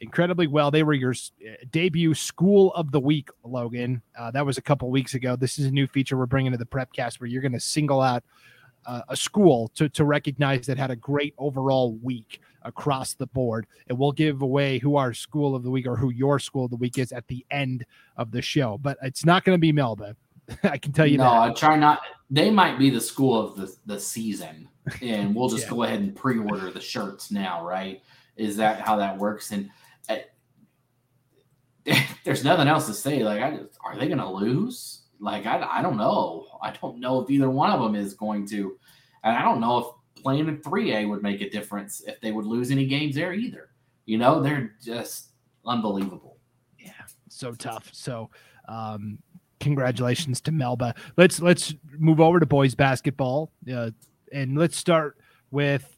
incredibly 0.00 0.46
well. 0.46 0.70
They 0.70 0.82
were 0.82 0.94
your 0.94 1.12
uh, 1.12 1.54
debut 1.70 2.14
school 2.14 2.72
of 2.74 2.90
the 2.92 3.00
week, 3.00 3.30
Logan. 3.44 4.02
Uh, 4.18 4.30
that 4.30 4.44
was 4.44 4.58
a 4.58 4.62
couple 4.62 4.90
weeks 4.90 5.14
ago. 5.14 5.36
This 5.36 5.58
is 5.58 5.66
a 5.66 5.70
new 5.70 5.86
feature 5.86 6.16
we're 6.16 6.26
bringing 6.26 6.52
to 6.52 6.58
the 6.58 6.66
Prepcast 6.66 7.20
where 7.20 7.28
you're 7.28 7.42
going 7.42 7.52
to 7.52 7.60
single 7.60 8.00
out 8.00 8.24
uh, 8.86 9.02
a 9.08 9.16
school 9.16 9.68
to, 9.74 9.88
to 9.90 10.04
recognize 10.04 10.66
that 10.66 10.78
had 10.78 10.90
a 10.90 10.96
great 10.96 11.34
overall 11.36 11.94
week 11.96 12.40
across 12.62 13.14
the 13.14 13.26
board. 13.26 13.66
And 13.88 13.98
we'll 13.98 14.12
give 14.12 14.42
away 14.42 14.78
who 14.78 14.96
our 14.96 15.12
school 15.12 15.54
of 15.54 15.62
the 15.62 15.70
week 15.70 15.86
or 15.86 15.96
who 15.96 16.10
your 16.10 16.38
school 16.38 16.64
of 16.64 16.70
the 16.70 16.76
week 16.76 16.98
is 16.98 17.12
at 17.12 17.26
the 17.28 17.44
end 17.50 17.84
of 18.16 18.30
the 18.30 18.42
show. 18.42 18.78
But 18.78 18.98
it's 19.02 19.24
not 19.24 19.44
going 19.44 19.56
to 19.56 19.60
be 19.60 19.72
Melba. 19.72 20.16
I 20.62 20.78
can 20.78 20.92
tell 20.92 21.06
you 21.06 21.18
no, 21.18 21.24
that. 21.24 21.34
No, 21.34 21.42
I 21.42 21.52
try 21.52 21.76
not. 21.76 22.00
They 22.30 22.50
might 22.50 22.78
be 22.78 22.90
the 22.90 23.00
school 23.00 23.40
of 23.40 23.56
the, 23.56 23.74
the 23.86 23.98
season 24.00 24.68
and 25.02 25.34
we'll 25.34 25.48
just 25.48 25.64
yeah. 25.66 25.70
go 25.70 25.82
ahead 25.82 26.00
and 26.00 26.14
pre-order 26.14 26.70
the 26.70 26.80
shirts 26.80 27.30
now, 27.30 27.64
right? 27.64 28.02
Is 28.36 28.56
that 28.56 28.80
how 28.80 28.96
that 28.96 29.18
works? 29.18 29.50
And 29.50 29.70
uh, 30.08 30.16
there's 32.24 32.44
nothing 32.44 32.68
else 32.68 32.86
to 32.86 32.94
say. 32.94 33.22
Like, 33.22 33.42
I 33.42 33.56
just, 33.56 33.78
are 33.84 33.96
they 33.96 34.06
going 34.06 34.18
to 34.18 34.28
lose? 34.28 35.02
Like, 35.20 35.46
I, 35.46 35.66
I 35.70 35.82
don't 35.82 35.96
know. 35.96 36.46
I 36.62 36.70
don't 36.70 37.00
know 37.00 37.20
if 37.20 37.30
either 37.30 37.50
one 37.50 37.70
of 37.70 37.80
them 37.80 37.94
is 37.94 38.14
going 38.14 38.46
to, 38.48 38.78
and 39.24 39.36
I 39.36 39.42
don't 39.42 39.60
know 39.60 39.78
if 39.78 40.22
playing 40.22 40.48
in 40.48 40.58
3A 40.58 41.08
would 41.08 41.22
make 41.22 41.40
a 41.40 41.50
difference 41.50 42.02
if 42.06 42.20
they 42.20 42.32
would 42.32 42.46
lose 42.46 42.70
any 42.70 42.86
games 42.86 43.14
there 43.14 43.32
either. 43.32 43.70
You 44.06 44.18
know, 44.18 44.40
they're 44.40 44.74
just 44.82 45.32
unbelievable. 45.66 46.38
Yeah, 46.78 46.92
so 47.28 47.52
tough. 47.52 47.90
So, 47.92 48.30
um, 48.68 49.18
congratulations 49.60 50.40
to 50.42 50.52
Melba. 50.52 50.94
Let's 51.16 51.40
let's 51.40 51.74
move 51.98 52.20
over 52.20 52.40
to 52.40 52.46
boys 52.46 52.74
basketball. 52.74 53.52
Uh, 53.72 53.90
and 54.32 54.56
let's 54.56 54.76
start 54.76 55.16
with 55.50 55.96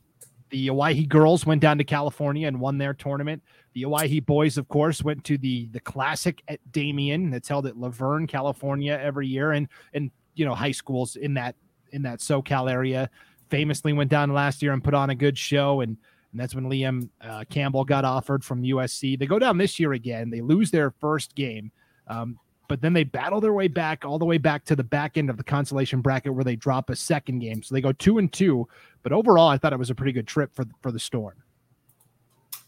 the 0.50 0.70
Owyhee 0.70 1.06
girls 1.06 1.46
went 1.46 1.60
down 1.60 1.78
to 1.78 1.84
California 1.84 2.46
and 2.46 2.60
won 2.60 2.78
their 2.78 2.92
tournament. 2.92 3.42
The 3.72 3.84
Owyhee 3.84 4.20
boys, 4.20 4.58
of 4.58 4.68
course, 4.68 5.02
went 5.02 5.24
to 5.24 5.38
the 5.38 5.66
the 5.66 5.80
classic 5.80 6.42
at 6.48 6.60
Damien 6.72 7.30
that's 7.30 7.48
held 7.48 7.66
at 7.66 7.76
La 7.76 7.88
Verne, 7.88 8.26
California 8.26 8.98
every 9.00 9.28
year, 9.28 9.52
and 9.52 9.68
and 9.94 10.10
you 10.34 10.44
know 10.44 10.54
high 10.54 10.72
schools 10.72 11.16
in 11.16 11.34
that 11.34 11.54
in 11.92 12.02
that 12.02 12.20
SoCal 12.20 12.70
area 12.70 13.10
famously 13.48 13.92
went 13.92 14.10
down 14.10 14.32
last 14.32 14.62
year 14.62 14.72
and 14.72 14.84
put 14.84 14.94
on 14.94 15.10
a 15.10 15.14
good 15.14 15.38
show 15.38 15.80
and. 15.80 15.96
And 16.32 16.38
that's 16.38 16.54
when 16.54 16.66
Liam 16.66 17.08
uh, 17.20 17.42
Campbell 17.50 17.84
got 17.84 18.04
offered 18.04 18.44
from 18.44 18.62
USC. 18.62 19.18
They 19.18 19.26
go 19.26 19.40
down 19.40 19.58
this 19.58 19.80
year 19.80 19.94
again. 19.94 20.30
They 20.30 20.40
lose 20.40 20.70
their 20.70 20.92
first 20.92 21.34
game. 21.34 21.72
Um, 22.06 22.38
but 22.70 22.80
then 22.80 22.92
they 22.92 23.02
battle 23.02 23.40
their 23.40 23.52
way 23.52 23.66
back 23.66 24.04
all 24.04 24.16
the 24.16 24.24
way 24.24 24.38
back 24.38 24.64
to 24.64 24.76
the 24.76 24.84
back 24.84 25.18
end 25.18 25.28
of 25.28 25.36
the 25.36 25.42
consolation 25.42 26.00
bracket 26.00 26.32
where 26.32 26.44
they 26.44 26.54
drop 26.54 26.88
a 26.88 26.94
second 26.94 27.40
game. 27.40 27.64
So 27.64 27.74
they 27.74 27.80
go 27.80 27.90
two 27.90 28.18
and 28.18 28.32
two. 28.32 28.68
But 29.02 29.10
overall, 29.10 29.48
I 29.48 29.58
thought 29.58 29.72
it 29.72 29.78
was 29.78 29.90
a 29.90 29.94
pretty 29.94 30.12
good 30.12 30.28
trip 30.28 30.54
for 30.54 30.64
for 30.80 30.92
the 30.92 31.00
Storm. 31.00 31.42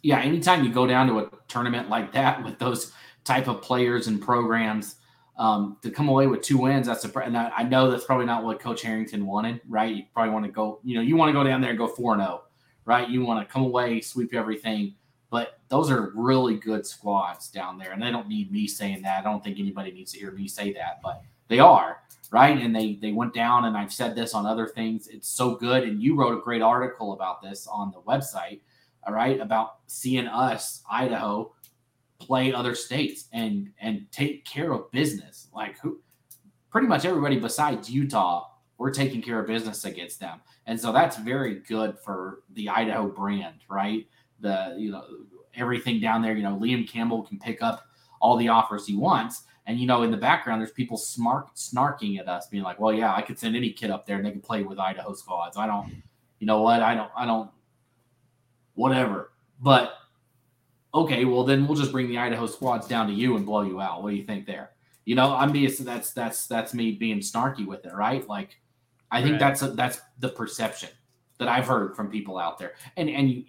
Yeah, 0.03 0.19
anytime 0.19 0.65
you 0.65 0.73
go 0.73 0.89
down 0.89 1.07
to 1.07 1.21
a 1.21 1.31
tournament 1.47 1.89
like 1.89 2.11
that 2.15 2.43
with 2.43 2.59
those 2.59 2.91
type 3.23 3.47
of 3.47 3.63
players 3.63 4.09
and 4.09 4.21
programs, 4.21 4.97
um, 5.39 5.77
to 5.83 5.91
come 5.93 6.09
away 6.09 6.27
with 6.27 6.43
two 6.43 6.59
wins, 6.59 6.89
that's 6.89 7.05
a 7.05 7.19
and 7.21 7.39
I, 7.39 7.53
I 7.59 7.63
know 7.63 7.89
that's 7.89 8.05
probably 8.05 8.27
not 8.27 8.43
what 8.43 8.59
Coach 8.59 8.83
Harrington 8.83 9.25
wanted, 9.25 9.61
right? 9.69 9.95
You 9.95 10.03
probably 10.13 10.33
want 10.33 10.47
to 10.47 10.51
go, 10.51 10.81
you 10.83 10.97
know, 10.97 11.01
you 11.01 11.15
want 11.15 11.29
to 11.29 11.33
go 11.33 11.45
down 11.45 11.61
there 11.61 11.71
and 11.71 11.79
go 11.79 11.87
four 11.87 12.15
and 12.15 12.23
zero, 12.23 12.43
oh, 12.43 12.49
right? 12.87 13.09
You 13.09 13.25
want 13.25 13.47
to 13.47 13.53
come 13.53 13.63
away, 13.63 14.01
sweep 14.01 14.35
everything. 14.35 14.97
But 15.33 15.61
those 15.69 15.91
are 15.91 16.13
really 16.15 16.57
good 16.57 16.87
squads 16.87 17.49
down 17.49 17.79
there, 17.79 17.93
and 17.93 18.03
they 18.03 18.11
don't 18.11 18.29
need 18.29 18.53
me 18.53 18.67
saying 18.67 19.01
that. 19.01 19.21
I 19.21 19.31
don't 19.31 19.43
think 19.43 19.59
anybody 19.59 19.91
needs 19.91 20.13
to 20.13 20.19
hear 20.19 20.31
me 20.31 20.47
say 20.47 20.75
that, 20.75 21.01
but 21.03 21.23
they 21.49 21.59
are 21.59 22.03
right. 22.31 22.59
And 22.59 22.77
they 22.77 22.97
they 22.97 23.13
went 23.13 23.33
down, 23.33 23.65
and 23.65 23.75
I've 23.75 23.95
said 23.95 24.15
this 24.15 24.35
on 24.35 24.45
other 24.45 24.67
things. 24.67 25.09
It's 25.09 25.31
so 25.31 25.55
good, 25.55 25.85
and 25.85 26.03
you 26.03 26.17
wrote 26.17 26.37
a 26.37 26.43
great 26.43 26.61
article 26.61 27.15
about 27.15 27.41
this 27.41 27.67
on 27.67 27.93
the 27.93 28.03
website. 28.03 28.61
All 29.07 29.15
right, 29.15 29.41
about 29.41 29.77
seeing 29.87 30.27
us 30.27 30.83
Idaho 30.91 31.55
play 32.19 32.53
other 32.53 32.75
states 32.75 33.29
and 33.33 33.71
and 33.81 34.05
take 34.13 34.45
care 34.45 34.73
of 34.73 34.91
business. 34.91 35.49
Like 35.55 35.79
who, 35.79 35.99
pretty 36.69 36.89
much 36.89 37.07
everybody 37.07 37.41
besides 37.41 37.89
Utah, 37.89 38.49
we're 38.77 38.91
taking 38.91 39.23
care 39.23 39.41
of 39.41 39.47
business 39.47 39.87
against 39.87 40.21
them, 40.21 40.43
and 40.67 40.79
so 40.79 40.93
that's 40.93 41.17
very 41.17 41.61
good 41.61 41.99
for 41.99 42.41
the 42.51 42.69
Idaho 42.69 43.09
brand, 43.09 43.61
right? 43.71 44.07
The 44.43 44.75
you 44.79 44.91
know 44.91 45.05
everything 45.55 46.01
down 46.01 46.23
there. 46.23 46.35
You 46.35 46.43
know, 46.43 46.57
Liam 46.57 46.89
Campbell 46.89 47.23
can 47.23 47.39
pick 47.39 47.63
up 47.63 47.85
all 48.21 48.37
the 48.37 48.49
offers 48.49 48.87
he 48.87 48.97
wants. 48.97 49.45
And 49.67 49.79
you 49.79 49.87
know, 49.87 50.03
in 50.03 50.11
the 50.11 50.17
background, 50.17 50.61
there's 50.61 50.73
people 50.73 50.97
smart 50.97 51.55
snarking 51.55 52.19
at 52.19 52.29
us, 52.29 52.49
being 52.49 52.65
like, 52.65 52.81
"Well, 52.81 52.93
yeah, 52.93 53.15
I 53.15 53.23
could 53.23 53.39
send 53.39 53.57
any 53.57 53.71
kid 53.71 53.91
up 53.91 54.07
there 54.07 54.17
and 54.17 54.27
they 54.27 54.33
can 54.33 54.41
play 54.41 54.63
with 54.63 54.79
Idaho 54.79 55.15
squads. 55.15 55.57
I 55.57 55.67
don't, 55.67 56.03
you 56.41 56.47
know 56.47 56.63
what? 56.63 56.83
I 56.83 56.95
don't, 56.95 57.11
I 57.17 57.25
don't, 57.27 57.51
whatever." 58.75 59.31
But 59.61 59.95
okay, 60.95 61.25
well 61.25 61.45
then 61.45 61.67
we'll 61.67 61.77
just 61.77 61.93
bring 61.93 62.09
the 62.09 62.19
Idaho 62.19 62.47
squads 62.47 62.89
down 62.89 63.07
to 63.07 63.13
you 63.13 63.37
and 63.37 63.47
blow 63.47 63.63
you 63.63 63.81
out. 63.81 64.03
What 64.03 64.11
do 64.11 64.17
you 64.17 64.25
think 64.25 64.47
there? 64.47 64.71
You 65.05 65.15
know, 65.15 65.35
I'm 65.35 65.53
being 65.53 65.71
that's 65.81 66.13
that's 66.13 66.47
that's 66.47 66.75
me 66.75 66.93
being 66.93 67.21
snarky 67.21 67.67
with 67.67 67.85
it, 67.85 67.93
right? 67.93 68.27
Like, 68.29 68.57
I 69.11 69.23
think 69.23 69.33
right. 69.33 69.41
that's 69.41 69.63
a, 69.63 69.69
that's 69.69 70.01
the 70.19 70.29
perception 70.29 70.91
that 71.39 71.49
I've 71.49 71.67
heard 71.67 71.97
from 71.97 72.11
people 72.11 72.39
out 72.39 72.59
there. 72.59 72.75
And 72.97 73.09
and 73.09 73.31
you, 73.31 73.45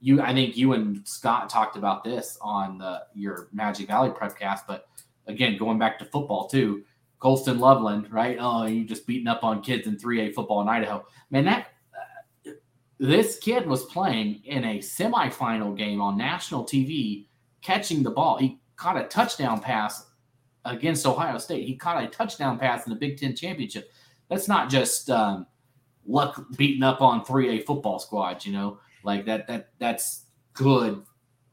you 0.00 0.20
I 0.20 0.32
think 0.32 0.56
you 0.56 0.72
and 0.72 1.06
Scott 1.06 1.48
talked 1.48 1.76
about 1.76 2.04
this 2.04 2.38
on 2.40 2.78
the 2.78 3.02
your 3.14 3.48
Magic 3.52 3.88
Valley 3.88 4.10
Prepcast, 4.10 4.60
but 4.66 4.88
again, 5.26 5.56
going 5.56 5.78
back 5.78 5.98
to 5.98 6.04
football 6.04 6.48
too, 6.48 6.84
Colston 7.18 7.58
Loveland, 7.58 8.12
right? 8.12 8.36
Oh, 8.38 8.66
you 8.66 8.84
just 8.84 9.06
beating 9.06 9.28
up 9.28 9.44
on 9.44 9.62
kids 9.62 9.86
in 9.86 9.96
3A 9.96 10.34
football 10.34 10.60
in 10.60 10.68
Idaho. 10.68 11.06
Man, 11.30 11.46
that 11.46 11.68
uh, 12.46 12.50
this 12.98 13.38
kid 13.38 13.66
was 13.66 13.86
playing 13.86 14.42
in 14.44 14.64
a 14.64 14.78
semifinal 14.78 15.76
game 15.76 16.00
on 16.00 16.18
national 16.18 16.64
TV, 16.64 17.26
catching 17.62 18.02
the 18.02 18.10
ball. 18.10 18.36
He 18.38 18.60
caught 18.76 19.00
a 19.00 19.04
touchdown 19.04 19.60
pass 19.60 20.06
against 20.64 21.06
Ohio 21.06 21.38
State. 21.38 21.66
He 21.66 21.76
caught 21.76 22.02
a 22.02 22.08
touchdown 22.08 22.58
pass 22.58 22.86
in 22.86 22.92
the 22.92 22.98
Big 22.98 23.18
Ten 23.18 23.34
championship. 23.34 23.90
That's 24.28 24.48
not 24.48 24.68
just 24.68 25.08
um, 25.10 25.46
luck 26.06 26.44
beating 26.56 26.82
up 26.82 27.00
on 27.00 27.24
3A 27.24 27.64
football 27.64 27.98
squads, 27.98 28.44
you 28.44 28.52
know, 28.52 28.78
like 29.04 29.26
that. 29.26 29.46
That 29.46 29.68
that's 29.78 30.24
good 30.52 31.02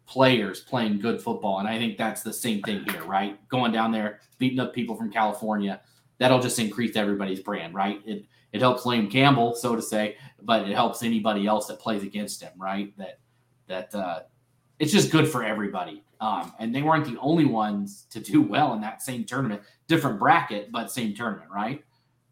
players 0.05 0.59
playing 0.59 0.99
good 0.99 1.21
football. 1.21 1.59
And 1.59 1.67
I 1.67 1.77
think 1.77 1.97
that's 1.97 2.21
the 2.21 2.33
same 2.33 2.61
thing 2.63 2.83
here, 2.89 3.03
right? 3.05 3.39
Going 3.47 3.71
down 3.71 3.91
there, 3.91 4.19
beating 4.39 4.59
up 4.59 4.73
people 4.73 4.95
from 4.95 5.11
California, 5.11 5.81
that'll 6.17 6.41
just 6.41 6.59
increase 6.59 6.95
everybody's 6.95 7.39
brand, 7.39 7.73
right? 7.73 8.01
It 8.05 8.25
it 8.51 8.59
helps 8.59 8.83
Liam 8.83 9.09
Campbell, 9.09 9.55
so 9.55 9.75
to 9.75 9.81
say, 9.81 10.17
but 10.41 10.67
it 10.67 10.75
helps 10.75 11.03
anybody 11.03 11.47
else 11.47 11.67
that 11.67 11.79
plays 11.79 12.03
against 12.03 12.41
him, 12.41 12.51
right? 12.57 12.95
That 12.97 13.19
that 13.67 13.95
uh, 13.95 14.19
it's 14.79 14.91
just 14.91 15.11
good 15.11 15.27
for 15.27 15.43
everybody. 15.43 16.03
Um, 16.19 16.53
and 16.59 16.75
they 16.75 16.81
weren't 16.81 17.05
the 17.05 17.17
only 17.19 17.45
ones 17.45 18.05
to 18.11 18.19
do 18.19 18.41
well 18.41 18.73
in 18.73 18.81
that 18.81 19.01
same 19.01 19.23
tournament, 19.23 19.61
different 19.87 20.19
bracket, 20.19 20.71
but 20.71 20.91
same 20.91 21.15
tournament, 21.15 21.49
right? 21.49 21.83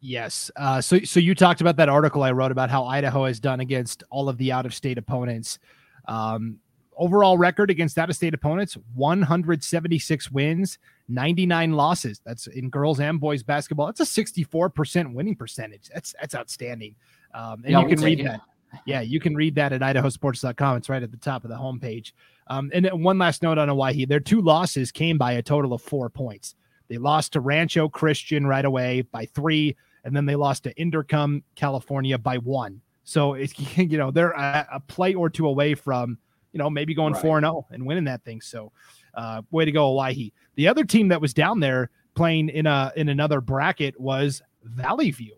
Yes. 0.02 0.50
Uh, 0.56 0.80
so, 0.82 1.00
so 1.00 1.20
you 1.20 1.36
talked 1.36 1.62
about 1.62 1.76
that 1.78 1.90
article 1.90 2.24
I 2.24 2.32
wrote 2.32 2.52
about 2.52 2.70
how 2.70 2.86
Idaho 2.86 3.26
has 3.26 3.40
done 3.40 3.60
against 3.60 4.04
all 4.10 4.30
of 4.30 4.38
the 4.38 4.52
out-of-state 4.52 4.98
opponents. 4.98 5.60
Um, 6.08 6.60
overall 7.00 7.38
record 7.38 7.72
against 7.72 7.98
out 7.98 8.10
of 8.10 8.16
state 8.16 8.34
opponents 8.34 8.78
176 8.94 10.32
wins 10.32 10.78
99 11.08 11.74
losses. 11.74 12.22
That's 12.24 12.46
in 12.48 12.70
girls 12.70 13.00
and 13.00 13.20
boys 13.20 13.42
basketball. 13.42 13.88
That's 13.88 14.02
a 14.02 14.24
64% 14.24 15.14
winning 15.14 15.36
percentage. 15.36 15.90
That's 15.92 16.14
that's 16.20 16.36
outstanding. 16.36 16.96
Um, 17.34 17.64
and 17.64 17.72
yeah, 17.72 17.82
you 17.82 17.88
can 17.88 18.02
read 18.02 18.26
that. 18.26 18.42
Yeah 18.86 19.02
you 19.02 19.20
can 19.20 19.34
read 19.36 19.56
that 19.56 19.74
at 19.74 19.82
idahosports.com 19.82 20.78
it's 20.78 20.90
right 20.90 21.02
at 21.02 21.10
the 21.10 21.18
top 21.18 21.44
of 21.44 21.50
the 21.50 21.56
homepage. 21.56 22.12
Um, 22.48 22.70
and 22.74 22.88
one 23.04 23.18
last 23.18 23.42
note 23.42 23.58
on 23.58 23.70
Owyhee 23.70 24.06
their 24.06 24.20
two 24.20 24.42
losses 24.42 24.92
came 24.92 25.18
by 25.18 25.34
a 25.34 25.42
total 25.42 25.74
of 25.74 25.82
four 25.82 26.10
points. 26.10 26.56
They 26.88 26.98
lost 26.98 27.34
to 27.34 27.40
rancho 27.40 27.90
christian 27.90 28.46
right 28.46 28.66
away 28.66 29.02
by 29.02 29.26
three 29.26 29.76
and 30.10 30.16
then 30.16 30.26
they 30.26 30.36
lost 30.36 30.64
to 30.64 30.74
Inderkum 30.74 31.44
california 31.56 32.18
by 32.18 32.38
one 32.38 32.82
so 33.04 33.34
it's 33.34 33.54
you 33.78 33.98
know 33.98 34.12
they're 34.12 34.32
a, 34.32 34.68
a 34.74 34.80
play 34.82 35.14
or 35.14 35.30
two 35.30 35.48
away 35.48 35.76
from 35.76 36.18
you 36.52 36.58
know, 36.58 36.70
maybe 36.70 36.94
going 36.94 37.14
four 37.14 37.38
and 37.38 37.46
zero 37.46 37.66
oh 37.70 37.74
and 37.74 37.86
winning 37.86 38.06
that 38.06 38.24
thing. 38.24 38.42
So, 38.42 38.72
uh, 39.14 39.42
way 39.52 39.66
to 39.66 39.72
go, 39.72 40.00
Owyhee. 40.00 40.34
The 40.56 40.68
other 40.68 40.84
team 40.84 41.10
that 41.10 41.22
was 41.22 41.34
down 41.34 41.60
there 41.60 41.90
playing 42.16 42.50
in 42.50 42.66
a 42.66 42.92
in 42.96 43.10
another 43.10 43.42
bracket 43.42 44.00
was 44.00 44.42
Vallivue, 44.68 45.38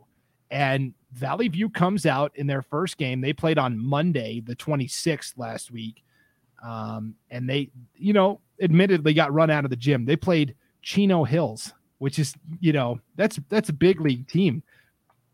and 0.50 0.94
Vallivue 1.18 1.74
comes 1.74 2.06
out 2.06 2.32
in 2.36 2.48
their 2.48 2.62
first 2.62 2.98
game. 2.98 3.22
They 3.22 3.34
played 3.34 3.58
on 3.58 3.78
Monday, 3.78 4.42
the 4.42 4.56
26th 4.56 5.34
last 5.38 5.72
week, 5.72 6.04
um, 6.64 7.16
and 7.30 7.50
they, 7.50 7.70
you 7.96 8.14
know, 8.14 8.40
admittedly 8.62 9.14
got 9.14 9.34
run 9.34 9.50
out 9.50 9.66
of 9.66 9.70
the 9.70 9.76
gym. 9.76 10.06
They 10.06 10.16
played 10.16 10.56
Chino 10.82 11.24
Hills, 11.24 11.74
which 12.02 12.18
is, 12.18 12.34
you 12.60 12.74
know, 12.74 13.00
that's 13.16 13.40
that's 13.50 13.70
a 13.70 13.74
big 13.74 14.02
league 14.02 14.28
team. 14.28 14.64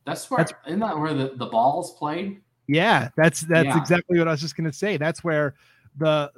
That's 0.03 0.29
where 0.29 0.39
that's, 0.39 0.51
isn't 0.67 0.81
that 0.81 0.99
where 0.99 1.13
the, 1.13 1.31
the 1.37 1.45
balls 1.45 1.95
played? 1.97 2.41
Yeah, 2.67 3.07
that's 3.15 3.39
that's 3.41 3.67
yeah. 3.67 3.79
exactly 3.79 4.19
what 4.19 4.27
I 4.27 4.31
was 4.31 4.41
just 4.41 4.57
going 4.57 4.69
to 4.69 4.77
say. 4.77 4.97
That's 4.97 5.23
where 5.23 5.55
the 5.95 6.29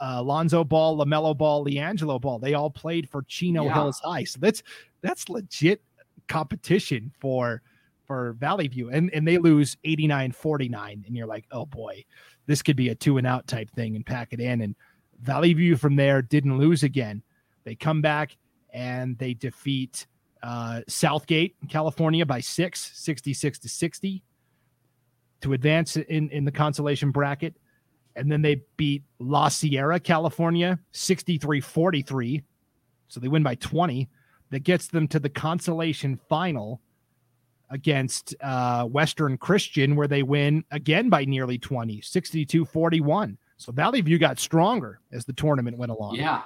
uh, 0.00 0.22
Lonzo 0.22 0.64
Ball, 0.64 0.96
Lamelo 0.96 1.36
Ball, 1.36 1.66
LiAngelo 1.66 2.18
Ball, 2.18 2.38
they 2.38 2.54
all 2.54 2.70
played 2.70 3.10
for 3.10 3.22
Chino 3.24 3.66
yeah. 3.66 3.74
Hills 3.74 4.00
High. 4.02 4.24
So 4.24 4.38
that's 4.40 4.62
that's 5.02 5.28
legit 5.28 5.82
competition 6.26 7.12
for 7.20 7.60
for 8.06 8.32
Vallivue. 8.40 8.88
And 8.90 9.12
and 9.12 9.28
they 9.28 9.36
lose 9.36 9.76
89-49 9.84 11.06
and 11.06 11.14
you're 11.14 11.26
like, 11.26 11.44
"Oh 11.52 11.66
boy, 11.66 12.02
this 12.46 12.62
could 12.62 12.76
be 12.76 12.88
a 12.88 12.94
two 12.94 13.18
and 13.18 13.26
out 13.26 13.46
type 13.46 13.70
thing 13.72 13.94
and 13.94 14.06
pack 14.06 14.32
it 14.32 14.40
in." 14.40 14.62
And 14.62 14.74
Vallivue 15.22 15.78
from 15.78 15.96
there 15.96 16.22
didn't 16.22 16.56
lose 16.56 16.82
again. 16.82 17.22
They 17.64 17.74
come 17.74 18.00
back 18.00 18.38
and 18.76 19.18
they 19.18 19.32
defeat 19.32 20.06
uh, 20.42 20.82
Southgate, 20.86 21.56
California 21.68 22.26
by 22.26 22.40
six, 22.40 22.92
66 22.94 23.58
to 23.60 23.68
60 23.68 24.22
to 25.40 25.52
advance 25.54 25.96
in, 25.96 26.28
in 26.28 26.44
the 26.44 26.52
consolation 26.52 27.10
bracket. 27.10 27.56
And 28.14 28.30
then 28.30 28.42
they 28.42 28.62
beat 28.76 29.02
La 29.18 29.48
Sierra, 29.48 29.98
California, 29.98 30.78
63 30.92 31.60
43. 31.60 32.42
So 33.08 33.18
they 33.18 33.28
win 33.28 33.42
by 33.42 33.54
20. 33.56 34.08
That 34.50 34.60
gets 34.60 34.88
them 34.88 35.08
to 35.08 35.18
the 35.18 35.28
consolation 35.28 36.20
final 36.28 36.80
against 37.70 38.34
uh, 38.40 38.84
Western 38.84 39.36
Christian, 39.38 39.96
where 39.96 40.06
they 40.06 40.22
win 40.22 40.64
again 40.70 41.08
by 41.08 41.24
nearly 41.24 41.58
20, 41.58 42.00
62 42.00 42.64
41. 42.64 43.38
So 43.56 43.72
Vallivue 43.72 44.20
got 44.20 44.38
stronger 44.38 45.00
as 45.12 45.24
the 45.24 45.32
tournament 45.32 45.78
went 45.78 45.90
along. 45.90 46.16
Yeah. 46.16 46.42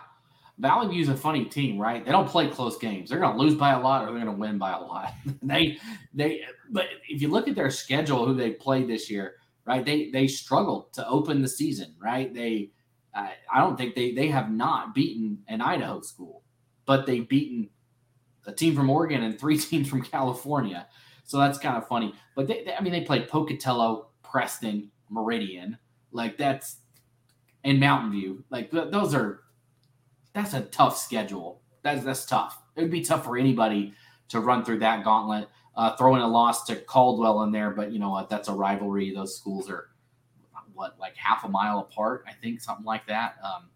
Vallivue's 0.61 1.09
a 1.09 1.16
funny 1.16 1.46
team, 1.46 1.79
right? 1.79 2.05
They 2.05 2.11
don't 2.11 2.29
play 2.29 2.49
close 2.49 2.77
games. 2.77 3.09
They're 3.09 3.18
going 3.18 3.37
to 3.37 3.42
lose 3.42 3.55
by 3.55 3.73
a 3.73 3.81
lot 3.81 4.03
or 4.03 4.07
they're 4.07 4.25
going 4.25 4.27
to 4.27 4.33
win 4.33 4.59
by 4.59 4.73
a 4.73 4.81
lot. 4.81 5.14
they 5.42 5.79
they 6.12 6.42
but 6.70 6.87
if 7.09 7.23
you 7.23 7.29
look 7.29 7.49
at 7.49 7.55
their 7.55 7.70
schedule 7.70 8.27
who 8.27 8.35
they 8.35 8.51
played 8.51 8.88
this 8.88 9.11
year, 9.11 9.37
right? 9.64 9.85
They 9.85 10.11
they 10.11 10.27
struggled 10.27 10.92
to 10.94 11.09
open 11.09 11.40
the 11.40 11.49
season, 11.49 11.94
right? 12.01 12.33
They 12.33 12.73
I, 13.14 13.33
I 13.53 13.61
don't 13.61 13.77
think 13.77 13.94
they 13.94 14.12
they 14.12 14.29
have 14.29 14.51
not 14.51 14.94
beaten 14.94 15.38
an 15.49 15.62
Idaho 15.62 16.03
school, 16.03 16.42
but 16.85 17.07
they've 17.07 17.29
beaten 17.29 17.70
a 18.46 18.53
team 18.53 18.75
from 18.75 18.90
Oregon 18.90 19.23
and 19.23 19.38
three 19.38 19.59
teams 19.59 19.88
from 19.88 20.03
California. 20.03 20.87
So 21.25 21.38
that's 21.38 21.59
kind 21.59 21.77
of 21.77 21.88
funny. 21.88 22.14
But 22.37 22.49
they, 22.49 22.64
they 22.64 22.75
I 22.75 22.83
mean 22.83 22.92
they 22.92 23.03
played 23.03 23.29
Pocatello, 23.29 24.09
Preston, 24.23 24.90
Meridian. 25.09 25.79
Like 26.12 26.37
that's 26.37 26.79
and 27.64 27.81
Mountain 27.81 28.12
View. 28.12 28.44
Like 28.51 28.70
th- 28.70 28.90
those 28.90 29.14
are 29.14 29.40
that's 30.32 30.54
a 30.54 30.62
tough 30.62 30.96
schedule. 30.96 31.60
That's 31.82 32.04
that's 32.04 32.24
tough. 32.26 32.60
It 32.76 32.82
would 32.82 32.90
be 32.90 33.02
tough 33.02 33.24
for 33.24 33.36
anybody 33.36 33.94
to 34.28 34.40
run 34.40 34.64
through 34.64 34.80
that 34.80 35.04
gauntlet. 35.04 35.48
Uh, 35.76 35.96
throwing 35.96 36.20
a 36.20 36.28
loss 36.28 36.64
to 36.64 36.76
Caldwell 36.76 37.42
in 37.42 37.52
there, 37.52 37.70
but 37.70 37.92
you 37.92 37.98
know 37.98 38.10
what? 38.10 38.28
That's 38.28 38.48
a 38.48 38.52
rivalry. 38.52 39.14
Those 39.14 39.36
schools 39.36 39.70
are 39.70 39.90
what 40.74 40.98
like 40.98 41.16
half 41.16 41.44
a 41.44 41.48
mile 41.48 41.78
apart, 41.80 42.24
I 42.26 42.32
think, 42.32 42.60
something 42.60 42.84
like 42.84 43.06
that. 43.06 43.36
Um, 43.44 43.68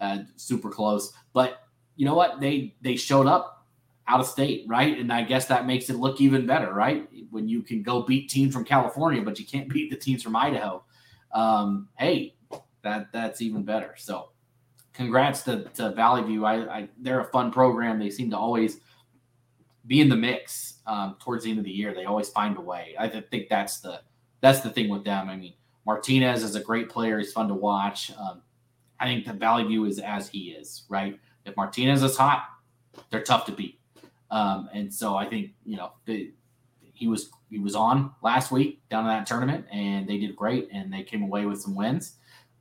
uh, 0.00 0.18
super 0.36 0.70
close. 0.70 1.12
But 1.32 1.64
you 1.96 2.06
know 2.06 2.14
what? 2.14 2.40
They 2.40 2.74
they 2.80 2.96
showed 2.96 3.26
up 3.26 3.66
out 4.08 4.20
of 4.20 4.26
state, 4.26 4.64
right? 4.66 4.98
And 4.98 5.12
I 5.12 5.22
guess 5.22 5.46
that 5.46 5.66
makes 5.66 5.90
it 5.90 5.96
look 5.96 6.20
even 6.20 6.46
better, 6.46 6.72
right? 6.72 7.08
When 7.30 7.48
you 7.48 7.62
can 7.62 7.82
go 7.82 8.02
beat 8.02 8.28
teams 8.28 8.54
from 8.54 8.64
California, 8.64 9.22
but 9.22 9.38
you 9.38 9.46
can't 9.46 9.68
beat 9.72 9.90
the 9.90 9.96
teams 9.96 10.22
from 10.22 10.34
Idaho. 10.34 10.82
Um, 11.32 11.88
hey, 11.98 12.34
that 12.82 13.12
that's 13.12 13.42
even 13.42 13.62
better. 13.62 13.94
So 13.96 14.30
congrats 14.92 15.42
to, 15.42 15.64
to 15.74 15.92
Vallivue. 15.92 16.44
I, 16.44 16.78
I, 16.78 16.88
they're 16.98 17.20
a 17.20 17.30
fun 17.30 17.50
program. 17.50 17.98
They 17.98 18.10
seem 18.10 18.30
to 18.30 18.36
always 18.36 18.80
be 19.86 20.00
in 20.00 20.08
the 20.08 20.16
mix 20.16 20.80
um, 20.86 21.16
towards 21.20 21.44
the 21.44 21.50
end 21.50 21.58
of 21.58 21.64
the 21.64 21.70
year. 21.70 21.94
They 21.94 22.04
always 22.04 22.28
find 22.28 22.56
a 22.56 22.60
way. 22.60 22.94
I 22.98 23.08
think 23.08 23.48
that's 23.48 23.80
the 23.80 24.02
that's 24.40 24.60
the 24.60 24.70
thing 24.70 24.88
with 24.88 25.04
them. 25.04 25.28
I 25.28 25.36
mean, 25.36 25.54
Martinez 25.86 26.42
is 26.42 26.54
a 26.54 26.60
great 26.60 26.88
player. 26.88 27.18
He's 27.18 27.32
fun 27.32 27.48
to 27.48 27.54
watch. 27.54 28.10
Um, 28.18 28.42
I 28.98 29.06
think 29.06 29.26
the 29.26 29.32
Vallivue 29.32 29.88
is 29.88 29.98
as 29.98 30.28
he 30.28 30.50
is, 30.50 30.84
right? 30.88 31.18
If 31.44 31.56
Martinez 31.56 32.02
is 32.02 32.16
hot, 32.16 32.44
they're 33.10 33.22
tough 33.22 33.46
to 33.46 33.52
beat. 33.52 33.80
Um, 34.30 34.68
and 34.72 34.92
so 34.92 35.16
I 35.16 35.26
think 35.26 35.52
you 35.64 35.76
know 35.76 35.92
the, 36.04 36.32
he 36.94 37.08
was 37.08 37.30
he 37.48 37.58
was 37.58 37.74
on 37.74 38.12
last 38.22 38.52
week 38.52 38.80
down 38.90 39.04
in 39.04 39.10
that 39.10 39.26
tournament, 39.26 39.66
and 39.72 40.08
they 40.08 40.18
did 40.18 40.36
great, 40.36 40.68
and 40.72 40.92
they 40.92 41.02
came 41.02 41.22
away 41.22 41.46
with 41.46 41.60
some 41.60 41.74
wins. 41.74 42.16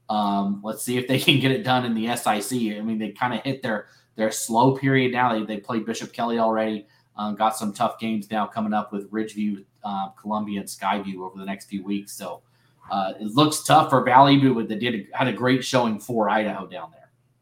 Um, 0.10 0.62
let's 0.63 0.84
see 0.84 0.98
if 0.98 1.08
they 1.08 1.19
can 1.19 1.39
get 1.39 1.52
it 1.52 1.63
done 1.63 1.86
in 1.86 1.93
the 1.93 2.15
SIC. 2.15 2.78
I 2.78 2.82
mean, 2.82 2.98
they 2.98 3.12
kind 3.12 3.34
of 3.34 3.41
hit 3.41 3.62
their 3.62 3.88
their 4.15 4.32
slow 4.32 4.76
period 4.76 5.13
now. 5.13 5.34
They, 5.34 5.45
they 5.45 5.62
played 5.62 5.86
Bishop 5.86 6.12
Kelly 6.12 6.39
already. 6.39 6.88
Um, 7.15 7.36
got 7.36 7.56
some 7.56 7.74
tough 7.74 8.00
games 8.00 8.32
now 8.32 8.48
coming 8.48 8.74
up 8.74 8.91
with 8.91 9.12
Ridgeview, 9.12 9.65
uh, 9.84 10.10
Columbia, 10.10 10.62
and 10.62 10.69
Skyview 10.69 11.19
over 11.19 11.38
the 11.38 11.45
next 11.45 11.65
few 11.65 11.84
weeks. 11.84 12.13
So 12.13 12.41
uh, 12.89 13.13
it 13.19 13.28
looks 13.28 13.63
tough 13.63 13.89
for 13.89 14.06
Vallivue, 14.06 14.56
but 14.56 14.67
they 14.67 14.76
did 14.76 15.08
had 15.13 15.28
a 15.28 15.34
great 15.34 15.63
showing 15.63 16.00
for 16.00 16.30
Idaho 16.30 16.65
down 16.65 16.91
there. 16.91 17.00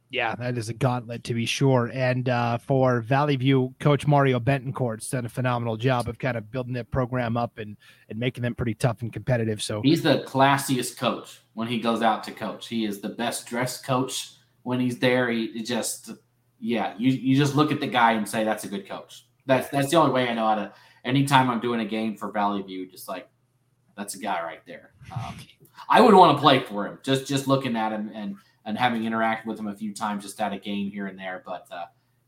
Yeah, 0.10 0.36
that 0.36 0.58
is 0.58 0.70
a 0.70 0.74
gauntlet 0.74 1.26
to 1.26 1.34
be 1.34 1.46
sure. 1.46 1.92
And 1.94 2.30
uh, 2.30 2.58
for 2.60 3.02
Vallivue, 3.02 3.78
Coach 3.80 4.08
Mario 4.08 4.40
Betancourt's 4.40 5.10
done 5.10 5.26
a 5.26 5.30
phenomenal 5.30 5.76
job 5.76 6.08
of 6.08 6.18
kind 6.18 6.38
of 6.38 6.50
building 6.50 6.74
that 6.74 6.92
program 6.92 7.36
up 7.36 7.58
and 7.58 7.78
and 8.10 8.18
making 8.18 8.44
them 8.44 8.56
pretty 8.56 8.74
tough 8.74 9.02
and 9.02 9.12
competitive. 9.12 9.62
So 9.62 9.82
he's 9.82 10.04
the 10.04 10.24
classiest 10.26 10.98
coach 10.98 11.42
when 11.58 11.67
he 11.67 11.80
goes 11.80 12.04
out 12.04 12.24
to 12.24 12.32
coach. 12.32 12.67
He 12.67 12.86
is 12.86 13.02
the 13.02 13.10
best 13.10 13.48
dressed 13.48 13.84
coach 13.84 14.34
when 14.62 14.80
he's 14.80 15.00
there. 15.00 15.28
He 15.32 15.63
just, 15.63 16.12
yeah, 16.60 16.93
you 17.00 17.10
you 17.10 17.36
just 17.36 17.56
look 17.56 17.72
at 17.72 17.80
the 17.80 17.88
guy 17.88 18.12
and 18.12 18.30
say 18.30 18.43
that's 18.43 18.63
a 18.63 18.67
good 18.67 18.88
coach. 18.88 19.26
That's 19.48 19.67
that's 19.70 19.89
the 19.89 19.98
only 19.98 20.12
way 20.12 20.30
I 20.30 20.36
know 20.36 20.46
how 20.46 20.54
to. 20.54 20.74
anytime 21.04 21.50
I'm 21.50 21.60
doing 21.60 21.80
a 21.80 21.86
game 21.86 22.15
for 22.15 22.32
Vallivue, 22.32 22.91
just 22.91 23.08
like 23.08 23.28
that's 23.98 24.13
a 24.13 24.20
guy 24.20 24.43
right 24.43 24.62
there. 24.67 24.91
Um, 25.12 25.36
I 25.89 26.00
would 26.00 26.13
want 26.13 26.38
to 26.38 26.39
play 26.39 26.60
for 26.60 26.86
him. 26.86 27.00
Just 27.02 27.26
just 27.26 27.48
looking 27.48 27.76
at 27.76 27.91
him 27.91 28.12
and 28.13 28.36
and 28.65 28.78
having 28.78 29.02
interacted 29.02 29.48
with 29.48 29.60
him 29.60 29.67
a 29.67 29.76
few 29.76 29.96
times, 29.96 30.26
just 30.26 30.39
at 30.39 30.54
a 30.54 30.60
game 30.60 30.91
here 30.91 31.08
and 31.08 31.17
there. 31.17 31.41
But 31.43 31.65
uh, 31.72 31.86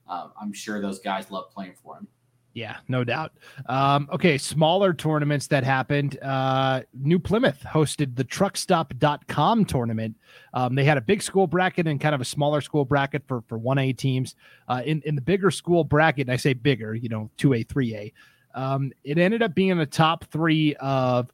uh, 0.08 0.30
I'm 0.42 0.54
sure 0.54 0.82
those 0.82 1.02
guys 1.02 1.30
love 1.30 1.52
playing 1.52 1.76
for 1.84 1.98
him. 1.98 2.08
Yeah, 2.54 2.78
no 2.88 3.04
doubt. 3.04 3.34
Um, 3.68 4.10
okay, 4.12 4.38
smaller 4.38 4.94
tournaments 4.94 5.48
that 5.48 5.64
happened. 5.64 6.18
Uh, 6.22 6.82
New 6.94 7.20
Plymouth 7.20 7.64
hosted 7.64 8.16
the 8.16 8.24
truckstop.com 8.24 9.66
tournament. 9.66 10.18
Um, 10.54 10.74
they 10.74 10.84
had 10.84 10.98
a 10.98 11.02
big 11.02 11.22
school 11.22 11.46
bracket 11.46 11.88
and 11.88 12.02
kind 12.02 12.16
of 12.16 12.22
a 12.22 12.26
smaller 12.26 12.62
school 12.62 12.86
bracket 12.86 13.24
for, 13.28 13.44
for 13.48 13.60
1A 13.60 13.98
teams. 13.98 14.36
Uh, 14.68 14.82
in, 14.84 15.02
in 15.06 15.16
the 15.16 15.22
bigger 15.22 15.52
school 15.52 15.84
bracket, 15.84 16.28
and 16.28 16.34
I 16.34 16.38
say 16.38 16.54
bigger, 16.54 16.96
you 16.96 17.08
know, 17.08 17.30
2A, 17.38 17.68
3A, 17.68 18.14
um, 18.56 18.92
it 19.04 19.20
ended 19.20 19.44
up 19.44 19.54
being 19.54 19.78
the 19.78 19.86
top 19.86 20.26
three 20.26 20.76
of 20.78 21.32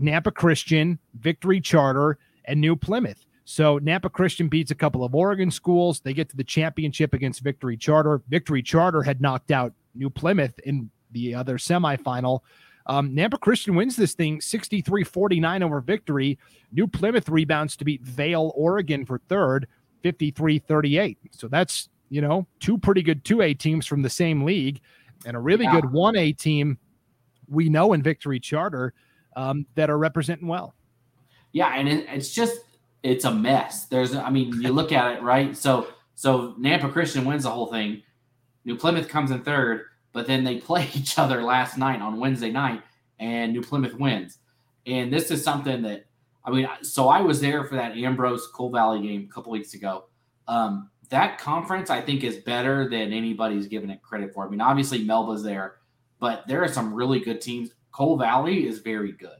Nampa 0.00 0.32
Christian, 0.32 0.98
Victory 1.14 1.60
Charter, 1.60 2.18
and 2.46 2.60
New 2.60 2.74
Plymouth. 2.74 3.26
So 3.44 3.78
Nampa 3.78 4.10
Christian 4.10 4.48
beats 4.48 4.70
a 4.70 4.74
couple 4.74 5.04
of 5.04 5.14
Oregon 5.14 5.50
schools. 5.50 6.00
They 6.00 6.14
get 6.14 6.28
to 6.30 6.36
the 6.36 6.44
championship 6.44 7.14
against 7.14 7.42
Victory 7.42 7.76
Charter. 7.76 8.22
Victory 8.28 8.62
Charter 8.62 9.02
had 9.02 9.20
knocked 9.20 9.50
out 9.50 9.72
New 9.96 10.10
Plymouth 10.10 10.58
in 10.60 10.90
the 11.12 11.34
other 11.34 11.58
semifinal. 11.58 12.40
Um, 12.86 13.10
Nampa 13.10 13.40
Christian 13.40 13.74
wins 13.74 13.96
this 13.96 14.14
thing 14.14 14.40
63 14.40 15.04
49 15.04 15.62
over 15.62 15.80
victory. 15.80 16.38
New 16.72 16.86
Plymouth 16.86 17.28
rebounds 17.28 17.76
to 17.76 17.84
beat 17.84 18.02
Vale, 18.02 18.52
Oregon 18.54 19.04
for 19.04 19.18
third, 19.28 19.66
53 20.02 20.60
38. 20.60 21.18
So 21.32 21.48
that's, 21.48 21.88
you 22.10 22.20
know, 22.20 22.46
two 22.60 22.78
pretty 22.78 23.02
good 23.02 23.24
2A 23.24 23.58
teams 23.58 23.86
from 23.86 24.02
the 24.02 24.10
same 24.10 24.44
league 24.44 24.80
and 25.24 25.36
a 25.36 25.40
really 25.40 25.64
yeah. 25.64 25.80
good 25.80 25.90
1A 25.90 26.38
team 26.38 26.78
we 27.48 27.68
know 27.68 27.92
in 27.92 28.02
Victory 28.02 28.38
Charter 28.38 28.92
um, 29.34 29.66
that 29.74 29.90
are 29.90 29.98
representing 29.98 30.46
well. 30.46 30.74
Yeah. 31.52 31.74
And 31.74 31.88
it, 31.88 32.06
it's 32.08 32.30
just, 32.30 32.60
it's 33.02 33.24
a 33.24 33.32
mess. 33.32 33.86
There's, 33.86 34.14
I 34.14 34.30
mean, 34.30 34.60
you 34.60 34.72
look 34.72 34.92
at 34.92 35.16
it, 35.16 35.22
right? 35.22 35.56
So, 35.56 35.88
so 36.14 36.54
Nampa 36.58 36.92
Christian 36.92 37.24
wins 37.24 37.44
the 37.44 37.50
whole 37.50 37.66
thing. 37.66 38.02
New 38.66 38.76
Plymouth 38.76 39.08
comes 39.08 39.30
in 39.30 39.42
third, 39.42 39.86
but 40.12 40.26
then 40.26 40.44
they 40.44 40.56
play 40.60 40.90
each 40.94 41.18
other 41.18 41.42
last 41.42 41.78
night 41.78 42.02
on 42.02 42.20
Wednesday 42.20 42.50
night, 42.50 42.82
and 43.18 43.52
New 43.52 43.62
Plymouth 43.62 43.94
wins. 43.94 44.38
And 44.84 45.10
this 45.10 45.30
is 45.30 45.42
something 45.42 45.80
that 45.82 46.04
I 46.44 46.50
mean, 46.50 46.68
so 46.82 47.08
I 47.08 47.22
was 47.22 47.40
there 47.40 47.64
for 47.64 47.74
that 47.74 47.96
Ambrose 47.96 48.46
Cole 48.48 48.70
Valley 48.70 49.02
game 49.02 49.26
a 49.28 49.34
couple 49.34 49.50
weeks 49.50 49.74
ago. 49.74 50.04
Um, 50.46 50.90
that 51.08 51.38
conference, 51.38 51.90
I 51.90 52.00
think, 52.00 52.22
is 52.22 52.36
better 52.36 52.88
than 52.88 53.12
anybody's 53.12 53.66
given 53.66 53.90
it 53.90 54.00
credit 54.00 54.32
for. 54.32 54.46
I 54.46 54.48
mean, 54.48 54.60
obviously 54.60 55.04
Melba's 55.04 55.42
there, 55.42 55.76
but 56.20 56.46
there 56.46 56.62
are 56.62 56.68
some 56.68 56.94
really 56.94 57.18
good 57.18 57.40
teams. 57.40 57.70
Cole 57.90 58.16
Valley 58.16 58.66
is 58.66 58.78
very 58.78 59.12
good, 59.12 59.38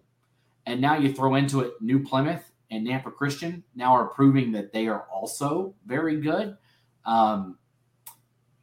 and 0.67 0.81
now 0.81 0.97
you 0.97 1.12
throw 1.12 1.37
into 1.37 1.61
it 1.61 1.75
New 1.81 2.03
Plymouth 2.03 2.51
and 2.73 2.85
Nampa 2.85 3.15
Christian. 3.15 3.62
Now 3.77 3.93
are 3.93 4.09
proving 4.09 4.51
that 4.53 4.73
they 4.73 4.89
are 4.89 5.03
also 5.12 5.75
very 5.87 6.21
good. 6.21 6.57
Um, 7.05 7.57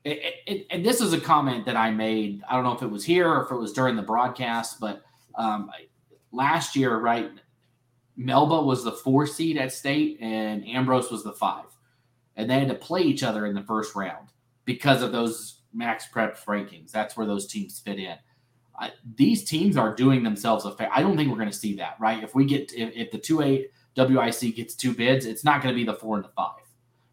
it, 0.06 0.36
it, 0.46 0.68
and 0.70 0.86
this 0.86 1.00
is 1.00 1.14
a 1.14 1.20
comment 1.20 1.66
that 1.66 1.78
I 1.78 1.92
made. 1.92 2.44
I 2.50 2.56
don't 2.56 2.64
know 2.64 2.76
if 2.76 2.82
it 2.82 2.92
was 2.92 3.06
here 3.06 3.30
or 3.30 3.46
if 3.46 3.52
it 3.52 3.56
was 3.56 3.72
during 3.72 3.96
the 3.96 4.02
broadcast, 4.02 4.80
but 4.80 5.04
um, 5.36 5.72
last 6.32 6.76
year, 6.76 6.98
right? 6.98 7.32
Melba 8.18 8.62
was 8.62 8.84
the 8.84 8.92
four 8.92 9.26
seed 9.26 9.58
at 9.58 9.72
state 9.72 10.20
and 10.22 10.68
Ambrose 10.68 11.10
was 11.10 11.24
the 11.24 11.34
five. 11.34 11.66
And 12.36 12.50
they 12.50 12.60
had 12.60 12.68
to 12.68 12.76
play 12.76 13.02
each 13.02 13.24
other 13.24 13.46
in 13.46 13.56
the 13.56 13.64
first 13.64 13.96
round 13.96 14.30
because 14.66 15.02
of 15.02 15.12
those 15.12 15.62
max 15.74 16.08
prep 16.08 16.38
rankings. 16.46 16.92
That's 16.92 17.16
where 17.16 17.28
those 17.28 17.48
teams 17.48 17.80
fit 17.80 18.00
in. 18.00 18.18
These 19.16 19.46
teams 19.46 19.78
are 19.78 19.96
doing 19.96 20.24
themselves 20.24 20.66
a 20.66 20.72
favor. 20.72 20.90
I 20.94 21.02
don't 21.02 21.16
think 21.16 21.30
we're 21.30 21.38
going 21.38 21.50
to 21.50 21.56
see 21.56 21.76
that, 21.76 21.96
right? 22.00 22.24
If 22.24 22.36
we 22.36 22.44
get, 22.44 22.74
if, 22.74 22.94
if 22.96 23.12
the 23.12 23.20
2A 23.20 23.66
WIC 23.96 24.56
gets 24.56 24.76
two 24.76 24.94
bids, 24.94 25.26
it's 25.26 25.44
not 25.44 25.62
going 25.62 25.74
to 25.74 25.80
be 25.80 25.86
the 25.86 25.94
four 25.94 26.16
and 26.16 26.26
the 26.26 26.30
five, 26.30 26.60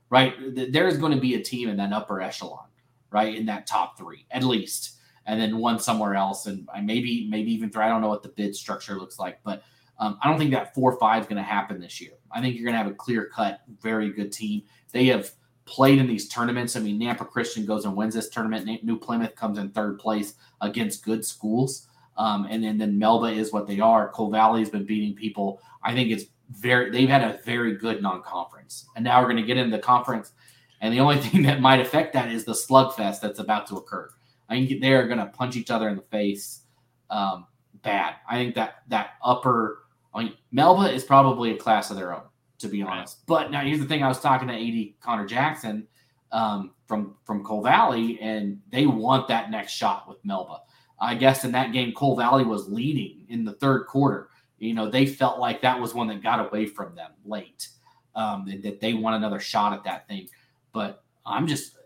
right? 0.08 0.34
There's 0.72 0.96
going 0.96 1.14
to 1.14 1.20
be 1.20 1.34
a 1.34 1.42
team 1.42 1.68
in 1.68 1.76
that 1.76 1.92
upper 1.92 2.20
echelon 2.20 2.69
right 3.10 3.34
in 3.34 3.46
that 3.46 3.66
top 3.66 3.98
three 3.98 4.26
at 4.30 4.42
least, 4.42 4.96
and 5.26 5.40
then 5.40 5.58
one 5.58 5.78
somewhere 5.78 6.14
else, 6.14 6.46
and 6.46 6.68
maybe 6.82 7.28
maybe 7.30 7.52
even 7.52 7.70
three. 7.70 7.84
I 7.84 7.88
don't 7.88 8.00
know 8.00 8.08
what 8.08 8.22
the 8.22 8.28
bid 8.30 8.54
structure 8.54 8.98
looks 8.98 9.18
like, 9.18 9.40
but 9.44 9.62
um, 9.98 10.18
I 10.22 10.28
don't 10.28 10.38
think 10.38 10.50
that 10.52 10.74
four 10.74 10.92
or 10.92 10.98
five 10.98 11.22
is 11.22 11.28
going 11.28 11.36
to 11.36 11.42
happen 11.42 11.78
this 11.78 12.00
year. 12.00 12.12
I 12.32 12.40
think 12.40 12.56
you're 12.56 12.64
going 12.64 12.74
to 12.74 12.82
have 12.82 12.90
a 12.90 12.94
clear 12.94 13.26
cut, 13.26 13.60
very 13.80 14.10
good 14.10 14.32
team. 14.32 14.62
They 14.92 15.06
have 15.06 15.30
played 15.66 15.98
in 15.98 16.06
these 16.06 16.26
tournaments. 16.28 16.74
I 16.74 16.80
mean, 16.80 17.00
Nampa 17.00 17.28
Christian 17.28 17.66
goes 17.66 17.84
and 17.84 17.94
wins 17.94 18.14
this 18.14 18.30
tournament. 18.30 18.82
New 18.82 18.98
Plymouth 18.98 19.36
comes 19.36 19.58
in 19.58 19.70
third 19.70 19.98
place 19.98 20.34
against 20.62 21.04
good 21.04 21.24
schools. 21.24 21.86
Um, 22.16 22.46
and, 22.50 22.64
then 22.64 22.76
then 22.78 22.98
Melba 22.98 23.26
is 23.26 23.52
what 23.52 23.66
they 23.66 23.78
are. 23.78 24.08
Cole 24.08 24.30
Valley 24.30 24.60
has 24.60 24.70
been 24.70 24.84
beating 24.84 25.14
people. 25.14 25.60
I 25.82 25.94
think 25.94 26.10
it's 26.10 26.24
very, 26.50 26.90
they've 26.90 27.08
had 27.08 27.22
a 27.22 27.38
very 27.44 27.76
good 27.76 28.02
non 28.02 28.22
conference. 28.22 28.86
And 28.96 29.04
now 29.04 29.20
we're 29.20 29.28
going 29.28 29.36
to 29.36 29.42
get 29.42 29.58
into 29.58 29.76
the 29.76 29.82
conference. 29.82 30.32
And 30.80 30.92
the 30.92 31.00
only 31.00 31.18
thing 31.20 31.42
that 31.42 31.60
might 31.60 31.80
affect 31.80 32.12
that 32.14 32.30
is 32.30 32.44
the 32.44 32.52
slugfest 32.52 33.20
that's 33.20 33.38
about 33.38 33.66
to 33.68 33.76
occur. 33.76 34.08
I 34.48 34.54
think 34.54 34.80
they're 34.80 35.06
going 35.06 35.18
to 35.18 35.26
punch 35.26 35.56
each 35.56 35.70
other 35.70 35.88
in 35.88 35.96
the 35.96 36.02
face 36.02 36.62
um, 37.10 37.46
bad. 37.82 38.14
I 38.28 38.36
think 38.36 38.54
that 38.56 38.82
that 38.88 39.10
upper, 39.22 39.84
I 40.14 40.24
mean, 40.24 40.34
Melba 40.52 40.92
is 40.92 41.04
probably 41.04 41.52
a 41.52 41.56
class 41.56 41.90
of 41.90 41.96
their 41.96 42.14
own, 42.14 42.22
to 42.58 42.68
be 42.68 42.82
honest. 42.82 43.26
But 43.26 43.50
now 43.50 43.60
here's 43.62 43.78
the 43.78 43.86
thing: 43.86 44.02
I 44.02 44.08
was 44.08 44.20
talking 44.20 44.48
to 44.48 44.54
AD 44.54 45.00
Connor 45.00 45.26
Jackson 45.26 45.86
um, 46.32 46.72
from 46.86 47.16
from 47.24 47.44
Cole 47.44 47.62
Valley, 47.62 48.18
and 48.20 48.60
they 48.70 48.86
want 48.86 49.28
that 49.28 49.50
next 49.50 49.72
shot 49.72 50.08
with 50.08 50.18
Melba. 50.24 50.60
I 51.00 51.14
guess 51.14 51.44
in 51.44 51.52
that 51.52 51.72
game, 51.72 51.92
Cole 51.92 52.16
Valley 52.16 52.44
was 52.44 52.68
leading 52.68 53.24
in 53.28 53.44
the 53.44 53.54
third 53.54 53.86
quarter. 53.86 54.28
You 54.58 54.74
know, 54.74 54.90
they 54.90 55.06
felt 55.06 55.38
like 55.38 55.62
that 55.62 55.80
was 55.80 55.94
one 55.94 56.08
that 56.08 56.22
got 56.22 56.46
away 56.46 56.66
from 56.66 56.94
them 56.94 57.12
late. 57.24 57.68
Um, 58.14 58.44
that 58.62 58.80
they 58.80 58.92
want 58.92 59.16
another 59.16 59.38
shot 59.38 59.72
at 59.72 59.84
that 59.84 60.08
thing. 60.08 60.28
But 60.72 61.02
I'm 61.24 61.46
just, 61.46 61.76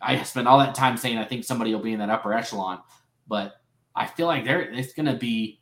I 0.00 0.22
spend 0.22 0.48
all 0.48 0.58
that 0.58 0.74
time 0.74 0.96
saying 0.96 1.18
I 1.18 1.24
think 1.24 1.44
somebody 1.44 1.74
will 1.74 1.82
be 1.82 1.92
in 1.92 1.98
that 1.98 2.10
upper 2.10 2.32
echelon, 2.32 2.80
but 3.26 3.60
I 3.94 4.06
feel 4.06 4.26
like 4.26 4.44
they're 4.44 4.60
it's 4.60 4.92
going 4.92 5.06
to 5.06 5.16
be 5.16 5.60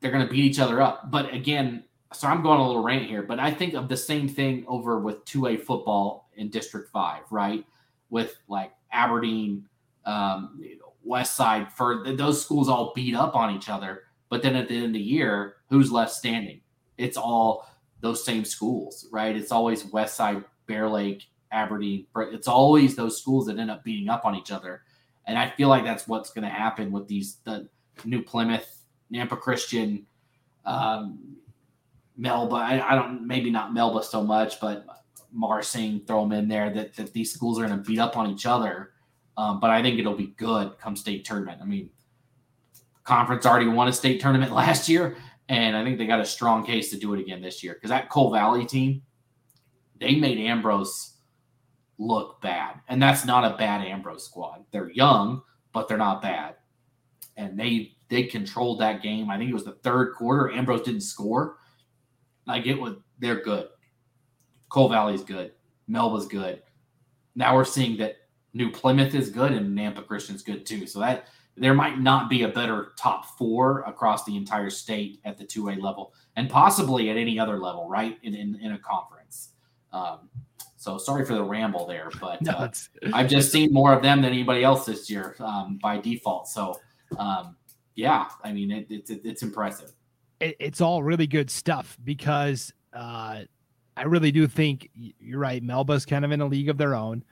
they're 0.00 0.10
going 0.10 0.26
to 0.26 0.30
beat 0.30 0.44
each 0.44 0.58
other 0.58 0.82
up. 0.82 1.10
But 1.10 1.32
again, 1.32 1.84
so 2.12 2.28
I'm 2.28 2.42
going 2.42 2.60
a 2.60 2.66
little 2.66 2.82
rant 2.82 3.06
here, 3.06 3.22
but 3.22 3.38
I 3.38 3.50
think 3.50 3.74
of 3.74 3.88
the 3.88 3.96
same 3.96 4.28
thing 4.28 4.64
over 4.68 4.98
with 4.98 5.24
2A 5.24 5.62
football 5.62 6.28
in 6.34 6.50
District 6.50 6.90
5, 6.90 7.22
right? 7.30 7.64
With 8.10 8.36
like 8.48 8.72
Aberdeen, 8.90 9.66
um, 10.04 10.60
West 11.02 11.36
Side, 11.36 11.72
for 11.72 12.04
those 12.12 12.42
schools 12.42 12.68
all 12.68 12.92
beat 12.94 13.14
up 13.14 13.34
on 13.34 13.54
each 13.54 13.68
other. 13.68 14.02
But 14.28 14.42
then 14.42 14.56
at 14.56 14.68
the 14.68 14.76
end 14.76 14.86
of 14.86 14.92
the 14.94 15.00
year, 15.00 15.56
who's 15.68 15.90
left 15.90 16.12
standing? 16.12 16.60
It's 16.98 17.16
all 17.16 17.68
those 18.00 18.24
same 18.24 18.44
schools, 18.44 19.06
right? 19.12 19.34
It's 19.34 19.52
always 19.52 19.84
West 19.86 20.16
Side 20.16 20.44
Bear 20.66 20.88
Lake, 20.88 21.24
Aberdeen. 21.50 22.06
It's 22.16 22.48
always 22.48 22.96
those 22.96 23.20
schools 23.20 23.46
that 23.46 23.58
end 23.58 23.70
up 23.70 23.84
beating 23.84 24.08
up 24.08 24.24
on 24.24 24.34
each 24.34 24.50
other. 24.50 24.82
And 25.26 25.38
I 25.38 25.50
feel 25.50 25.68
like 25.68 25.84
that's 25.84 26.08
what's 26.08 26.30
going 26.30 26.44
to 26.44 26.50
happen 26.50 26.90
with 26.90 27.06
these 27.06 27.36
the 27.44 27.68
New 28.04 28.22
Plymouth, 28.22 28.84
Nampa 29.12 29.38
Christian, 29.38 30.06
um, 30.64 31.36
Melba. 32.16 32.56
I, 32.56 32.92
I, 32.92 32.94
don't 32.94 33.26
maybe 33.26 33.50
not 33.50 33.72
Melba 33.72 34.02
so 34.02 34.22
much, 34.22 34.60
but 34.60 34.84
Marsing 35.32 36.02
throw 36.06 36.22
them 36.22 36.32
in 36.32 36.48
there. 36.48 36.72
That 36.72 36.94
that 36.96 37.12
these 37.12 37.32
schools 37.32 37.58
are 37.60 37.66
going 37.66 37.78
to 37.78 37.84
beat 37.84 37.98
up 37.98 38.16
on 38.16 38.30
each 38.30 38.46
other. 38.46 38.90
Um, 39.36 39.60
but 39.60 39.70
I 39.70 39.82
think 39.82 39.98
it'll 39.98 40.14
be 40.14 40.34
good 40.36 40.78
come 40.78 40.96
state 40.96 41.24
tournament. 41.24 41.60
I 41.62 41.64
mean, 41.64 41.90
conference 43.04 43.46
already 43.46 43.68
won 43.68 43.88
a 43.88 43.92
state 43.92 44.20
tournament 44.20 44.52
last 44.54 44.88
year, 44.88 45.16
and 45.48 45.76
I 45.76 45.84
think 45.84 45.98
they 45.98 46.06
got 46.06 46.20
a 46.20 46.24
strong 46.24 46.64
case 46.64 46.90
to 46.90 46.98
do 46.98 47.14
it 47.14 47.20
again 47.20 47.40
this 47.40 47.62
year 47.62 47.74
because 47.74 47.90
that 47.90 48.08
Cole 48.10 48.32
Valley 48.32 48.66
team 48.66 49.02
they 50.02 50.16
made 50.16 50.38
Ambrose 50.38 51.14
look 51.98 52.40
bad. 52.40 52.80
And 52.88 53.00
that's 53.00 53.24
not 53.24 53.44
a 53.44 53.56
bad 53.56 53.86
Ambrose 53.86 54.24
squad. 54.24 54.64
They're 54.72 54.90
young, 54.90 55.42
but 55.72 55.88
they're 55.88 55.98
not 55.98 56.22
bad. 56.22 56.56
And 57.36 57.58
they 57.58 57.92
they 58.08 58.24
controlled 58.24 58.80
that 58.80 59.02
game. 59.02 59.30
I 59.30 59.38
think 59.38 59.50
it 59.50 59.54
was 59.54 59.64
the 59.64 59.78
third 59.82 60.14
quarter. 60.14 60.50
Ambrose 60.50 60.82
didn't 60.82 61.00
score. 61.00 61.56
I 62.46 62.58
get 62.58 62.78
what 62.78 63.00
they're 63.18 63.42
good. 63.42 63.68
Cole 64.68 64.88
Valley's 64.88 65.22
good. 65.22 65.52
Melba's 65.88 66.26
good. 66.26 66.62
Now 67.34 67.54
we're 67.54 67.64
seeing 67.64 67.96
that 67.98 68.16
New 68.52 68.70
Plymouth 68.70 69.14
is 69.14 69.30
good 69.30 69.52
and 69.52 69.76
Nampa 69.76 70.06
Christian's 70.06 70.42
good 70.42 70.66
too. 70.66 70.86
So 70.86 71.00
that 71.00 71.28
there 71.56 71.74
might 71.74 72.00
not 72.00 72.28
be 72.28 72.42
a 72.42 72.48
better 72.48 72.92
top 72.98 73.38
four 73.38 73.80
across 73.82 74.24
the 74.24 74.36
entire 74.36 74.70
state 74.70 75.20
at 75.24 75.38
the 75.38 75.44
2A 75.44 75.80
level 75.80 76.14
and 76.36 76.48
possibly 76.48 77.10
at 77.10 77.16
any 77.16 77.38
other 77.38 77.58
level, 77.58 77.88
right? 77.88 78.18
In, 78.22 78.34
in, 78.34 78.58
in 78.60 78.72
a 78.72 78.78
conference. 78.78 79.21
Um, 79.92 80.30
so 80.76 80.98
sorry 80.98 81.24
for 81.24 81.34
the 81.34 81.44
ramble 81.44 81.86
there, 81.86 82.10
but 82.20 82.42
no, 82.42 82.52
uh, 82.52 82.70
I've 83.12 83.28
just 83.28 83.52
seen 83.52 83.72
more 83.72 83.92
of 83.92 84.02
them 84.02 84.22
than 84.22 84.32
anybody 84.32 84.64
else 84.64 84.86
this 84.86 85.08
year 85.08 85.36
um, 85.40 85.78
by 85.80 85.98
default. 85.98 86.48
So 86.48 86.80
um, 87.18 87.56
yeah, 87.94 88.26
I 88.42 88.52
mean 88.52 88.70
it, 88.70 88.86
it's 88.90 89.10
it's 89.10 89.42
impressive. 89.42 89.92
It, 90.40 90.56
it's 90.58 90.80
all 90.80 91.02
really 91.02 91.26
good 91.26 91.50
stuff 91.50 91.96
because 92.02 92.72
uh, 92.92 93.42
I 93.96 94.02
really 94.04 94.32
do 94.32 94.46
think 94.46 94.90
you're 94.94 95.38
right. 95.38 95.62
Melba's 95.62 96.04
kind 96.06 96.24
of 96.24 96.32
in 96.32 96.40
a 96.40 96.46
league 96.46 96.68
of 96.68 96.78
their 96.78 96.94
own, 96.94 97.22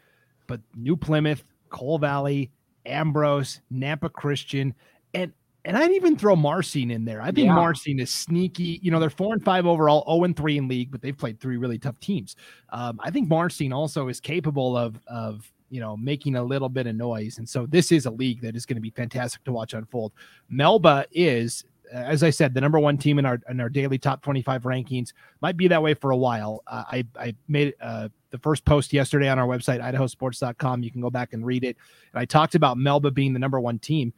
but 0.47 0.61
New 0.77 0.97
Plymouth, 0.97 1.43
Cole 1.71 1.99
Valley, 1.99 2.51
Ambrose, 2.87 3.61
Nampa 3.73 4.13
Christian, 4.13 4.75
and 5.15 5.33
and 5.65 5.77
I'd 5.77 5.93
even 5.93 6.17
throw 6.17 6.37
Marsing 6.37 6.91
in 6.91 7.05
there. 7.05 7.21
I 7.21 7.27
think 7.27 7.47
yeah. 7.47 7.55
Marsing 7.55 7.99
is 7.99 8.11
sneaky. 8.11 8.81
You 8.83 8.91
know, 8.91 8.99
they're 8.99 9.11
four 9.11 9.35
and 9.35 9.45
five 9.45 9.67
overall, 9.67 10.05
0 10.11 10.25
and 10.25 10.37
three 10.37 10.57
in 10.57 10.69
league, 10.69 10.91
but 10.91 11.03
they've 11.03 11.17
played 11.17 11.41
three 11.41 11.57
really 11.57 11.79
tough 11.79 11.99
teams. 12.01 12.37
Um, 12.71 12.99
I 13.03 13.11
think 13.11 13.29
Marsing 13.29 13.73
also 13.73 14.09
is 14.09 14.21
capable 14.21 14.77
of 14.77 14.99
of 15.07 15.51
you 15.71 15.81
know 15.81 15.97
making 15.97 16.37
a 16.37 16.43
little 16.43 16.69
bit 16.69 16.87
of 16.87 16.97
noise, 16.97 17.39
and 17.39 17.49
so 17.49 17.67
this 17.67 17.93
is 17.93 18.07
a 18.07 18.11
league 18.11 18.41
that 18.43 18.57
is 18.57 18.65
going 18.65 18.77
to 18.77 18.83
be 18.83 18.91
fantastic 18.91 19.45
to 19.45 19.53
watch 19.53 19.75
unfold. 19.75 20.13
Melba 20.49 21.07
is 21.13 21.65
as 21.93 22.23
I 22.23 22.31
said, 22.31 22.55
the 22.55 22.61
number 22.61 22.79
one 22.79 22.97
team 22.97 23.19
in 23.19 23.27
our 23.27 23.41
in 23.49 23.61
our 23.61 23.69
daily 23.69 23.99
top 23.99 24.23
25 24.23 24.63
rankings 24.63 25.13
might 25.41 25.57
be 25.57 25.69
that 25.69 25.83
way 25.83 25.95
for 25.95 26.11
a 26.11 26.17
while. 26.17 26.63
Uh, 26.67 26.85
I 26.87 27.05
I 27.19 27.35
made 27.49 27.75
uh, 27.81 28.09
the 28.31 28.39
first 28.39 28.65
post 28.65 28.93
yesterday 28.93 29.29
on 29.29 29.39
our 29.39 29.47
website 29.47 29.81
idahosports.com. 29.83 30.83
You 30.83 30.91
can 30.91 31.01
go 31.01 31.11
back 31.11 31.33
and 31.33 31.45
read 31.45 31.65
it. 31.65 31.77
And 32.13 32.21
I 32.21 32.25
talked 32.25 32.55
about 32.55 32.79
Melba 32.79 33.11
being 33.11 33.33
the 33.33 33.39
number 33.39 33.61
one 33.61 33.79
team. 33.79 34.13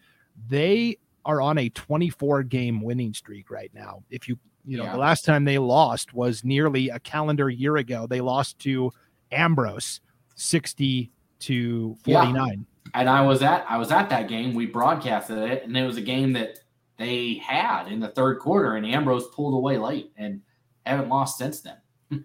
They 0.48 0.98
are 1.24 1.40
on 1.40 1.58
a 1.58 1.68
24 1.70 2.42
game 2.44 2.80
winning 2.80 3.14
streak 3.14 3.50
right 3.50 3.70
now. 3.74 4.02
If 4.10 4.28
you 4.28 4.38
you 4.64 4.76
know 4.76 4.84
yeah. 4.84 4.92
the 4.92 4.98
last 4.98 5.24
time 5.24 5.44
they 5.44 5.58
lost 5.58 6.14
was 6.14 6.44
nearly 6.44 6.88
a 6.88 6.98
calendar 6.98 7.50
year 7.50 7.76
ago. 7.76 8.06
They 8.06 8.20
lost 8.20 8.58
to 8.60 8.92
Ambrose 9.32 10.00
60 10.36 11.10
to 11.40 11.96
49. 12.04 12.34
Yeah. 12.34 12.54
And 12.94 13.08
I 13.08 13.22
was 13.22 13.42
at 13.42 13.64
I 13.68 13.78
was 13.78 13.90
at 13.90 14.10
that 14.10 14.28
game. 14.28 14.54
We 14.54 14.66
broadcasted 14.66 15.38
it, 15.38 15.64
and 15.64 15.76
it 15.76 15.84
was 15.84 15.96
a 15.96 16.02
game 16.02 16.32
that 16.34 16.58
they 16.98 17.34
had 17.44 17.86
in 17.86 18.00
the 18.00 18.08
third 18.08 18.38
quarter, 18.38 18.76
and 18.76 18.86
Ambrose 18.86 19.26
pulled 19.34 19.54
away 19.54 19.78
late 19.78 20.12
and 20.16 20.42
haven't 20.84 21.08
lost 21.08 21.38
since 21.38 21.60
then. 21.60 22.24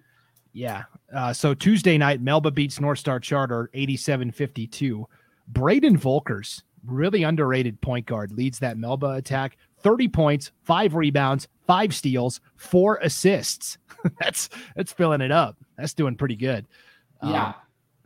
yeah. 0.53 0.83
Uh, 1.13 1.31
so 1.31 1.53
Tuesday 1.53 1.97
night, 1.97 2.21
Melba 2.21 2.51
beats 2.51 2.79
North 2.79 2.99
Star 2.99 3.19
Charter 3.19 3.69
87 3.73 4.31
52. 4.31 5.07
Braden 5.47 5.97
Volkers, 5.97 6.63
really 6.87 7.23
underrated 7.23 7.79
point 7.81 8.05
guard, 8.05 8.31
leads 8.31 8.59
that 8.59 8.77
Melba 8.77 9.11
attack. 9.11 9.57
30 9.79 10.07
points, 10.07 10.51
five 10.63 10.95
rebounds, 10.95 11.47
five 11.65 11.93
steals, 11.93 12.41
four 12.55 12.97
assists. 13.01 13.77
that's 14.19 14.49
that's 14.75 14.91
filling 14.91 15.21
it 15.21 15.31
up. 15.31 15.57
That's 15.77 15.93
doing 15.93 16.15
pretty 16.15 16.35
good. 16.35 16.65
Yeah. 17.23 17.47
Um, 17.47 17.53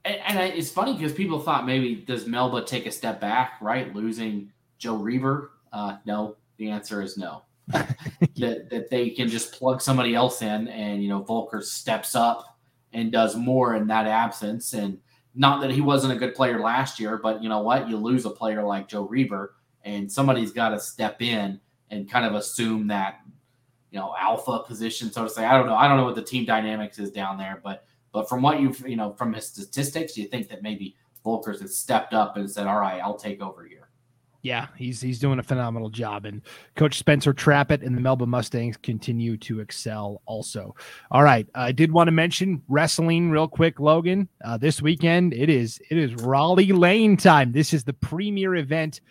and, 0.04 0.18
and, 0.26 0.40
it's 0.54 0.72
funny 0.72 0.94
because 0.94 1.14
people 1.14 1.40
thought 1.40 1.66
maybe 1.66 1.96
does 1.96 2.26
Melba 2.26 2.64
take 2.64 2.86
a 2.88 2.92
step 2.92 3.22
back, 3.22 3.54
right? 3.62 3.94
Losing 3.94 4.52
Joe 4.80 4.96
Reaver. 4.96 5.52
Uh, 5.72 5.98
no, 6.06 6.38
the 6.58 6.70
answer 6.70 7.02
is 7.02 7.18
no. 7.18 7.44
that 7.68 8.70
that 8.70 8.90
they 8.90 9.12
can 9.12 9.30
just 9.30 9.54
plug 9.54 9.82
somebody 9.82 10.16
else 10.16 10.42
in, 10.42 10.68
and 10.68 11.04
you 11.04 11.10
know 11.10 11.22
Volker 11.22 11.62
steps 11.62 12.16
up 12.16 12.58
and 12.94 13.12
does 13.12 13.36
more 13.36 13.76
in 13.76 13.88
that 13.88 14.08
absence. 14.08 14.74
And 14.74 14.98
not 15.34 15.62
that 15.62 15.72
he 15.72 15.82
wasn't 15.82 16.14
a 16.14 16.16
good 16.16 16.36
player 16.36 16.60
last 16.60 17.00
year, 17.00 17.18
but 17.18 17.42
you 17.42 17.50
know 17.50 17.62
what? 17.62 17.90
You 17.90 17.98
lose 17.98 18.26
a 18.26 18.30
player 18.30 18.64
like 18.64 18.88
Joe 18.88 19.04
Reaver, 19.04 19.56
and 19.84 20.12
somebody's 20.12 20.52
got 20.52 20.70
to 20.70 20.80
step 20.80 21.22
in 21.22 21.60
and 21.90 22.10
kind 22.10 22.26
of 22.26 22.36
assume 22.36 22.88
that 22.88 23.22
you 23.92 24.00
know 24.00 24.14
alpha 24.20 24.64
position, 24.66 25.12
so 25.12 25.24
to 25.24 25.30
say. 25.30 25.46
I 25.46 25.58
don't 25.58 25.68
know. 25.68 25.76
I 25.76 25.88
don't 25.88 25.98
know 25.98 26.06
what 26.06 26.16
the 26.16 26.24
team 26.24 26.46
dynamics 26.46 27.00
is 27.00 27.12
down 27.12 27.38
there, 27.38 27.62
but 27.64 27.86
but 28.12 28.28
from 28.28 28.42
what 28.42 28.60
you've 28.60 28.88
you 28.88 28.96
know 28.96 29.14
from 29.14 29.34
his 29.34 29.48
statistics, 29.48 30.18
you 30.18 30.26
think 30.26 30.50
that 30.50 30.64
maybe 30.64 30.96
Volkers 31.26 31.62
has 31.62 31.78
stepped 31.78 32.14
up 32.14 32.38
and 32.38 32.50
said, 32.50 32.68
"All 32.68 32.80
right, 32.80 33.02
I'll 33.02 33.18
take 33.18 33.42
over 33.42 33.64
here." 33.64 33.81
Yeah, 34.44 34.68
he's 34.76 35.00
he's 35.02 35.20
doing 35.20 35.38
a 35.38 35.44
phenomenal 35.44 35.90
job, 35.90 36.26
and 36.26 36.42
Coach 36.76 36.98
Spencer 36.98 37.32
Trappett 37.32 37.86
and 37.86 37.96
the 37.96 38.02
Melba 38.02 38.26
Mustangs 38.26 38.76
continue 38.78 39.38
to 39.38 39.60
excel. 39.60 40.22
Also, 40.26 40.76
all 41.12 41.24
right, 41.24 41.48
I 41.54 41.72
did 41.72 41.92
want 41.92 42.08
to 42.08 42.12
mention 42.12 42.64
wrestling 42.68 43.30
real 43.30 43.48
quick, 43.48 43.80
Logan. 43.80 44.28
Uh, 44.44 44.58
this 44.58 44.82
weekend 44.82 45.34
it 45.34 45.50
is 45.50 45.80
it 45.92 45.98
is 45.98 46.14
Rollie 46.14 46.76
Lane 46.76 47.18
time. 47.18 47.52
This 47.52 47.72
is 47.72 47.84
the 47.84 47.94
premier 47.94 48.56
event 48.56 49.02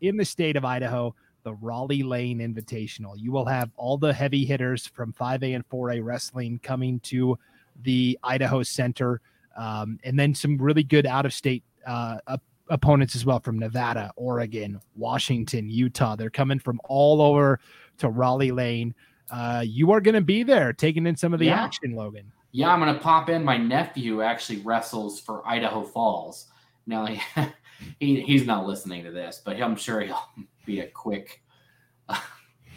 in 0.00 0.16
the 0.16 0.24
state 0.24 0.56
of 0.56 0.64
Idaho, 0.64 1.14
the 1.44 1.54
Rollie 1.54 2.04
Lane 2.04 2.40
Invitational. 2.40 3.14
You 3.16 3.30
will 3.30 3.46
have 3.46 3.70
all 3.76 3.96
the 3.96 4.12
heavy 4.12 4.44
hitters 4.44 4.88
from 4.88 5.12
5A 5.12 5.54
and 5.54 5.68
4A 5.68 6.04
wrestling 6.04 6.58
coming 6.64 6.98
to 7.00 7.38
the 7.82 8.18
Idaho 8.24 8.64
Center, 8.64 9.20
um, 9.56 10.00
and 10.02 10.18
then 10.18 10.34
some 10.34 10.58
really 10.58 10.82
good 10.82 11.06
out 11.06 11.26
of 11.26 11.32
state 11.32 11.62
uh, 11.86 12.18
opponents 12.70 13.14
as 13.14 13.26
well 13.26 13.40
from 13.40 13.58
Nevada, 13.58 14.10
Oregon, 14.16 14.80
Washington, 14.96 15.68
Utah. 15.68 16.16
They're 16.16 16.30
coming 16.30 16.58
from 16.58 16.80
all 16.84 17.20
over 17.20 17.60
to 17.98 18.08
Rollie 18.08 18.54
Lane. 18.54 18.94
Uh, 19.30 19.62
you 19.66 19.92
are 19.92 20.00
going 20.00 20.14
to 20.14 20.20
be 20.20 20.42
there 20.42 20.72
taking 20.72 21.06
in 21.06 21.16
some 21.16 21.34
of 21.34 21.40
the 21.40 21.46
yeah. 21.46 21.62
action, 21.62 21.94
Logan. 21.94 22.32
Yeah, 22.52 22.72
I'm 22.72 22.80
going 22.80 22.92
to 22.94 23.00
pop 23.00 23.28
in. 23.28 23.44
My 23.44 23.56
nephew 23.56 24.22
actually 24.22 24.60
wrestles 24.62 25.20
for 25.20 25.46
Idaho 25.46 25.84
Falls. 25.84 26.46
Now, 26.86 27.06
he, 27.06 27.20
he 28.00 28.20
he's 28.22 28.46
not 28.46 28.66
listening 28.66 29.04
to 29.04 29.10
this, 29.10 29.40
but 29.44 29.60
I'm 29.60 29.76
sure 29.76 30.00
he'll 30.00 30.28
be 30.66 30.80
a 30.80 30.88
quick, 30.88 31.42
uh, 32.08 32.20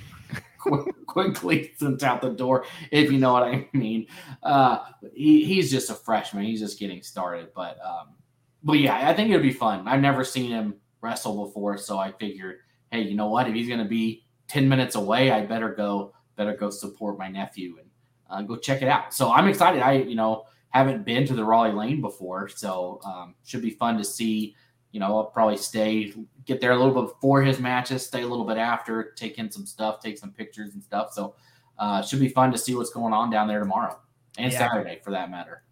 quick 0.60 0.94
quickly 1.08 1.72
since 1.78 2.04
out 2.04 2.22
the 2.22 2.30
door, 2.30 2.66
if 2.92 3.12
you 3.12 3.18
know 3.18 3.34
what 3.34 3.44
I 3.44 3.68
mean. 3.74 4.08
Uh, 4.42 4.80
he, 5.14 5.44
he's 5.46 5.72
just 5.72 5.90
a 5.90 5.96
freshman. 5.96 6.44
He's 6.44 6.60
just 6.60 6.80
getting 6.80 7.02
started, 7.02 7.50
but 7.56 7.78
um, 7.84 8.10
but 8.64 8.80
yeah, 8.80 9.10
I 9.10 9.14
think 9.14 9.30
it'd 9.30 9.42
be 9.42 9.52
fun. 9.52 9.88
I've 9.88 10.02
never 10.02 10.24
seen 10.24 10.52
him 10.52 10.76
wrestle 11.02 11.46
before, 11.46 11.78
so 11.78 11.98
I 11.98 12.12
figured, 12.14 12.58
hey, 12.92 13.02
you 13.02 13.16
know 13.16 13.28
what? 13.28 13.48
If 13.48 13.54
he's 13.54 13.70
gonna 13.70 13.86
be 13.86 14.24
ten 14.48 14.68
minutes 14.70 14.96
away, 14.96 15.32
I 15.32 15.46
better 15.46 15.74
go, 15.74 16.14
better 16.36 16.56
go 16.56 16.70
support 16.70 17.18
my 17.18 17.28
nephew 17.28 17.78
and 17.80 17.90
uh, 18.30 18.42
go 18.42 18.56
check 18.56 18.82
it 18.82 18.88
out. 18.88 19.14
So 19.14 19.32
I'm 19.32 19.48
excited. 19.48 19.82
I, 19.82 19.94
you 19.94 20.16
know, 20.16 20.46
haven't 20.70 21.06
been 21.06 21.26
to 21.28 21.34
the 21.34 21.44
Rollie 21.44 21.76
Lane 21.76 22.02
before, 22.02 22.48
so 22.48 23.00
um, 23.06 23.36
should 23.44 23.62
be 23.62 23.72
fun 23.72 23.98
to 23.98 24.04
see. 24.04 24.56
You 24.92 25.00
know, 25.00 25.18
I'll 25.18 25.26
probably 25.26 25.58
stay, 25.58 26.14
get 26.46 26.62
there 26.62 26.72
a 26.72 26.78
little 26.78 26.94
bit 26.94 27.14
before 27.16 27.42
his 27.42 27.60
matches, 27.60 28.06
stay 28.06 28.22
a 28.22 28.28
little 28.28 28.46
bit 28.46 28.58
after, 28.58 29.12
take 29.14 29.40
in 29.40 29.50
some 29.50 29.66
stuff, 29.66 30.00
take 30.00 30.20
some 30.20 30.32
pictures 30.32 30.76
and 30.76 30.84
stuff. 30.84 31.14
So 31.14 31.34
uh, 31.80 32.04
should 32.04 32.20
be 32.20 32.30
fun 32.30 32.52
to 32.52 32.60
see 32.60 32.76
what's 32.76 32.92
going 32.92 33.12
on 33.12 33.32
down 33.32 33.48
there 33.48 33.60
tomorrow 33.60 34.00
and 34.38 34.52
yeah. 34.52 34.60
Saturday 34.60 35.02
for 35.04 35.10
that 35.10 35.32
matter. 35.32 35.63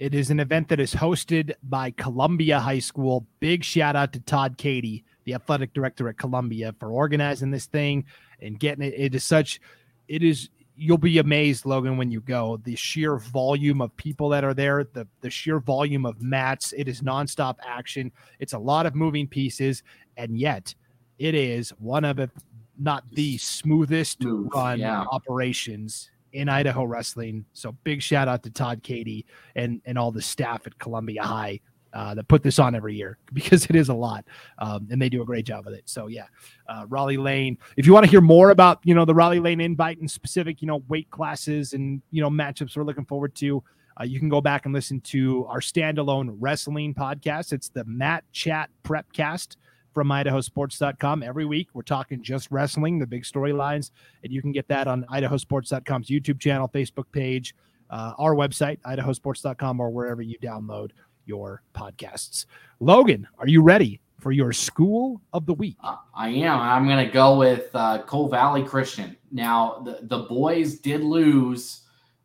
It 0.00 0.14
is 0.14 0.30
an 0.30 0.40
event 0.40 0.68
that 0.68 0.80
is 0.80 0.94
hosted 0.94 1.52
by 1.62 1.90
Columbia 1.90 2.58
High 2.58 2.78
School. 2.78 3.26
Big 3.38 3.62
shout 3.62 3.96
out 3.96 4.14
to 4.14 4.20
Todd 4.20 4.56
Katie, 4.56 5.04
the 5.24 5.34
athletic 5.34 5.74
director 5.74 6.08
at 6.08 6.16
Columbia, 6.16 6.74
for 6.80 6.90
organizing 6.90 7.50
this 7.50 7.66
thing 7.66 8.06
and 8.40 8.58
getting 8.58 8.82
it. 8.82 8.94
It 8.96 9.14
is 9.14 9.24
such, 9.24 9.60
it 10.08 10.22
is, 10.22 10.48
you'll 10.74 10.96
be 10.96 11.18
amazed, 11.18 11.66
Logan, 11.66 11.98
when 11.98 12.10
you 12.10 12.22
go. 12.22 12.58
The 12.64 12.76
sheer 12.76 13.18
volume 13.18 13.82
of 13.82 13.94
people 13.98 14.30
that 14.30 14.42
are 14.42 14.54
there, 14.54 14.84
the, 14.90 15.06
the 15.20 15.28
sheer 15.28 15.60
volume 15.60 16.06
of 16.06 16.22
mats. 16.22 16.72
It 16.72 16.88
is 16.88 17.02
nonstop 17.02 17.56
action. 17.62 18.10
It's 18.38 18.54
a 18.54 18.58
lot 18.58 18.86
of 18.86 18.94
moving 18.94 19.28
pieces. 19.28 19.82
And 20.16 20.38
yet, 20.38 20.74
it 21.18 21.34
is 21.34 21.74
one 21.78 22.06
of, 22.06 22.18
if 22.18 22.30
not 22.78 23.04
the 23.12 23.36
smoothest 23.36 24.22
Smooth, 24.22 24.48
run 24.54 24.78
yeah. 24.78 25.04
operations 25.12 26.10
in 26.32 26.48
Idaho 26.48 26.84
wrestling. 26.84 27.44
So 27.52 27.72
big 27.84 28.02
shout 28.02 28.28
out 28.28 28.42
to 28.44 28.50
Todd 28.50 28.82
Katie 28.82 29.26
and 29.56 29.80
and 29.84 29.98
all 29.98 30.10
the 30.10 30.22
staff 30.22 30.66
at 30.66 30.78
Columbia 30.78 31.22
High 31.22 31.60
uh, 31.92 32.14
that 32.14 32.28
put 32.28 32.42
this 32.42 32.58
on 32.58 32.74
every 32.74 32.94
year 32.94 33.18
because 33.32 33.66
it 33.66 33.76
is 33.76 33.88
a 33.88 33.94
lot, 33.94 34.24
um, 34.58 34.86
and 34.90 35.00
they 35.00 35.08
do 35.08 35.22
a 35.22 35.24
great 35.24 35.44
job 35.44 35.64
with 35.64 35.74
it. 35.74 35.82
So 35.86 36.06
yeah, 36.06 36.26
uh, 36.68 36.86
Rollie 36.86 37.22
Lane. 37.22 37.58
If 37.76 37.86
you 37.86 37.92
want 37.92 38.04
to 38.04 38.10
hear 38.10 38.20
more 38.20 38.50
about 38.50 38.80
you 38.84 38.94
know 38.94 39.04
the 39.04 39.14
Rollie 39.14 39.42
Lane 39.42 39.60
invite 39.60 39.98
and 39.98 40.10
specific 40.10 40.62
you 40.62 40.68
know 40.68 40.82
weight 40.88 41.10
classes 41.10 41.72
and 41.72 42.02
you 42.10 42.22
know 42.22 42.30
matchups 42.30 42.76
we're 42.76 42.84
looking 42.84 43.06
forward 43.06 43.34
to. 43.36 43.62
Uh, 44.00 44.04
you 44.04 44.18
can 44.18 44.30
go 44.30 44.40
back 44.40 44.64
and 44.64 44.74
listen 44.74 45.00
to 45.00 45.44
our 45.46 45.60
standalone 45.60 46.34
wrestling 46.38 46.94
podcast. 46.94 47.52
It's 47.52 47.68
the 47.68 47.84
Mat 47.84 48.24
Chat 48.32 48.70
Prepcast 48.82 49.56
from 49.92 50.08
idahosports.com. 50.08 51.22
Every 51.22 51.44
week, 51.44 51.68
we're 51.72 51.82
talking 51.82 52.22
just 52.22 52.50
wrestling, 52.50 52.98
the 52.98 53.06
big 53.06 53.24
storylines, 53.24 53.90
and 54.22 54.32
you 54.32 54.40
can 54.40 54.52
get 54.52 54.68
that 54.68 54.86
on 54.86 55.04
idahosports.com's 55.10 56.08
YouTube 56.08 56.40
channel, 56.40 56.68
Facebook 56.68 57.06
page, 57.12 57.54
uh, 57.90 58.12
our 58.18 58.34
website, 58.34 58.78
idahosports.com, 58.82 59.80
or 59.80 59.90
wherever 59.90 60.22
you 60.22 60.38
download 60.38 60.90
your 61.26 61.62
podcasts. 61.74 62.46
Logan, 62.78 63.26
are 63.38 63.48
you 63.48 63.62
ready 63.62 64.00
for 64.20 64.32
your 64.32 64.52
school 64.52 65.20
of 65.32 65.46
the 65.46 65.54
week? 65.54 65.76
Uh, 65.82 65.96
I 66.14 66.28
am. 66.28 66.58
I'm 66.60 66.86
going 66.86 67.04
to 67.04 67.12
go 67.12 67.36
with 67.38 67.70
uh, 67.74 68.02
Cole 68.02 68.28
Valley 68.28 68.62
Christian. 68.62 69.16
Now, 69.32 69.82
the, 69.84 70.00
the 70.02 70.24
boys 70.24 70.78
did 70.78 71.02
lose 71.02 71.82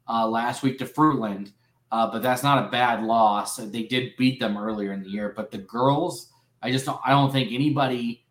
uh, 0.08 0.28
last 0.28 0.62
week 0.62 0.78
to 0.80 0.86
Fruitland, 0.86 1.52
uh, 1.92 2.12
but 2.12 2.22
that's 2.22 2.44
not 2.44 2.68
a 2.68 2.70
bad 2.70 3.04
loss. 3.04 3.58
They 3.58 3.84
did 3.84 4.16
beat 4.18 4.40
them 4.40 4.58
earlier 4.58 4.92
in 4.92 5.02
the 5.02 5.10
year, 5.10 5.34
but 5.36 5.52
the 5.52 5.58
girls– 5.58 6.32
I 6.62 6.72
just 6.72 6.86
don't. 6.86 7.00
I 7.06 7.12
don't 7.12 7.32
think 7.32 7.52
anybody 7.52 8.26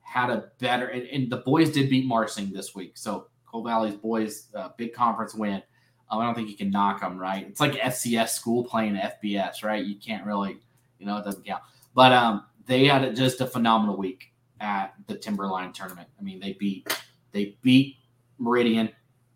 had 0.00 0.30
a 0.30 0.50
better. 0.58 0.86
And, 0.86 1.06
and 1.08 1.30
the 1.30 1.38
boys 1.38 1.70
did 1.70 1.90
beat 1.90 2.06
Marsing 2.06 2.52
this 2.52 2.74
week, 2.74 2.98
so 2.98 3.28
Cole 3.46 3.64
Valley's 3.64 3.94
boys 3.94 4.48
uh, 4.54 4.70
big 4.76 4.92
conference 4.92 5.34
win. 5.34 5.62
Um, 6.10 6.20
I 6.20 6.26
don't 6.26 6.34
think 6.34 6.48
you 6.48 6.56
can 6.56 6.70
knock 6.70 7.00
them, 7.00 7.18
right? 7.18 7.46
It's 7.46 7.60
like 7.60 7.72
FCS 7.72 8.30
school 8.30 8.64
playing 8.64 8.96
FBS, 8.96 9.62
right? 9.62 9.84
You 9.84 9.96
can't 9.96 10.26
really, 10.26 10.58
you 10.98 11.06
know, 11.06 11.16
it 11.16 11.24
doesn't 11.24 11.44
count. 11.44 11.62
But 11.94 12.12
um, 12.12 12.46
they 12.66 12.86
had 12.86 13.04
a, 13.04 13.12
just 13.12 13.40
a 13.40 13.46
phenomenal 13.46 13.96
week 13.96 14.32
at 14.60 14.94
the 15.06 15.14
Timberline 15.16 15.72
tournament. 15.72 16.08
I 16.18 16.22
mean, 16.22 16.40
they 16.40 16.54
beat 16.54 16.88
they 17.32 17.56
beat 17.62 17.96
Meridian, 18.38 18.90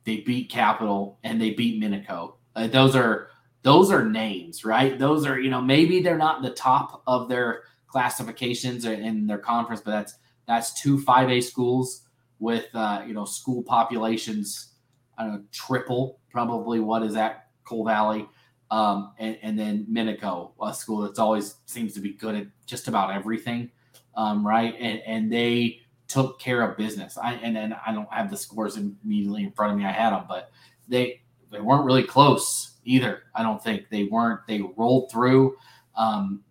they 0.04 0.18
beat 0.18 0.50
Capital, 0.50 1.18
and 1.22 1.40
they 1.40 1.50
beat 1.50 1.82
Minico. 1.82 2.34
Uh, 2.56 2.66
those 2.66 2.96
are 2.96 3.28
those 3.62 3.90
are 3.90 4.04
names, 4.04 4.64
right? 4.64 4.98
Those 4.98 5.26
are 5.26 5.38
you 5.38 5.50
know 5.50 5.60
maybe 5.60 6.02
they're 6.02 6.18
not 6.18 6.42
the 6.42 6.50
top 6.50 7.02
of 7.06 7.28
their 7.28 7.62
classifications 7.94 8.86
in 8.86 9.24
their 9.24 9.38
conference, 9.38 9.80
but 9.80 9.92
that's 9.92 10.14
that's 10.48 10.82
two 10.82 10.98
5A 10.98 11.44
schools 11.44 12.08
with 12.40 12.66
uh, 12.74 13.04
you 13.06 13.14
know 13.14 13.24
school 13.24 13.62
populations, 13.62 14.72
I 15.16 15.22
don't 15.22 15.32
know, 15.34 15.42
triple 15.52 16.18
probably 16.28 16.80
what 16.80 17.04
is 17.04 17.14
at 17.14 17.46
Cole 17.62 17.84
Valley, 17.84 18.26
um, 18.72 19.12
and, 19.20 19.38
and, 19.42 19.56
then 19.56 19.86
Minico, 19.88 20.50
a 20.60 20.74
school 20.74 21.02
that's 21.02 21.20
always 21.20 21.54
seems 21.66 21.94
to 21.94 22.00
be 22.00 22.14
good 22.14 22.34
at 22.34 22.46
just 22.66 22.88
about 22.88 23.12
everything, 23.12 23.70
um, 24.16 24.44
right? 24.44 24.74
And, 24.80 25.00
and 25.06 25.32
they 25.32 25.78
took 26.08 26.40
care 26.40 26.62
of 26.62 26.76
business. 26.76 27.16
I 27.16 27.34
and 27.34 27.54
then 27.54 27.76
I 27.86 27.92
don't 27.92 28.12
have 28.12 28.28
the 28.28 28.36
scores 28.36 28.76
immediately 28.76 29.44
in 29.44 29.52
front 29.52 29.72
of 29.72 29.78
me. 29.78 29.84
I 29.84 29.92
had 29.92 30.10
them, 30.10 30.24
but 30.28 30.50
they 30.88 31.20
they 31.52 31.60
weren't 31.60 31.84
really 31.84 32.02
close 32.02 32.72
either. 32.84 33.22
I 33.36 33.44
don't 33.44 33.62
think 33.62 33.88
they 33.88 34.04
weren't. 34.10 34.40
They 34.48 34.62
rolled 34.76 35.12
through. 35.12 35.56
Um, 35.94 36.42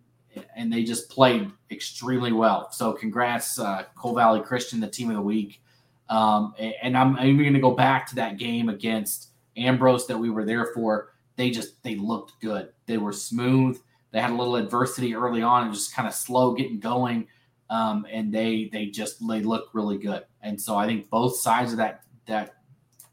and 0.56 0.72
they 0.72 0.84
just 0.84 1.08
played 1.10 1.50
extremely 1.70 2.32
well. 2.32 2.70
So 2.72 2.92
congrats, 2.92 3.58
uh, 3.58 3.84
Cole 3.96 4.14
Valley 4.14 4.40
Christian, 4.40 4.80
the 4.80 4.88
team 4.88 5.10
of 5.10 5.16
the 5.16 5.22
week. 5.22 5.62
Um, 6.08 6.54
and 6.58 6.96
I'm, 6.96 7.16
I'm 7.16 7.38
going 7.38 7.54
to 7.54 7.60
go 7.60 7.72
back 7.72 8.06
to 8.08 8.14
that 8.16 8.38
game 8.38 8.68
against 8.68 9.30
Ambrose 9.56 10.06
that 10.06 10.18
we 10.18 10.30
were 10.30 10.44
there 10.44 10.66
for. 10.74 11.10
They 11.36 11.50
just 11.50 11.82
they 11.82 11.96
looked 11.96 12.40
good. 12.40 12.70
They 12.86 12.98
were 12.98 13.12
smooth. 13.12 13.80
They 14.12 14.20
had 14.20 14.30
a 14.30 14.34
little 14.34 14.56
adversity 14.56 15.14
early 15.14 15.42
on 15.42 15.64
and 15.64 15.74
just 15.74 15.94
kind 15.94 16.06
of 16.06 16.14
slow 16.14 16.54
getting 16.54 16.78
going. 16.78 17.26
Um, 17.70 18.06
and 18.10 18.32
they 18.32 18.68
they 18.72 18.86
just 18.86 19.26
they 19.26 19.40
look 19.40 19.70
really 19.72 19.98
good. 19.98 20.24
And 20.42 20.60
so 20.60 20.76
I 20.76 20.86
think 20.86 21.10
both 21.10 21.36
sides 21.36 21.72
of 21.72 21.78
that 21.78 22.02
that 22.26 22.54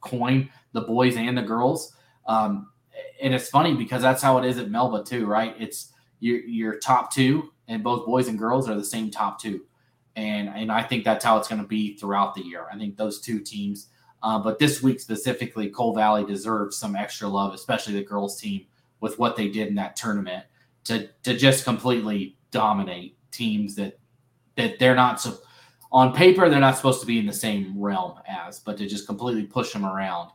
coin, 0.02 0.50
the 0.74 0.82
boys 0.82 1.16
and 1.16 1.38
the 1.38 1.42
girls. 1.42 1.96
Um, 2.28 2.68
and 3.22 3.34
it's 3.34 3.50
funny 3.50 3.74
because 3.76 4.02
that's 4.02 4.22
how 4.22 4.38
it 4.38 4.46
is 4.46 4.58
at 4.58 4.70
Melba 4.70 5.04
too, 5.04 5.26
right? 5.26 5.56
It's 5.58 5.91
your 6.22 6.40
your 6.40 6.80
top 6.80 7.14
two, 7.14 7.52
and 7.68 7.84
both 7.84 8.06
boys 8.06 8.30
and 8.30 8.40
girls 8.40 8.70
are 8.70 8.76
the 8.76 8.86
same 8.86 9.12
top 9.12 9.42
two, 9.42 9.66
and 10.16 10.48
and 10.48 10.72
I 10.72 10.84
think 10.84 11.04
that's 11.04 11.26
how 11.26 11.38
it's 11.38 11.50
going 11.50 11.62
to 11.62 11.68
be 11.68 11.98
throughout 11.98 12.34
the 12.34 12.46
year. 12.46 12.68
I 12.72 12.78
think 12.78 12.96
those 12.96 13.20
two 13.20 13.42
teams, 13.42 13.88
uh, 14.24 14.40
but 14.40 14.60
this 14.60 14.82
week 14.82 15.02
specifically, 15.02 15.70
Cole 15.70 15.94
Valley 15.94 16.24
deserves 16.24 16.78
some 16.78 16.96
extra 16.96 17.28
love, 17.28 17.54
especially 17.54 17.96
the 17.96 18.04
girls 18.04 18.40
team 18.40 18.66
with 19.02 19.20
what 19.20 19.36
they 19.36 19.50
did 19.50 19.68
in 19.68 19.76
that 19.76 19.98
tournament 19.98 20.46
to 20.86 21.10
to 21.24 21.36
just 21.36 21.66
completely 21.66 22.38
dominate 22.52 23.18
teams 23.32 23.76
that 23.76 24.00
that 24.56 24.80
they're 24.80 24.96
not 24.96 25.20
so 25.20 25.38
on 25.92 26.14
paper 26.14 26.50
they're 26.50 26.60
not 26.60 26.78
supposed 26.78 27.02
to 27.02 27.08
be 27.08 27.20
in 27.20 27.26
the 27.26 27.34
same 27.34 27.74
realm 27.78 28.18
as, 28.28 28.60
but 28.60 28.78
to 28.78 28.88
just 28.88 29.08
completely 29.08 29.44
push 29.44 29.74
them 29.74 29.86
around. 29.86 30.30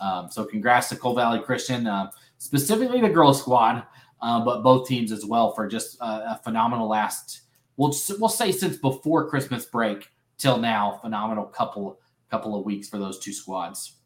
Um, 0.00 0.30
so 0.30 0.44
congrats 0.44 0.88
to 0.88 0.96
Cole 0.96 1.14
Valley 1.14 1.40
Christian, 1.40 1.86
uh, 1.86 2.10
specifically 2.38 3.00
the 3.00 3.08
girls 3.08 3.40
squad 3.40 3.84
uh, 4.22 4.44
but 4.44 4.62
both 4.62 4.86
teams 4.86 5.12
as 5.12 5.26
well 5.26 5.52
for 5.52 5.66
just 5.66 6.00
a, 6.00 6.04
a 6.04 6.40
phenomenal 6.42 6.88
last. 6.88 7.42
We'll 7.76 7.94
we'll 8.18 8.28
say 8.28 8.52
since 8.52 8.76
before 8.76 9.28
Christmas 9.28 9.64
break 9.64 10.08
till 10.38 10.58
now, 10.58 10.98
phenomenal 11.02 11.44
couple 11.44 11.98
couple 12.30 12.58
of 12.58 12.64
weeks 12.64 12.88
for 12.88 12.98
those 12.98 13.18
two 13.18 13.32
squads. 13.32 13.96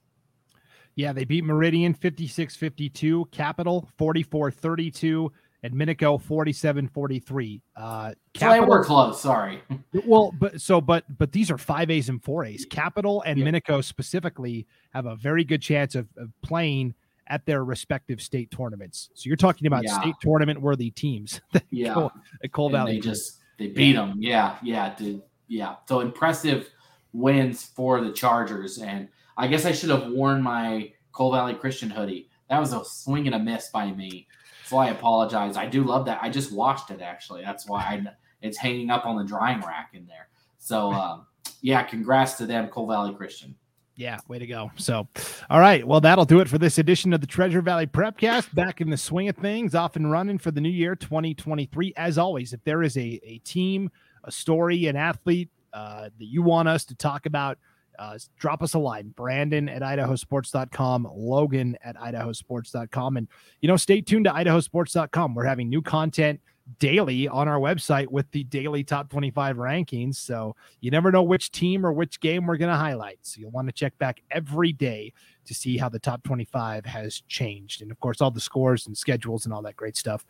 Yeah, 0.94 1.12
they 1.12 1.24
beat 1.24 1.44
Meridian 1.44 1.92
56-52, 1.92 3.30
Capital 3.30 3.86
44-32, 4.00 5.28
and 5.62 5.74
Minico 5.74 6.18
47-43. 6.18 7.60
Uh 7.76 8.14
Capital, 8.32 8.64
so 8.64 8.68
we're 8.70 8.84
close, 8.84 9.20
sorry. 9.20 9.62
well, 10.06 10.32
but 10.40 10.58
so 10.58 10.80
but 10.80 11.04
but 11.18 11.32
these 11.32 11.50
are 11.50 11.58
5As 11.58 12.08
and 12.08 12.22
4As. 12.22 12.68
Capital 12.70 13.22
and 13.26 13.38
yeah. 13.38 13.46
Minico 13.46 13.84
specifically 13.84 14.66
have 14.94 15.04
a 15.04 15.16
very 15.16 15.44
good 15.44 15.60
chance 15.60 15.94
of, 15.94 16.08
of 16.16 16.30
playing– 16.42 16.94
at 17.28 17.44
their 17.46 17.64
respective 17.64 18.20
state 18.20 18.50
tournaments. 18.50 19.10
So 19.14 19.28
you're 19.28 19.36
talking 19.36 19.66
about 19.66 19.84
yeah. 19.84 20.00
state 20.00 20.14
tournament 20.20 20.60
worthy 20.60 20.90
teams. 20.90 21.40
yeah, 21.70 22.08
at 22.42 22.52
Cole 22.52 22.70
Valley. 22.70 22.94
they 22.94 23.00
just 23.00 23.38
they 23.58 23.68
beat 23.68 23.94
them. 23.94 24.14
Yeah, 24.18 24.56
yeah, 24.62 24.94
did 24.94 25.22
yeah. 25.48 25.76
So 25.88 26.00
impressive 26.00 26.70
wins 27.12 27.64
for 27.64 28.00
the 28.00 28.12
Chargers, 28.12 28.78
and 28.78 29.08
I 29.36 29.46
guess 29.46 29.64
I 29.64 29.72
should 29.72 29.90
have 29.90 30.08
worn 30.08 30.42
my 30.42 30.92
Cole 31.12 31.32
Valley 31.32 31.54
Christian 31.54 31.90
hoodie. 31.90 32.28
That 32.48 32.60
was 32.60 32.72
a 32.72 32.84
swing 32.84 33.26
and 33.26 33.34
a 33.34 33.38
miss 33.38 33.70
by 33.70 33.90
me. 33.90 34.28
So 34.64 34.76
I 34.78 34.88
apologize. 34.88 35.56
I 35.56 35.66
do 35.66 35.84
love 35.84 36.06
that. 36.06 36.18
I 36.22 36.28
just 36.28 36.52
washed 36.52 36.90
it 36.90 37.00
actually. 37.00 37.42
That's 37.42 37.68
why 37.68 37.80
I 37.82 38.04
it's 38.42 38.58
hanging 38.58 38.90
up 38.90 39.06
on 39.06 39.16
the 39.16 39.24
drying 39.24 39.60
rack 39.60 39.90
in 39.94 40.06
there. 40.06 40.28
So 40.58 40.92
um, 40.92 41.26
yeah, 41.60 41.82
congrats 41.82 42.34
to 42.34 42.46
them, 42.46 42.68
Cole 42.68 42.88
Valley 42.88 43.14
Christian. 43.14 43.54
Yeah, 43.96 44.18
way 44.28 44.38
to 44.38 44.46
go. 44.46 44.70
So, 44.76 45.08
all 45.48 45.58
right. 45.58 45.86
Well, 45.86 46.02
that'll 46.02 46.26
do 46.26 46.40
it 46.40 46.48
for 46.48 46.58
this 46.58 46.76
edition 46.76 47.14
of 47.14 47.22
the 47.22 47.26
Treasure 47.26 47.62
Valley 47.62 47.86
Prepcast. 47.86 48.54
Back 48.54 48.82
in 48.82 48.90
the 48.90 48.96
swing 48.96 49.30
of 49.30 49.36
things, 49.36 49.74
off 49.74 49.96
and 49.96 50.10
running 50.10 50.36
for 50.36 50.50
the 50.50 50.60
new 50.60 50.68
year 50.68 50.94
2023. 50.94 51.94
As 51.96 52.18
always, 52.18 52.52
if 52.52 52.62
there 52.64 52.82
is 52.82 52.98
a, 52.98 53.18
a 53.24 53.38
team, 53.38 53.90
a 54.24 54.30
story, 54.30 54.86
an 54.86 54.96
athlete 54.96 55.48
uh, 55.72 56.10
that 56.18 56.26
you 56.26 56.42
want 56.42 56.68
us 56.68 56.84
to 56.84 56.94
talk 56.94 57.24
about, 57.24 57.58
uh, 57.98 58.18
drop 58.38 58.62
us 58.62 58.74
a 58.74 58.78
line. 58.78 59.14
Brandon 59.16 59.66
at 59.70 59.80
idahosports.com, 59.80 61.08
Logan 61.14 61.78
at 61.82 61.96
idahosports.com. 61.96 63.16
And, 63.16 63.28
you 63.62 63.68
know, 63.68 63.76
stay 63.76 64.02
tuned 64.02 64.26
to 64.26 64.30
idahosports.com. 64.30 65.34
We're 65.34 65.44
having 65.44 65.70
new 65.70 65.80
content 65.80 66.40
daily 66.78 67.28
on 67.28 67.48
our 67.48 67.58
website 67.58 68.08
with 68.08 68.30
the 68.32 68.44
daily 68.44 68.82
top 68.84 69.08
25 69.10 69.56
rankings. 69.56 70.16
So 70.16 70.56
you 70.80 70.90
never 70.90 71.12
know 71.12 71.22
which 71.22 71.50
team 71.52 71.86
or 71.86 71.92
which 71.92 72.20
game 72.20 72.46
we're 72.46 72.56
going 72.56 72.70
to 72.70 72.76
highlight. 72.76 73.18
So 73.22 73.40
you'll 73.40 73.50
want 73.50 73.68
to 73.68 73.72
check 73.72 73.96
back 73.98 74.22
every 74.30 74.72
day 74.72 75.12
to 75.44 75.54
see 75.54 75.76
how 75.76 75.88
the 75.88 75.98
top 75.98 76.22
25 76.24 76.84
has 76.86 77.22
changed. 77.28 77.82
And 77.82 77.90
of 77.90 78.00
course, 78.00 78.20
all 78.20 78.30
the 78.30 78.40
scores 78.40 78.86
and 78.86 78.96
schedules 78.96 79.44
and 79.44 79.54
all 79.54 79.62
that 79.62 79.76
great 79.76 79.96
stuff 79.96 80.26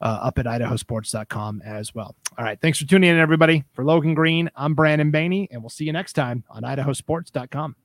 uh, 0.00 0.18
up 0.22 0.38
at 0.38 0.46
idahosports.com 0.46 1.62
as 1.64 1.94
well. 1.94 2.14
All 2.38 2.44
right. 2.44 2.60
Thanks 2.60 2.78
for 2.78 2.86
tuning 2.86 3.10
in, 3.10 3.18
everybody. 3.18 3.64
For 3.72 3.84
Logan 3.84 4.14
Green, 4.14 4.50
I'm 4.56 4.74
Brandon 4.74 5.12
Baney, 5.12 5.48
and 5.50 5.62
we'll 5.62 5.70
see 5.70 5.84
you 5.84 5.92
next 5.92 6.14
time 6.14 6.44
on 6.50 6.62
idahosports.com. 6.62 7.76